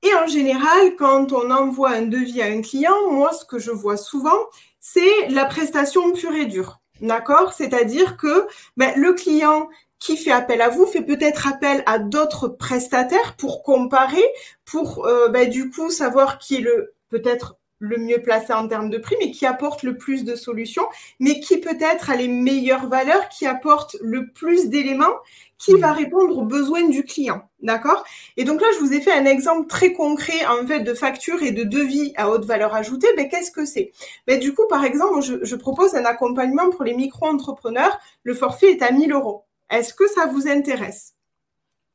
Et 0.03 0.15
en 0.15 0.27
général, 0.27 0.95
quand 0.97 1.33
on 1.33 1.51
envoie 1.51 1.91
un 1.91 2.03
devis 2.03 2.41
à 2.41 2.47
un 2.47 2.63
client, 2.63 3.11
moi, 3.11 3.33
ce 3.33 3.45
que 3.45 3.59
je 3.59 3.73
vois 3.73 3.97
souvent, 3.97 4.39
c'est 4.81 5.29
la 5.31 5.45
prestation 5.45 6.13
pure 6.13 6.35
et 6.35 6.47
dure. 6.47 6.81
D'accord? 7.01 7.53
C'est-à-dire 7.53 8.17
que 8.17 8.47
ben, 8.77 8.93
le 8.97 9.13
client 9.13 9.69
qui 10.07 10.17
fait 10.17 10.31
appel 10.31 10.63
à 10.63 10.69
vous 10.69 10.87
fait 10.87 11.03
peut-être 11.03 11.49
appel 11.49 11.83
à 11.85 11.99
d'autres 11.99 12.47
prestataires 12.47 13.35
pour 13.37 13.65
comparer, 13.65 14.25
pour 14.65 15.05
euh, 15.05 15.29
ben, 15.29 15.51
du 15.51 15.69
coup 15.69 15.91
savoir 15.91 16.39
qui 16.39 16.57
est 16.57 16.61
le 16.61 16.95
peut-être 17.11 17.57
le 17.81 17.99
mieux 17.99 18.23
placé 18.23 18.53
en 18.53 18.69
termes 18.69 18.89
de 18.89 18.99
prix, 18.99 19.17
mais 19.21 19.33
qui 19.33 19.45
apporte 19.47 19.83
le 19.83 19.99
plus 19.99 20.25
de 20.25 20.37
solutions, 20.37 20.87
mais 21.19 21.41
qui 21.41 21.59
peut-être 21.59 22.09
a 22.09 22.17
les 22.17 22.29
meilleures 22.29 22.87
valeurs, 22.87 23.29
qui 23.29 23.47
apporte 23.47 23.97
le 24.01 24.29
plus 24.29 24.69
d'éléments, 24.69 25.15
qui 25.59 25.75
va 25.75 25.93
répondre 25.93 26.39
aux 26.39 26.45
besoins 26.45 26.89
du 26.89 27.05
client. 27.05 27.43
D'accord? 27.61 28.05
Et 28.37 28.45
donc 28.45 28.61
là, 28.61 28.69
je 28.75 28.79
vous 28.79 28.93
ai 28.93 29.01
fait 29.01 29.13
un 29.13 29.27
exemple 29.27 29.67
très 29.67 29.93
concret 29.93 30.47
en 30.47 30.65
fait 30.67 30.81
de 30.81 30.95
facture 30.95 31.43
et 31.43 31.51
de 31.51 31.65
devis 31.65 32.13
à 32.17 32.31
haute 32.31 32.45
valeur 32.45 32.75
ajoutée. 32.75 33.09
Mais 33.17 33.29
qu'est-ce 33.29 33.51
que 33.51 33.65
c'est? 33.65 33.93
Mais 34.29 34.39
Du 34.39 34.55
coup, 34.55 34.67
par 34.69 34.85
exemple, 34.85 35.21
je, 35.21 35.45
je 35.45 35.57
propose 35.57 35.97
un 35.97 36.05
accompagnement 36.05 36.71
pour 36.71 36.85
les 36.85 36.95
micro-entrepreneurs. 36.95 37.99
Le 38.23 38.35
forfait 38.35 38.71
est 38.71 38.83
à 38.83 38.93
1000 38.93 39.13
euros. 39.13 39.47
Est-ce 39.71 39.95
que 39.95 40.07
ça 40.09 40.27
vous 40.27 40.49
intéresse? 40.49 41.15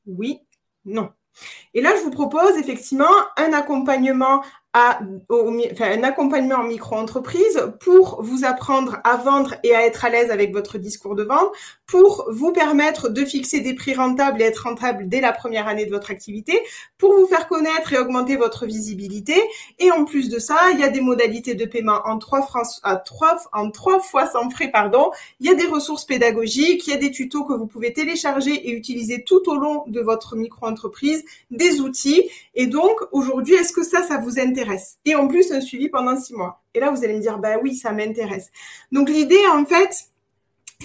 Oui, 0.06 0.40
non. 0.86 1.12
Et 1.74 1.82
là, 1.82 1.96
je 1.96 2.02
vous 2.02 2.12
propose 2.12 2.58
effectivement 2.58 3.06
un 3.38 3.54
accompagnement 3.54 4.44
à, 4.74 5.02
un 5.30 6.04
accompagnement 6.04 6.56
en 6.56 6.64
micro-entreprise 6.64 7.62
pour 7.82 8.24
vous 8.24 8.46
apprendre 8.46 9.00
à 9.04 9.18
vendre 9.18 9.56
et 9.64 9.76
à 9.76 9.86
être 9.86 10.06
à 10.06 10.10
l'aise 10.10 10.32
avec 10.32 10.54
votre 10.54 10.78
discours 10.78 11.16
de 11.16 11.24
vente, 11.24 11.52
pour 11.86 12.26
vous 12.32 12.54
permettre 12.54 13.10
de 13.10 13.26
fixer 13.26 13.60
des 13.60 13.74
prix 13.74 13.94
rentables 13.94 14.42
et 14.42 14.46
être 14.46 14.64
rentable 14.64 15.10
dès 15.10 15.20
la 15.20 15.34
première 15.34 15.68
année 15.68 15.86
de 15.86 15.92
votre 15.92 16.10
activité, 16.10 16.58
pour 16.98 17.14
vous 17.14 17.28
faire 17.28 17.48
connaître 17.48 17.92
et 17.92 17.98
augmenter 17.98 18.38
votre 18.38 18.66
visibilité. 18.66 19.36
Et 19.78 19.92
en 19.92 20.06
plus 20.06 20.30
de 20.30 20.40
ça, 20.40 20.72
il 20.74 20.80
y 20.80 20.84
a 20.84 20.90
des 20.90 21.02
modalités 21.02 21.54
de 21.54 21.66
paiement 21.66 22.00
en 22.06 22.18
trois, 22.18 22.48
en 23.52 23.72
trois 23.72 24.00
fois 24.00 24.26
sans 24.28 24.50
frais, 24.50 24.72
pardon. 24.72 25.12
Il 25.42 25.48
y 25.48 25.50
a 25.50 25.56
des 25.56 25.68
ressources 25.68 26.06
pédagogiques, 26.06 26.88
il 26.88 26.92
y 26.92 26.94
a 26.94 26.98
des 26.98 27.12
tutos 27.12 27.44
que 27.44 27.54
vous 27.54 27.68
pouvez 27.68 27.92
télécharger 27.92 28.54
et 28.54 28.72
utiliser 28.72 29.24
tout 29.24 29.50
au 29.50 29.56
long 29.56 29.84
de 29.88 30.00
votre 30.00 30.38
micro-entreprise, 30.38 31.26
des 31.50 31.82
outils. 31.82 32.30
Et 32.56 32.68
donc, 32.68 32.98
aujourd'hui, 33.12 33.56
est-ce 33.56 33.74
que 33.74 33.84
ça, 33.84 34.02
ça 34.02 34.18
vous 34.18 34.40
intéresse 34.40 34.61
Et 35.06 35.16
en 35.16 35.28
plus, 35.28 35.52
un 35.52 35.62
suivi 35.62 35.90
pendant 35.90 36.16
six 36.16 36.34
mois. 36.34 36.62
Et 36.74 36.80
là, 36.80 36.92
vous 36.92 37.04
allez 37.04 37.16
me 37.16 37.22
dire, 37.22 37.38
bah 37.40 37.58
oui, 37.62 37.76
ça 37.76 37.92
m'intéresse. 37.92 38.50
Donc, 38.92 39.10
l'idée, 39.10 39.42
en 39.54 39.66
fait, 39.66 40.12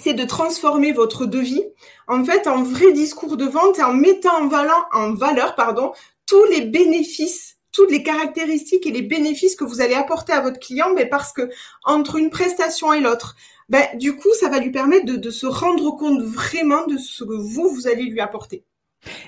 c'est 0.01 0.13
de 0.13 0.23
transformer 0.23 0.91
votre 0.91 1.25
devis 1.25 1.63
en 2.07 2.23
fait 2.23 2.47
en 2.47 2.63
vrai 2.63 2.93
discours 2.93 3.37
de 3.37 3.45
vente 3.45 3.79
et 3.79 3.83
en 3.83 3.93
mettant 3.93 4.43
en 4.43 4.47
valeur, 4.47 4.87
en 4.93 5.13
valeur 5.13 5.55
pardon, 5.55 5.91
tous 6.25 6.45
les 6.45 6.61
bénéfices, 6.61 7.57
toutes 7.71 7.91
les 7.91 8.03
caractéristiques 8.03 8.85
et 8.85 8.91
les 8.91 9.01
bénéfices 9.01 9.55
que 9.55 9.63
vous 9.63 9.81
allez 9.81 9.95
apporter 9.95 10.33
à 10.33 10.41
votre 10.41 10.59
client, 10.59 10.93
mais 10.95 11.05
parce 11.05 11.33
que 11.33 11.49
entre 11.83 12.17
une 12.17 12.29
prestation 12.29 12.93
et 12.93 12.99
l'autre, 12.99 13.35
ben, 13.69 13.85
du 13.95 14.15
coup, 14.15 14.33
ça 14.39 14.49
va 14.49 14.59
lui 14.59 14.71
permettre 14.71 15.05
de, 15.05 15.29
se 15.29 15.45
rendre 15.45 15.91
compte 15.91 16.21
vraiment 16.21 16.85
de 16.85 16.97
ce 16.97 17.23
que 17.23 17.33
vous, 17.33 17.69
vous 17.69 17.87
allez 17.87 18.03
lui 18.03 18.21
apporter. 18.21 18.63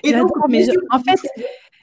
Et 0.02 0.12
donc, 0.12 0.30
mais 0.48 0.66
en 0.90 0.98
fait, 0.98 1.28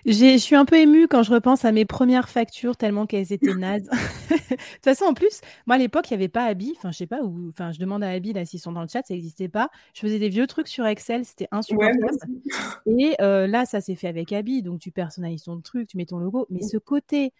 je 0.07 0.37
suis 0.37 0.55
un 0.55 0.65
peu 0.65 0.77
émue 0.77 1.07
quand 1.07 1.21
je 1.21 1.31
repense 1.31 1.65
à 1.65 1.71
mes 1.71 1.85
premières 1.85 2.29
factures 2.29 2.77
tellement 2.77 3.05
qu'elles 3.05 3.33
étaient 3.33 3.53
nazes. 3.55 3.89
de 3.89 4.37
toute 4.37 4.83
façon, 4.83 5.05
en 5.05 5.13
plus, 5.13 5.41
moi 5.65 5.75
à 5.75 5.79
l'époque, 5.79 6.09
il 6.09 6.13
n'y 6.13 6.23
avait 6.23 6.29
pas 6.29 6.45
Abby. 6.45 6.73
Enfin, 6.77 6.91
je 6.91 6.97
sais 6.97 7.07
pas 7.07 7.21
où. 7.21 7.49
Enfin, 7.49 7.71
je 7.71 7.79
demande 7.79 8.03
à 8.03 8.09
Abby 8.09 8.33
là 8.33 8.45
s'ils 8.45 8.59
sont 8.59 8.71
dans 8.71 8.81
le 8.81 8.87
chat, 8.87 9.05
ça 9.05 9.13
n'existait 9.13 9.49
pas. 9.49 9.69
Je 9.93 9.99
faisais 9.99 10.19
des 10.19 10.29
vieux 10.29 10.47
trucs 10.47 10.67
sur 10.67 10.85
Excel, 10.85 11.25
c'était 11.25 11.49
insupportable. 11.51 12.07
Et 12.99 13.15
euh, 13.21 13.47
là, 13.47 13.65
ça 13.65 13.81
s'est 13.81 13.95
fait 13.95 14.07
avec 14.07 14.31
Abby, 14.31 14.61
donc 14.61 14.79
tu 14.79 14.91
personnalises 14.91 15.43
ton 15.43 15.59
truc, 15.59 15.87
tu 15.87 15.97
mets 15.97 16.05
ton 16.05 16.17
logo. 16.17 16.47
Mais 16.49 16.61
ce 16.61 16.77
côté 16.77 17.33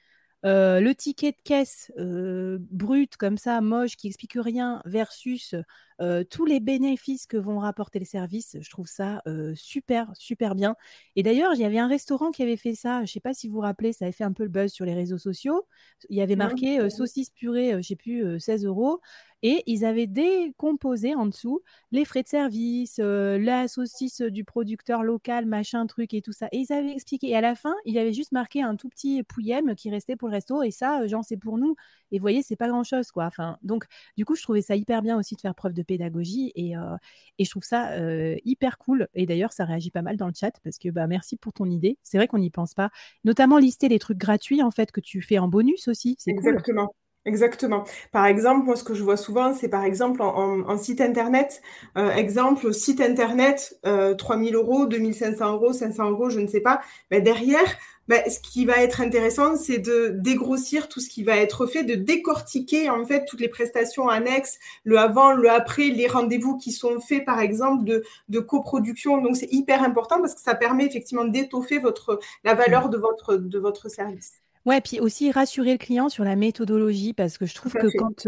euh, 0.46 0.80
le 0.80 0.94
ticket 0.94 1.32
de 1.32 1.38
caisse 1.44 1.92
euh, 1.98 2.58
brut 2.60 3.18
comme 3.18 3.38
ça, 3.38 3.60
moche, 3.62 3.96
qui 3.96 4.08
explique 4.08 4.38
rien, 4.40 4.82
versus 4.86 5.56
euh, 6.02 6.24
tous 6.24 6.46
les 6.46 6.60
bénéfices 6.60 7.26
que 7.26 7.38
vont 7.38 7.60
rapporter 7.60 8.00
les 8.00 8.06
services, 8.06 8.58
je 8.60 8.70
trouve 8.70 8.88
ça 8.88 9.22
super, 9.56 10.12
super 10.16 10.56
bien. 10.56 10.76
Et 11.16 11.24
d'ailleurs, 11.24 11.54
il 11.54 11.60
y 11.60 11.66
avait 11.66 11.80
un 11.80 11.88
restaurant 11.88 12.32
qui 12.32 12.44
avait 12.44 12.58
fait 12.58 12.76
ça, 12.76 12.98
je 13.00 13.02
ne 13.04 13.08
sais 13.08 13.20
pas 13.20 13.34
si 13.34 13.48
vous 13.48 13.56
vous 13.56 13.62
rappelez, 13.62 13.94
ça 13.94 14.06
avait 14.06 14.12
fait 14.12 14.24
un 14.24 14.34
peu 14.34 14.44
le 14.44 14.50
buzz 14.50 14.72
sur 14.72 14.86
les 14.86 14.94
réseaux 14.94 15.18
sociaux. 15.18 15.66
Il 16.10 16.18
y 16.18 16.22
avait 16.22 16.36
marqué 16.36 16.90
saucisse 16.90 17.30
purée, 17.30 17.72
je 17.72 17.78
ne 17.78 17.82
sais 17.82 17.96
plus, 17.96 18.40
16 18.40 18.66
euros. 18.66 19.02
Et 19.44 19.64
ils 19.68 19.86
avaient 19.86 20.08
décomposé 20.08 21.14
en 21.14 21.28
dessous 21.28 21.62
les 21.92 22.06
frais 22.06 22.24
de 22.24 22.28
service, 22.28 22.98
la 22.98 23.68
saucisse 23.68 24.22
du 24.22 24.44
producteur 24.44 25.04
local, 25.04 25.46
machin, 25.46 25.86
truc 25.86 26.14
et 26.14 26.22
tout 26.22 26.32
ça. 26.32 26.48
Et 26.52 26.58
ils 26.60 26.74
avaient 26.74 26.92
expliqué. 26.92 27.30
Et 27.30 27.36
à 27.36 27.42
la 27.42 27.54
fin, 27.56 27.76
il 27.86 27.98
avait 28.00 28.14
juste 28.14 28.32
marqué 28.32 28.64
un 28.64 28.76
tout 28.76 28.90
petit 28.90 29.22
pouillem 29.24 29.76
qui 29.76 29.92
restait 29.92 30.16
pour 30.16 30.28
le 30.30 30.34
resto. 30.34 30.64
Et 30.64 30.72
ça, 30.72 31.06
genre, 31.06 31.24
c'est 31.24 31.38
pour 31.38 31.58
nous. 31.60 31.76
Et 32.12 32.18
vous 32.18 32.22
voyez, 32.24 32.42
c'est 32.42 32.56
pas 32.56 32.68
grand-chose, 32.68 33.12
quoi. 33.12 33.26
Enfin, 33.26 33.58
donc, 33.62 33.86
du 34.16 34.26
coup, 34.26 34.36
je 34.36 34.42
trouvais 34.42 34.62
ça 34.62 34.76
hyper 34.76 35.02
bien 35.04 35.18
aussi 35.18 35.36
de 35.36 35.42
faire 35.42 35.54
preuve 35.56 35.74
de 35.74 35.84
pédagogie. 35.88 36.52
Et, 36.56 36.74
et 37.40 37.46
je 37.46 37.50
trouve 37.50 37.64
ça 37.64 37.92
hyper 38.46 38.78
cool. 38.78 39.08
Et 39.14 39.26
d'ailleurs, 39.26 39.54
ça 39.54 39.66
réagit 39.66 39.92
pas 39.92 40.02
mal 40.02 40.18
dans 40.18 40.28
le 40.28 40.34
chat 40.36 40.52
parce 40.64 40.78
que 40.78 40.90
bah, 40.90 41.08
merci 41.08 41.38
pour 41.38 41.54
ton 41.54 41.66
idée. 41.66 41.98
C'est 42.04 42.18
vrai 42.18 42.28
qu'on 42.28 42.40
n'y 42.40 42.50
pense 42.50 42.74
pas. 42.74 42.90
Notamment 43.24 43.58
lister 43.58 43.90
les 43.90 44.00
trucs 44.00 44.18
gratuits, 44.18 44.62
en 44.62 44.72
fait, 44.72 44.92
que 44.92 45.02
tu 45.02 45.22
fais 45.22 45.40
en 45.40 45.48
bonus 45.48 45.88
aussi. 45.88 46.16
C'est 46.20 46.32
Exactement. 46.32 46.94
Exactement. 47.28 47.84
Par 48.14 48.26
exemple, 48.26 48.66
moi, 48.66 48.78
ce 48.78 48.86
que 48.86 48.94
je 48.94 49.04
vois 49.04 49.18
souvent, 49.18 49.54
c'est 49.54 49.68
par 49.68 49.84
exemple 49.84 50.22
en, 50.22 50.78
site 50.78 51.02
internet. 51.02 51.62
Euh, 51.98 52.10
exemple, 52.12 52.74
site 52.74 53.02
internet, 53.02 53.78
euh, 53.86 54.16
3000 54.16 54.56
euros, 54.56 54.86
2500 54.86 55.52
euros, 55.52 55.74
500 55.74 56.12
euros, 56.12 56.30
je 56.30 56.40
ne 56.40 56.48
sais 56.48 56.62
pas. 56.62 56.80
Derrière, 57.12 57.66
ben, 58.08 58.22
ce 58.30 58.40
qui 58.40 58.66
va 58.66 58.78
être 58.78 59.02
intéressant, 59.02 59.56
c'est 59.56 59.80
de 59.80 60.14
dégrossir 60.16 60.88
tout 60.88 61.00
ce 61.00 61.10
qui 61.10 61.24
va 61.24 61.38
être 61.38 61.66
fait, 61.66 61.84
de 61.84 61.96
décortiquer 61.96 62.90
en 62.90 63.06
fait 63.06 63.26
toutes 63.26 63.42
les 63.42 63.50
prestations 63.50 64.08
annexes, 64.08 64.58
le 64.84 64.98
avant, 64.98 65.34
le 65.34 65.50
après, 65.50 65.90
les 65.90 66.08
rendez-vous 66.08 66.58
qui 66.58 66.72
sont 66.72 67.00
faits, 67.00 67.26
par 67.26 67.40
exemple, 67.40 67.84
de, 67.84 68.04
de 68.30 68.40
coproduction. 68.40 69.22
Donc, 69.22 69.36
c'est 69.36 69.52
hyper 69.52 69.84
important 69.84 70.20
parce 70.22 70.36
que 70.36 70.42
ça 70.42 70.56
permet 70.56 70.86
effectivement 70.86 71.26
d'étoffer 71.26 71.80
votre, 71.80 72.20
la 72.44 72.54
valeur 72.54 72.90
de 72.90 72.98
votre, 72.98 73.36
de 73.36 73.60
votre 73.60 73.90
service. 73.90 74.34
Ouais, 74.66 74.82
puis 74.82 75.00
aussi 75.00 75.32
rassurer 75.32 75.72
le 75.72 75.78
client 75.78 76.10
sur 76.10 76.26
la 76.26 76.36
méthodologie, 76.36 77.14
parce 77.14 77.38
que 77.38 77.46
je 77.46 77.56
trouve 77.56 77.74
que 77.74 77.88
quand 77.98 78.28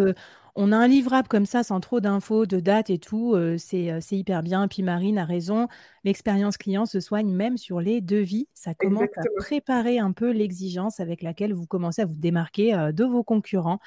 on 0.59 0.71
a 0.73 0.77
un 0.77 0.87
livrable 0.87 1.27
comme 1.29 1.45
ça, 1.45 1.63
sans 1.63 1.79
trop 1.79 2.01
d'infos, 2.01 2.45
de 2.45 2.59
dates 2.59 2.89
et 2.89 2.99
tout, 2.99 3.35
c'est 3.57 3.99
c'est 4.01 4.17
hyper 4.17 4.43
bien. 4.43 4.67
Puis 4.67 4.83
Marine 4.83 5.17
a 5.17 5.25
raison, 5.25 5.67
l'expérience 6.03 6.57
client 6.57 6.85
se 6.85 6.99
soigne 6.99 7.31
même 7.33 7.57
sur 7.57 7.79
les 7.79 8.01
devis. 8.01 8.47
Ça 8.53 8.73
commence 8.73 9.09
à 9.15 9.21
préparer 9.37 9.99
un 9.99 10.11
peu 10.11 10.31
l'exigence 10.31 10.99
avec 10.99 11.21
laquelle 11.21 11.53
vous 11.53 11.65
commencez 11.65 12.01
à 12.01 12.05
vous 12.05 12.15
démarquer 12.15 12.91
de 12.93 13.03
vos 13.05 13.23
concurrents. 13.23 13.79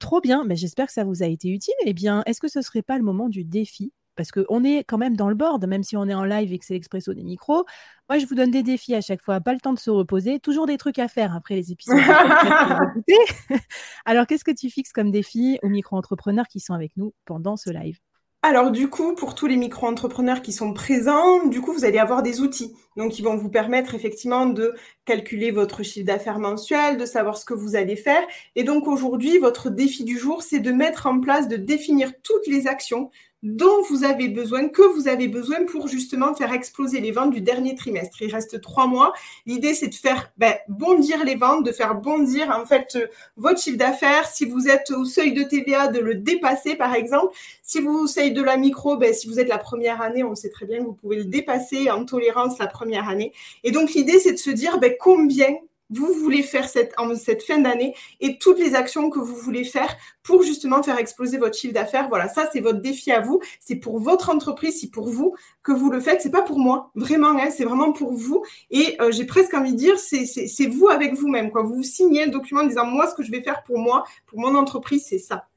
trop 0.00 0.20
bien, 0.20 0.44
mais 0.44 0.56
j'espère 0.56 0.86
que 0.86 0.92
ça 0.92 1.04
vous 1.04 1.22
a 1.22 1.26
été 1.26 1.48
utile. 1.48 1.74
Eh 1.86 1.94
bien, 1.94 2.22
est-ce 2.26 2.40
que 2.40 2.48
ce 2.48 2.60
serait 2.60 2.82
pas 2.82 2.98
le 2.98 3.04
moment 3.04 3.28
du 3.28 3.44
défi? 3.44 3.92
Parce 4.16 4.30
qu'on 4.30 4.64
est 4.64 4.84
quand 4.84 4.98
même 4.98 5.16
dans 5.16 5.28
le 5.28 5.34
board, 5.34 5.66
même 5.66 5.82
si 5.82 5.96
on 5.96 6.08
est 6.08 6.14
en 6.14 6.24
live 6.24 6.52
et 6.52 6.58
que 6.58 6.64
c'est 6.64 6.74
l'expresso 6.74 7.12
des 7.12 7.22
micros. 7.22 7.64
Moi, 8.08 8.18
je 8.18 8.26
vous 8.26 8.34
donne 8.34 8.50
des 8.50 8.62
défis 8.62 8.94
à 8.94 9.00
chaque 9.00 9.22
fois, 9.22 9.40
pas 9.40 9.52
le 9.52 9.60
temps 9.60 9.72
de 9.72 9.78
se 9.78 9.90
reposer, 9.90 10.40
toujours 10.40 10.66
des 10.66 10.76
trucs 10.76 10.98
à 10.98 11.08
faire 11.08 11.34
après 11.34 11.54
les 11.54 11.72
épisodes. 11.72 11.98
Alors, 14.04 14.26
qu'est-ce 14.26 14.44
que 14.44 14.50
tu 14.50 14.70
fixes 14.70 14.92
comme 14.92 15.10
défi 15.10 15.58
aux 15.62 15.68
micro-entrepreneurs 15.68 16.48
qui 16.48 16.60
sont 16.60 16.74
avec 16.74 16.92
nous 16.96 17.14
pendant 17.24 17.56
ce 17.56 17.70
live? 17.70 17.98
Alors 18.44 18.70
du 18.70 18.90
coup, 18.90 19.14
pour 19.14 19.34
tous 19.34 19.46
les 19.46 19.56
micro-entrepreneurs 19.56 20.42
qui 20.42 20.52
sont 20.52 20.74
présents, 20.74 21.46
du 21.46 21.62
coup, 21.62 21.72
vous 21.72 21.86
allez 21.86 21.96
avoir 21.96 22.22
des 22.22 22.42
outils. 22.42 22.76
Donc, 22.94 23.18
ils 23.18 23.22
vont 23.22 23.38
vous 23.38 23.48
permettre 23.48 23.94
effectivement 23.94 24.44
de 24.44 24.74
calculer 25.06 25.50
votre 25.50 25.82
chiffre 25.82 26.04
d'affaires 26.04 26.38
mensuel, 26.38 26.98
de 26.98 27.06
savoir 27.06 27.38
ce 27.38 27.46
que 27.46 27.54
vous 27.54 27.74
allez 27.74 27.96
faire. 27.96 28.20
Et 28.54 28.62
donc, 28.62 28.86
aujourd'hui, 28.86 29.38
votre 29.38 29.70
défi 29.70 30.04
du 30.04 30.18
jour, 30.18 30.42
c'est 30.42 30.60
de 30.60 30.72
mettre 30.72 31.06
en 31.06 31.20
place, 31.20 31.48
de 31.48 31.56
définir 31.56 32.12
toutes 32.22 32.46
les 32.46 32.66
actions 32.66 33.10
dont 33.44 33.82
vous 33.90 34.04
avez 34.04 34.28
besoin, 34.28 34.68
que 34.68 34.82
vous 34.82 35.06
avez 35.06 35.28
besoin 35.28 35.64
pour 35.66 35.86
justement 35.86 36.34
faire 36.34 36.52
exploser 36.52 37.00
les 37.00 37.12
ventes 37.12 37.30
du 37.30 37.42
dernier 37.42 37.74
trimestre. 37.74 38.22
Il 38.22 38.34
reste 38.34 38.60
trois 38.62 38.86
mois. 38.86 39.12
L'idée, 39.44 39.74
c'est 39.74 39.88
de 39.88 39.94
faire 39.94 40.32
ben, 40.38 40.54
bondir 40.68 41.22
les 41.24 41.34
ventes, 41.34 41.64
de 41.64 41.70
faire 41.70 41.94
bondir 41.94 42.50
en 42.50 42.64
fait 42.64 42.96
euh, 42.96 43.06
votre 43.36 43.60
chiffre 43.60 43.76
d'affaires. 43.76 44.26
Si 44.26 44.46
vous 44.46 44.66
êtes 44.66 44.90
au 44.90 45.04
seuil 45.04 45.34
de 45.34 45.42
TVA, 45.42 45.88
de 45.88 46.00
le 46.00 46.14
dépasser, 46.14 46.74
par 46.74 46.94
exemple. 46.94 47.36
Si 47.62 47.80
vous 47.80 47.92
au 47.92 48.06
seuil 48.06 48.32
de 48.32 48.42
la 48.42 48.56
micro, 48.56 48.96
ben, 48.96 49.12
si 49.12 49.28
vous 49.28 49.38
êtes 49.38 49.48
la 49.48 49.58
première 49.58 50.00
année, 50.00 50.24
on 50.24 50.34
sait 50.34 50.50
très 50.50 50.64
bien 50.64 50.78
que 50.78 50.84
vous 50.84 50.94
pouvez 50.94 51.16
le 51.16 51.26
dépasser 51.26 51.90
en 51.90 52.06
tolérance 52.06 52.58
la 52.58 52.66
première 52.66 53.08
année. 53.10 53.32
Et 53.62 53.72
donc, 53.72 53.92
l'idée, 53.92 54.18
c'est 54.18 54.32
de 54.32 54.38
se 54.38 54.50
dire 54.50 54.78
ben, 54.78 54.94
combien 54.98 55.54
vous 55.90 56.12
voulez 56.14 56.42
faire 56.42 56.68
cette, 56.68 56.94
cette 57.16 57.42
fin 57.42 57.58
d'année 57.58 57.94
et 58.20 58.38
toutes 58.38 58.58
les 58.58 58.74
actions 58.74 59.10
que 59.10 59.18
vous 59.18 59.34
voulez 59.34 59.64
faire 59.64 59.94
pour 60.22 60.42
justement 60.42 60.82
faire 60.82 60.98
exploser 60.98 61.38
votre 61.38 61.56
chiffre 61.56 61.74
d'affaires. 61.74 62.08
Voilà, 62.08 62.28
ça 62.28 62.48
c'est 62.52 62.60
votre 62.60 62.80
défi 62.80 63.12
à 63.12 63.20
vous. 63.20 63.40
C'est 63.60 63.76
pour 63.76 63.98
votre 63.98 64.30
entreprise, 64.30 64.80
c'est 64.80 64.90
pour 64.90 65.08
vous 65.08 65.34
que 65.62 65.72
vous 65.72 65.90
le 65.90 66.00
faites. 66.00 66.22
C'est 66.22 66.30
pas 66.30 66.42
pour 66.42 66.58
moi, 66.58 66.90
vraiment. 66.94 67.38
Hein, 67.38 67.50
c'est 67.50 67.64
vraiment 67.64 67.92
pour 67.92 68.12
vous. 68.14 68.42
Et 68.70 68.96
euh, 69.00 69.12
j'ai 69.12 69.24
presque 69.24 69.54
envie 69.54 69.72
de 69.72 69.78
dire, 69.78 69.98
c'est 69.98 70.66
vous 70.66 70.88
avec 70.88 71.14
vous-même. 71.14 71.50
Quoi. 71.50 71.62
Vous 71.62 71.82
signez 71.82 72.24
le 72.24 72.30
document 72.30 72.62
en 72.62 72.66
disant 72.66 72.86
moi 72.86 73.06
ce 73.08 73.14
que 73.14 73.22
je 73.22 73.30
vais 73.30 73.42
faire 73.42 73.62
pour 73.62 73.78
moi, 73.78 74.04
pour 74.26 74.40
mon 74.40 74.54
entreprise, 74.54 75.04
c'est 75.06 75.18
ça. 75.18 75.48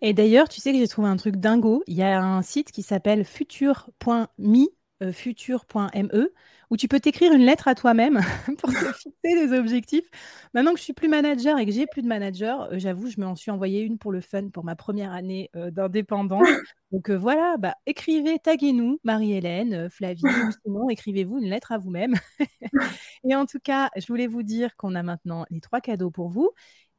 Et 0.00 0.12
d'ailleurs, 0.12 0.48
tu 0.48 0.60
sais 0.60 0.72
que 0.72 0.78
j'ai 0.78 0.88
trouvé 0.88 1.08
un 1.08 1.16
truc 1.16 1.36
dingo. 1.36 1.82
Il 1.86 1.96
y 1.96 2.02
a 2.02 2.22
un 2.22 2.42
site 2.42 2.70
qui 2.70 2.82
s'appelle 2.82 3.24
futur.me, 3.24 4.66
euh, 5.02 5.12
futur.me, 5.12 6.32
où 6.70 6.76
tu 6.76 6.88
peux 6.88 7.00
t'écrire 7.00 7.32
une 7.32 7.44
lettre 7.44 7.68
à 7.68 7.74
toi-même 7.74 8.20
pour 8.58 8.70
te 8.70 8.92
fixer 8.92 9.12
des 9.22 9.52
objectifs. 9.56 10.06
Maintenant 10.54 10.72
que 10.72 10.78
je 10.78 10.84
suis 10.84 10.92
plus 10.92 11.08
manager 11.08 11.58
et 11.58 11.66
que 11.66 11.72
j'ai 11.72 11.86
plus 11.86 12.02
de 12.02 12.08
manager, 12.08 12.62
euh, 12.72 12.78
j'avoue, 12.78 13.08
je 13.08 13.20
m'en 13.20 13.36
suis 13.36 13.50
envoyé 13.50 13.82
une 13.82 13.98
pour 13.98 14.12
le 14.12 14.20
fun 14.20 14.48
pour 14.48 14.64
ma 14.64 14.76
première 14.76 15.12
année 15.12 15.50
euh, 15.56 15.70
d'indépendance. 15.70 16.46
Donc 16.92 17.10
voilà, 17.10 17.56
bah, 17.58 17.74
écrivez, 17.86 18.38
taguez-nous, 18.38 18.98
Marie-Hélène, 19.04 19.90
Flavie, 19.90 20.24
ou 20.24 20.50
sinon 20.64 20.88
écrivez-vous 20.88 21.38
une 21.38 21.50
lettre 21.50 21.72
à 21.72 21.78
vous-même. 21.78 22.14
et 23.28 23.34
en 23.34 23.44
tout 23.44 23.58
cas, 23.62 23.90
je 23.96 24.06
voulais 24.06 24.26
vous 24.26 24.42
dire 24.42 24.74
qu'on 24.76 24.94
a 24.94 25.02
maintenant 25.02 25.44
les 25.50 25.60
trois 25.60 25.80
cadeaux 25.80 26.10
pour 26.10 26.30
vous. 26.30 26.50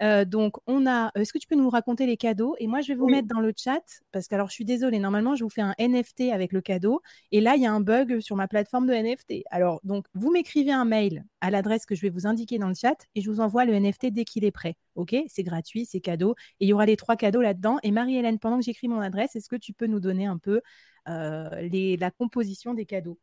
Euh, 0.02 0.26
donc, 0.26 0.58
on 0.68 0.88
a. 0.88 1.12
Est-ce 1.16 1.34
que 1.34 1.38
tu 1.38 1.48
peux 1.48 1.56
nous 1.56 1.70
raconter 1.70 2.06
les 2.06 2.18
cadeaux? 2.18 2.56
Et 2.60 2.68
moi, 2.68 2.82
je 2.82 2.90
vais 2.90 2.96
vous 2.96 3.08
mettre 3.08 3.28
dans 3.28 3.42
le 3.42 3.54
chat 3.56 3.84
parce 4.12 4.28
que, 4.28 4.36
alors, 4.36 4.48
je 4.48 4.54
suis 4.54 4.66
désolée. 4.66 5.00
Normalement, 5.00 5.36
je 5.36 5.44
vous 5.44 5.50
fais 5.50 5.62
un 5.62 5.76
NFT 5.78 6.32
avec 6.34 6.54
le 6.54 6.62
cadeau. 6.62 7.02
Et 7.32 7.42
là, 7.42 7.56
il 7.56 7.62
y 7.62 7.66
a 7.66 7.72
un 7.72 7.82
bug 7.82 8.20
sur 8.20 8.36
ma 8.36 8.48
plateforme 8.48 8.88
de 8.88 8.94
NFT. 8.94 9.44
Alors, 9.60 9.82
donc, 9.84 10.06
vous 10.14 10.32
m'écrivez 10.32 10.72
un 10.72 10.86
mail 10.86 11.26
à 11.42 11.52
l'adresse 11.52 11.86
que 11.86 11.94
je 11.94 12.02
vais 12.02 12.10
vous 12.10 12.26
indiquer 12.26 12.60
dans 12.60 12.70
le 12.70 12.76
chat 12.76 12.96
et 13.14 13.20
je 13.20 13.30
vous 13.30 13.42
envoie 13.42 13.66
le 13.66 13.74
NFT 13.74 14.06
dès 14.06 14.24
qu'il 14.24 14.46
est 14.46 14.52
prêt. 14.52 14.76
OK 14.96 15.14
C'est 15.28 15.44
gratuit, 15.44 15.86
c'est 15.86 16.00
cadeau. 16.00 16.36
Et 16.62 16.66
il 16.66 16.70
y 16.70 16.74
aura 16.74 16.86
les 16.86 16.96
trois 16.96 17.18
cadeaux 17.18 17.42
là-dedans. 17.42 17.78
Et 17.84 17.92
Marie-Hélène, 17.92 18.40
pendant 18.40 18.60
que 18.60 18.64
j'écris 18.64 18.88
mon 18.88 19.02
adresse, 19.02 19.36
est-ce 19.36 19.50
que 19.50 19.58
tu 19.58 19.74
peux 19.74 19.88
nous 19.88 20.00
donner 20.00 20.28
un 20.28 20.38
peu 20.38 20.62
euh, 21.10 21.70
la 22.00 22.10
composition 22.10 22.74
des 22.74 22.86
cadeaux? 22.86 23.20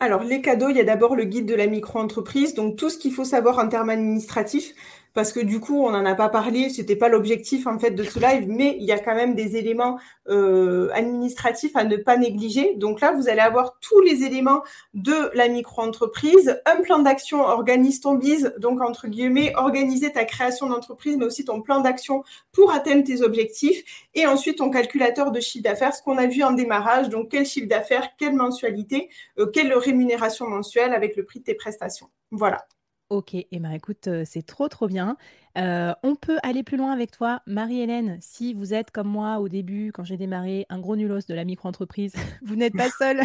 Alors, 0.00 0.24
les 0.24 0.40
cadeaux, 0.40 0.70
il 0.70 0.76
y 0.78 0.80
a 0.80 0.84
d'abord 0.84 1.14
le 1.14 1.24
guide 1.24 1.44
de 1.44 1.54
la 1.54 1.66
micro-entreprise, 1.66 2.54
donc 2.54 2.76
tout 2.76 2.88
ce 2.88 2.96
qu'il 2.96 3.12
faut 3.12 3.26
savoir 3.26 3.58
en 3.58 3.68
termes 3.68 3.90
administratifs 3.90 4.72
parce 5.14 5.32
que 5.32 5.40
du 5.40 5.60
coup, 5.60 5.84
on 5.84 5.90
n'en 5.90 6.04
a 6.04 6.14
pas 6.14 6.28
parlé, 6.28 6.68
c'était 6.68 6.96
pas 6.96 7.08
l'objectif 7.08 7.66
en 7.66 7.78
fait 7.78 7.90
de 7.90 8.04
ce 8.04 8.18
live, 8.18 8.46
mais 8.48 8.76
il 8.78 8.84
y 8.84 8.92
a 8.92 8.98
quand 8.98 9.14
même 9.14 9.34
des 9.34 9.56
éléments 9.56 9.98
euh, 10.28 10.90
administratifs 10.92 11.74
à 11.74 11.84
ne 11.84 11.96
pas 11.96 12.16
négliger. 12.16 12.74
Donc 12.76 13.00
là, 13.00 13.12
vous 13.12 13.28
allez 13.28 13.40
avoir 13.40 13.78
tous 13.80 14.00
les 14.00 14.22
éléments 14.24 14.62
de 14.94 15.30
la 15.34 15.48
micro-entreprise, 15.48 16.60
un 16.66 16.82
plan 16.82 17.00
d'action, 17.00 17.42
organise 17.42 18.00
ton 18.00 18.14
bise, 18.14 18.54
donc 18.58 18.80
entre 18.80 19.08
guillemets, 19.08 19.52
organiser 19.56 20.12
ta 20.12 20.24
création 20.24 20.68
d'entreprise, 20.68 21.16
mais 21.16 21.24
aussi 21.24 21.44
ton 21.44 21.62
plan 21.62 21.80
d'action 21.80 22.22
pour 22.52 22.72
atteindre 22.72 23.04
tes 23.04 23.22
objectifs, 23.22 24.08
et 24.14 24.26
ensuite 24.26 24.58
ton 24.58 24.70
calculateur 24.70 25.30
de 25.30 25.40
chiffre 25.40 25.64
d'affaires, 25.64 25.94
ce 25.94 26.02
qu'on 26.02 26.18
a 26.18 26.26
vu 26.26 26.42
en 26.42 26.52
démarrage, 26.52 27.08
donc 27.08 27.30
quel 27.30 27.46
chiffre 27.46 27.68
d'affaires, 27.68 28.10
quelle 28.18 28.34
mensualité, 28.34 29.08
euh, 29.38 29.46
quelle 29.46 29.72
rémunération 29.74 30.46
mensuelle 30.46 30.92
avec 30.94 31.16
le 31.16 31.24
prix 31.24 31.40
de 31.40 31.44
tes 31.44 31.54
prestations. 31.54 32.08
Voilà. 32.30 32.66
Ok, 33.10 33.34
et 33.34 33.48
eh 33.52 33.58
ben 33.58 33.70
écoute, 33.70 34.06
c'est 34.26 34.44
trop 34.44 34.68
trop 34.68 34.86
bien. 34.86 35.16
on 35.56 36.14
peut 36.20 36.38
aller 36.42 36.62
plus 36.62 36.76
loin 36.76 36.92
avec 36.92 37.10
toi, 37.10 37.40
Marie-Hélène. 37.46 38.18
Si 38.20 38.52
vous 38.52 38.74
êtes 38.74 38.90
comme 38.90 39.08
moi 39.08 39.38
au 39.38 39.48
début, 39.48 39.92
quand 39.92 40.04
j'ai 40.04 40.18
démarré, 40.18 40.66
un 40.68 40.78
gros 40.78 40.94
nulos 40.94 41.26
de 41.26 41.34
la 41.34 41.44
micro-entreprise, 41.44 42.12
vous 42.42 42.54
n'êtes 42.54 42.76
pas 42.76 42.90
seul. 42.90 43.22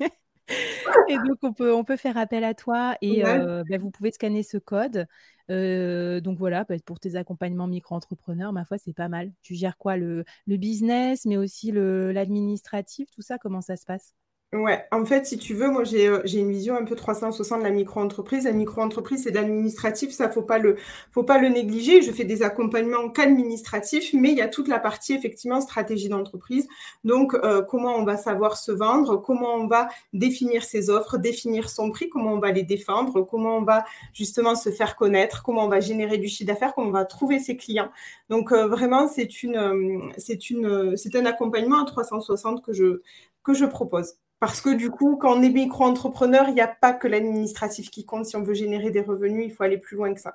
et 1.08 1.16
donc 1.18 1.38
on 1.42 1.52
peut, 1.52 1.74
on 1.74 1.84
peut 1.84 1.98
faire 1.98 2.16
appel 2.16 2.44
à 2.44 2.54
toi 2.54 2.96
et 3.02 3.22
bah, 3.22 3.76
vous 3.78 3.90
pouvez 3.90 4.10
scanner 4.10 4.42
ce 4.42 4.56
code. 4.56 5.06
donc 5.50 6.38
voilà, 6.38 6.64
bah, 6.64 6.76
pour 6.86 6.98
tes 6.98 7.16
accompagnements 7.16 7.66
micro-entrepreneurs, 7.66 8.54
ma 8.54 8.64
foi, 8.64 8.78
c'est 8.78 8.94
pas 8.94 9.08
mal. 9.08 9.32
Tu 9.42 9.54
gères 9.54 9.76
quoi 9.76 9.98
le, 9.98 10.24
le 10.46 10.56
business, 10.56 11.26
mais 11.26 11.36
aussi 11.36 11.72
l'administratif, 11.72 13.10
tout 13.10 13.22
ça, 13.22 13.36
comment 13.36 13.60
ça 13.60 13.76
se 13.76 13.84
passe? 13.84 14.14
Ouais, 14.52 14.86
en 14.92 15.04
fait, 15.04 15.26
si 15.26 15.36
tu 15.36 15.52
veux, 15.52 15.68
moi 15.68 15.82
j'ai 15.82 16.06
euh, 16.06 16.22
une 16.32 16.48
vision 16.52 16.76
un 16.76 16.84
peu 16.84 16.94
360 16.94 17.58
de 17.58 17.64
la 17.64 17.70
micro-entreprise. 17.70 18.44
La 18.44 18.52
micro-entreprise, 18.52 19.24
c'est 19.24 19.32
de 19.32 19.34
l'administratif, 19.34 20.12
ça 20.12 20.28
faut 20.28 20.42
pas 20.42 20.58
le 20.58 20.76
faut 21.10 21.24
pas 21.24 21.38
le 21.38 21.48
négliger. 21.48 22.02
Je 22.02 22.12
fais 22.12 22.22
des 22.22 22.44
accompagnements 22.44 23.08
qu'administratifs, 23.10 24.12
mais 24.12 24.30
il 24.30 24.38
y 24.38 24.40
a 24.42 24.46
toute 24.46 24.68
la 24.68 24.78
partie 24.78 25.12
effectivement 25.12 25.60
stratégie 25.60 26.08
d'entreprise. 26.08 26.68
Donc 27.02 27.34
euh, 27.34 27.62
comment 27.62 27.96
on 27.96 28.04
va 28.04 28.16
savoir 28.16 28.56
se 28.56 28.70
vendre, 28.70 29.16
comment 29.16 29.56
on 29.56 29.66
va 29.66 29.88
définir 30.12 30.62
ses 30.62 30.88
offres, 30.88 31.18
définir 31.18 31.68
son 31.68 31.90
prix, 31.90 32.08
comment 32.08 32.34
on 32.34 32.38
va 32.38 32.52
les 32.52 32.62
défendre, 32.62 33.22
comment 33.22 33.56
on 33.56 33.62
va 33.62 33.84
justement 34.12 34.54
se 34.54 34.70
faire 34.70 34.94
connaître, 34.94 35.42
comment 35.42 35.64
on 35.64 35.68
va 35.68 35.80
générer 35.80 36.18
du 36.18 36.28
chiffre 36.28 36.46
d'affaires, 36.46 36.74
comment 36.74 36.88
on 36.90 36.92
va 36.92 37.04
trouver 37.04 37.40
ses 37.40 37.56
clients. 37.56 37.90
Donc 38.28 38.52
euh, 38.52 38.68
vraiment, 38.68 39.08
c'est 39.08 39.42
une 39.42 40.12
c'est 40.16 40.48
une 40.48 40.96
c'est 40.96 41.16
un 41.16 41.26
accompagnement 41.26 41.82
à 41.82 41.86
360 41.86 42.64
que 42.64 42.72
je 42.72 43.00
que 43.42 43.52
je 43.52 43.64
propose. 43.64 44.14
Parce 44.44 44.60
que 44.60 44.74
du 44.74 44.90
coup, 44.90 45.16
quand 45.16 45.38
on 45.38 45.42
est 45.42 45.48
micro-entrepreneur, 45.48 46.50
il 46.50 46.54
n'y 46.54 46.60
a 46.60 46.68
pas 46.68 46.92
que 46.92 47.08
l'administratif 47.08 47.90
qui 47.90 48.04
compte. 48.04 48.26
Si 48.26 48.36
on 48.36 48.42
veut 48.42 48.52
générer 48.52 48.90
des 48.90 49.00
revenus, 49.00 49.46
il 49.46 49.50
faut 49.50 49.62
aller 49.62 49.78
plus 49.78 49.96
loin 49.96 50.12
que 50.12 50.20
ça. 50.20 50.34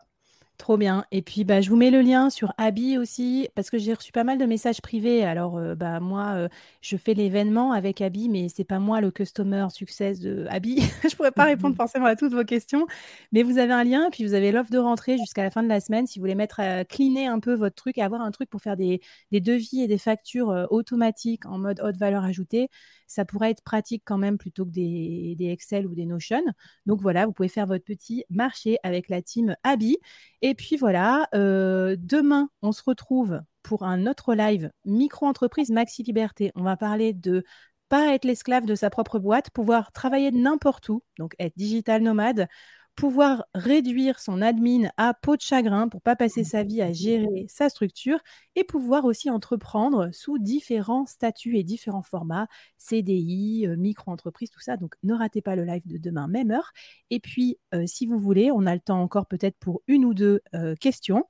Trop 0.59 0.75
bien. 0.75 1.05
Et 1.11 1.21
puis, 1.21 1.45
bah, 1.45 1.61
je 1.61 1.69
vous 1.69 1.77
mets 1.77 1.89
le 1.89 2.01
lien 2.01 2.29
sur 2.29 2.53
Abby 2.57 2.97
aussi, 2.97 3.47
parce 3.55 3.69
que 3.69 3.77
j'ai 3.77 3.93
reçu 3.93 4.11
pas 4.11 4.25
mal 4.25 4.37
de 4.37 4.45
messages 4.45 4.81
privés. 4.81 5.23
Alors, 5.23 5.57
euh, 5.57 5.73
bah, 5.73 6.01
moi, 6.01 6.33
euh, 6.35 6.49
je 6.81 6.97
fais 6.97 7.13
l'événement 7.13 7.71
avec 7.71 8.01
Abby, 8.01 8.27
mais 8.27 8.49
c'est 8.49 8.65
pas 8.65 8.77
moi 8.77 8.99
le 8.99 9.09
customer 9.09 9.67
success 9.69 10.19
de 10.19 10.45
Abby. 10.49 10.81
je 11.09 11.15
pourrais 11.15 11.31
pas 11.31 11.45
répondre 11.45 11.77
forcément 11.77 12.07
à 12.07 12.17
toutes 12.17 12.33
vos 12.33 12.43
questions, 12.43 12.87
mais 13.31 13.41
vous 13.41 13.57
avez 13.57 13.71
un 13.71 13.85
lien, 13.85 14.09
puis 14.11 14.25
vous 14.25 14.33
avez 14.33 14.51
l'offre 14.51 14.69
de 14.69 14.77
rentrée 14.77 15.17
jusqu'à 15.17 15.43
la 15.43 15.49
fin 15.49 15.63
de 15.63 15.69
la 15.69 15.79
semaine 15.79 16.07
si 16.07 16.19
vous 16.19 16.23
voulez 16.23 16.35
mettre 16.35 16.59
à 16.59 16.83
cleaner 16.83 17.25
un 17.27 17.39
peu 17.39 17.53
votre 17.53 17.75
truc 17.75 17.97
et 17.97 18.01
avoir 18.01 18.21
un 18.21 18.31
truc 18.31 18.49
pour 18.49 18.61
faire 18.61 18.75
des, 18.75 18.99
devis 19.31 19.83
et 19.83 19.87
des 19.87 19.97
factures 19.97 20.49
euh, 20.49 20.65
automatiques 20.71 21.45
en 21.45 21.57
mode 21.57 21.79
haute 21.81 21.95
valeur 21.95 22.25
ajoutée. 22.25 22.67
Ça 23.07 23.23
pourrait 23.23 23.51
être 23.51 23.63
pratique 23.63 24.03
quand 24.05 24.17
même 24.17 24.37
plutôt 24.37 24.65
que 24.65 24.71
des, 24.71 25.35
des 25.37 25.51
Excel 25.51 25.87
ou 25.87 25.95
des 25.95 26.05
Notion. 26.05 26.43
Donc 26.85 27.01
voilà, 27.01 27.25
vous 27.25 27.31
pouvez 27.31 27.47
faire 27.47 27.65
votre 27.65 27.85
petit 27.85 28.25
marché 28.29 28.77
avec 28.83 29.07
la 29.09 29.21
team 29.21 29.55
Abby. 29.63 29.97
Et 30.41 30.48
puis 30.55 30.77
voilà, 30.77 31.27
euh, 31.35 31.95
demain, 31.97 32.49
on 32.61 32.71
se 32.71 32.83
retrouve 32.83 33.41
pour 33.63 33.83
un 33.83 34.07
autre 34.07 34.33
live 34.33 34.71
micro-entreprise 34.85 35.69
Maxi 35.71 36.03
Liberté. 36.03 36.51
On 36.55 36.63
va 36.63 36.77
parler 36.77 37.13
de 37.13 37.43
pas 37.89 38.13
être 38.13 38.25
l'esclave 38.25 38.65
de 38.65 38.75
sa 38.75 38.89
propre 38.89 39.19
boîte, 39.19 39.49
pouvoir 39.49 39.91
travailler 39.91 40.31
n'importe 40.31 40.89
où, 40.89 41.03
donc 41.17 41.33
être 41.39 41.57
digital 41.57 42.03
nomade, 42.03 42.47
pouvoir 42.99 43.45
réduire 43.55 44.19
son 44.19 44.41
admin 44.41 44.89
à 44.97 45.13
peau 45.13 45.37
de 45.37 45.41
chagrin 45.41 45.87
pour 45.87 46.01
pas 46.01 46.17
passer 46.17 46.43
sa 46.43 46.63
vie 46.63 46.81
à 46.81 46.91
gérer 46.91 47.45
sa 47.47 47.69
structure 47.69 48.19
et 48.57 48.65
pouvoir 48.65 49.05
aussi 49.05 49.29
entreprendre 49.29 50.09
sous 50.11 50.37
différents 50.37 51.05
statuts 51.05 51.57
et 51.57 51.63
différents 51.63 52.03
formats, 52.03 52.47
CDI, 52.77 53.67
euh, 53.67 53.77
micro-entreprise, 53.77 54.49
tout 54.49 54.59
ça. 54.59 54.75
Donc 54.75 54.95
ne 55.03 55.13
ratez 55.13 55.41
pas 55.41 55.55
le 55.55 55.63
live 55.63 55.87
de 55.87 55.97
demain, 55.97 56.27
même 56.27 56.51
heure. 56.51 56.73
Et 57.09 57.21
puis, 57.21 57.57
euh, 57.73 57.85
si 57.87 58.05
vous 58.05 58.19
voulez, 58.19 58.51
on 58.51 58.65
a 58.65 58.73
le 58.73 58.81
temps 58.81 59.01
encore 59.01 59.27
peut-être 59.27 59.57
pour 59.59 59.81
une 59.87 60.03
ou 60.03 60.13
deux 60.13 60.41
euh, 60.53 60.75
questions. 60.75 61.23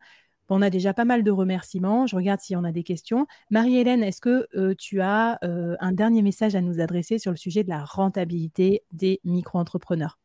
on 0.49 0.63
a 0.63 0.71
déjà 0.71 0.95
pas 0.95 1.05
mal 1.05 1.23
de 1.23 1.29
remerciements. 1.29 2.07
Je 2.07 2.15
regarde 2.15 2.39
s'il 2.39 2.55
y 2.55 2.57
en 2.57 2.63
a 2.63 2.71
des 2.71 2.83
questions. 2.83 3.27
Marie-Hélène, 3.51 4.01
est-ce 4.01 4.21
que 4.21 4.73
tu 4.73 5.01
as 5.01 5.37
un 5.43 5.91
dernier 5.91 6.23
message 6.23 6.55
à 6.55 6.61
nous 6.61 6.79
adresser 6.79 7.19
sur 7.19 7.29
le 7.29 7.37
sujet 7.37 7.63
de 7.63 7.69
la 7.69 7.83
rentabilité 7.83 8.83
des 8.91 9.21
micro-entrepreneurs? 9.23 10.17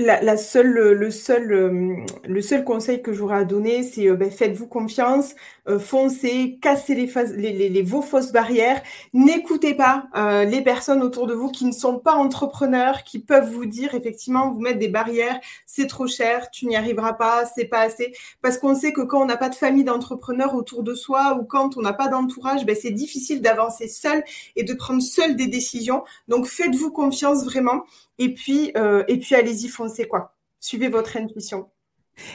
La, 0.00 0.36
seule, 0.36 0.92
le, 0.92 1.10
seul, 1.10 1.52
euh, 1.52 1.96
le 2.26 2.40
seul 2.40 2.64
conseil 2.64 3.02
que 3.02 3.12
j'aurais 3.12 3.36
à 3.36 3.44
donner, 3.44 3.82
c'est 3.82 4.08
euh, 4.08 4.16
ben, 4.16 4.30
faites-vous 4.30 4.66
confiance, 4.66 5.34
euh, 5.68 5.78
foncez, 5.78 6.58
cassez 6.62 6.94
les, 6.94 7.68
les, 7.68 7.82
vos 7.82 8.02
fausses 8.02 8.32
barrières. 8.32 8.82
N'écoutez 9.12 9.74
pas 9.74 10.04
les 10.44 10.62
personnes 10.62 11.02
autour 11.02 11.26
de 11.26 11.34
vous 11.34 11.50
qui 11.50 11.64
ne 11.64 11.72
sont 11.72 11.98
pas 11.98 12.14
entrepreneurs, 12.14 13.04
qui 13.04 13.18
peuvent 13.18 13.50
vous 13.50 13.66
dire 13.66 13.94
effectivement, 13.94 14.50
vous 14.50 14.60
mettre 14.60 14.78
des 14.78 14.88
barrières, 14.88 15.38
c'est 15.66 15.86
trop 15.86 16.06
cher, 16.06 16.50
tu 16.50 16.66
n'y 16.66 16.76
arriveras 16.76 17.14
pas, 17.14 17.44
c'est 17.44 17.66
pas 17.66 17.80
assez. 17.80 18.12
Parce 18.42 18.58
qu'on 18.58 18.74
sait 18.74 18.92
que 18.92 19.02
quand 19.02 19.22
on 19.22 19.26
n'a 19.26 19.36
pas 19.36 19.48
de 19.48 19.54
famille 19.54 19.84
d'entrepreneurs 19.84 20.54
autour 20.54 20.82
de 20.82 20.94
soi 20.94 21.38
ou 21.40 21.44
quand 21.44 21.76
on 21.76 21.82
n'a 21.82 21.92
pas 21.92 22.08
d'entourage, 22.08 22.64
ben, 22.64 22.76
c'est 22.80 22.90
difficile 22.90 23.42
d'avancer 23.42 23.88
seul 23.88 24.22
et 24.56 24.64
de 24.64 24.74
prendre 24.74 25.02
seul 25.02 25.36
des 25.36 25.46
décisions. 25.46 26.02
Donc 26.28 26.46
faites-vous 26.46 26.90
confiance 26.90 27.44
vraiment. 27.44 27.84
Et 28.20 28.34
puis, 28.34 28.70
euh, 28.76 29.02
et 29.08 29.16
puis 29.18 29.34
allez-y, 29.34 29.68
foncez 29.68 29.89
quoi? 30.08 30.36
Suivez 30.60 30.88
votre 30.88 31.16
intuition. 31.16 31.70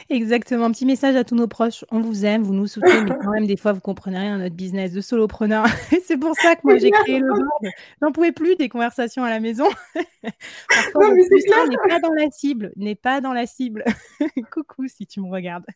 Exactement. 0.08 0.70
Petit 0.70 0.86
message 0.86 1.16
à 1.16 1.24
tous 1.24 1.34
nos 1.34 1.46
proches. 1.46 1.84
On 1.90 2.00
vous 2.00 2.24
aime, 2.24 2.42
vous 2.42 2.54
nous 2.54 2.66
soutenez, 2.66 3.02
mais 3.02 3.16
quand 3.22 3.30
même, 3.30 3.46
des 3.46 3.56
fois, 3.56 3.72
vous 3.72 3.80
comprenez 3.80 4.18
rien 4.18 4.36
à 4.36 4.38
notre 4.38 4.54
business 4.54 4.92
de 4.92 5.00
solopreneur. 5.00 5.66
c'est 6.04 6.16
pour 6.16 6.34
ça 6.36 6.56
que 6.56 6.60
moi, 6.64 6.76
j'ai 6.78 6.90
créé 6.90 7.18
le 7.18 7.28
board. 7.28 7.72
J'en 8.02 8.12
pouvais 8.12 8.32
plus 8.32 8.56
des 8.56 8.68
conversations 8.68 9.24
à 9.24 9.30
la 9.30 9.40
maison. 9.40 9.66
Parfois, 10.68 11.14
n'est 11.14 11.88
pas 11.88 12.00
dans 12.00 12.12
la 12.12 12.30
cible. 12.30 12.72
N'est 12.76 12.94
pas 12.94 13.20
dans 13.20 13.32
la 13.32 13.46
cible. 13.46 13.84
Coucou 14.52 14.86
si 14.88 15.06
tu 15.06 15.20
me 15.20 15.28
regardes. 15.28 15.66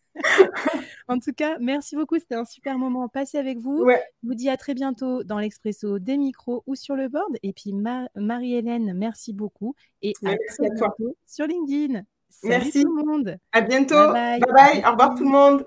en 1.08 1.18
tout 1.18 1.32
cas, 1.32 1.56
merci 1.60 1.96
beaucoup. 1.96 2.18
C'était 2.18 2.34
un 2.34 2.44
super 2.44 2.78
moment 2.78 3.08
passé 3.08 3.38
avec 3.38 3.58
vous. 3.58 3.88
Je 3.88 4.28
vous 4.28 4.34
dis 4.34 4.48
à 4.48 4.56
très 4.56 4.74
bientôt 4.74 5.24
dans 5.24 5.38
l'Expresso 5.38 5.98
des 5.98 6.16
micros 6.16 6.62
ou 6.66 6.74
sur 6.74 6.96
le 6.96 7.08
board. 7.08 7.36
Et 7.42 7.52
puis, 7.52 7.72
Marie-Hélène, 8.14 8.94
merci 8.94 9.32
beaucoup. 9.32 9.74
Et 10.02 10.12
à 10.24 10.34
très 10.48 10.70
bientôt 10.70 11.16
sur 11.26 11.46
LinkedIn. 11.46 12.02
Merci. 12.44 12.82
tout 12.82 12.96
le 12.96 13.04
monde. 13.04 13.36
À 13.52 13.60
bientôt. 13.60 14.12
bye. 14.12 14.40
bye. 14.40 14.82
Au 14.86 14.92
revoir 14.92 15.14
tout 15.14 15.24
le 15.24 15.30
monde. 15.30 15.66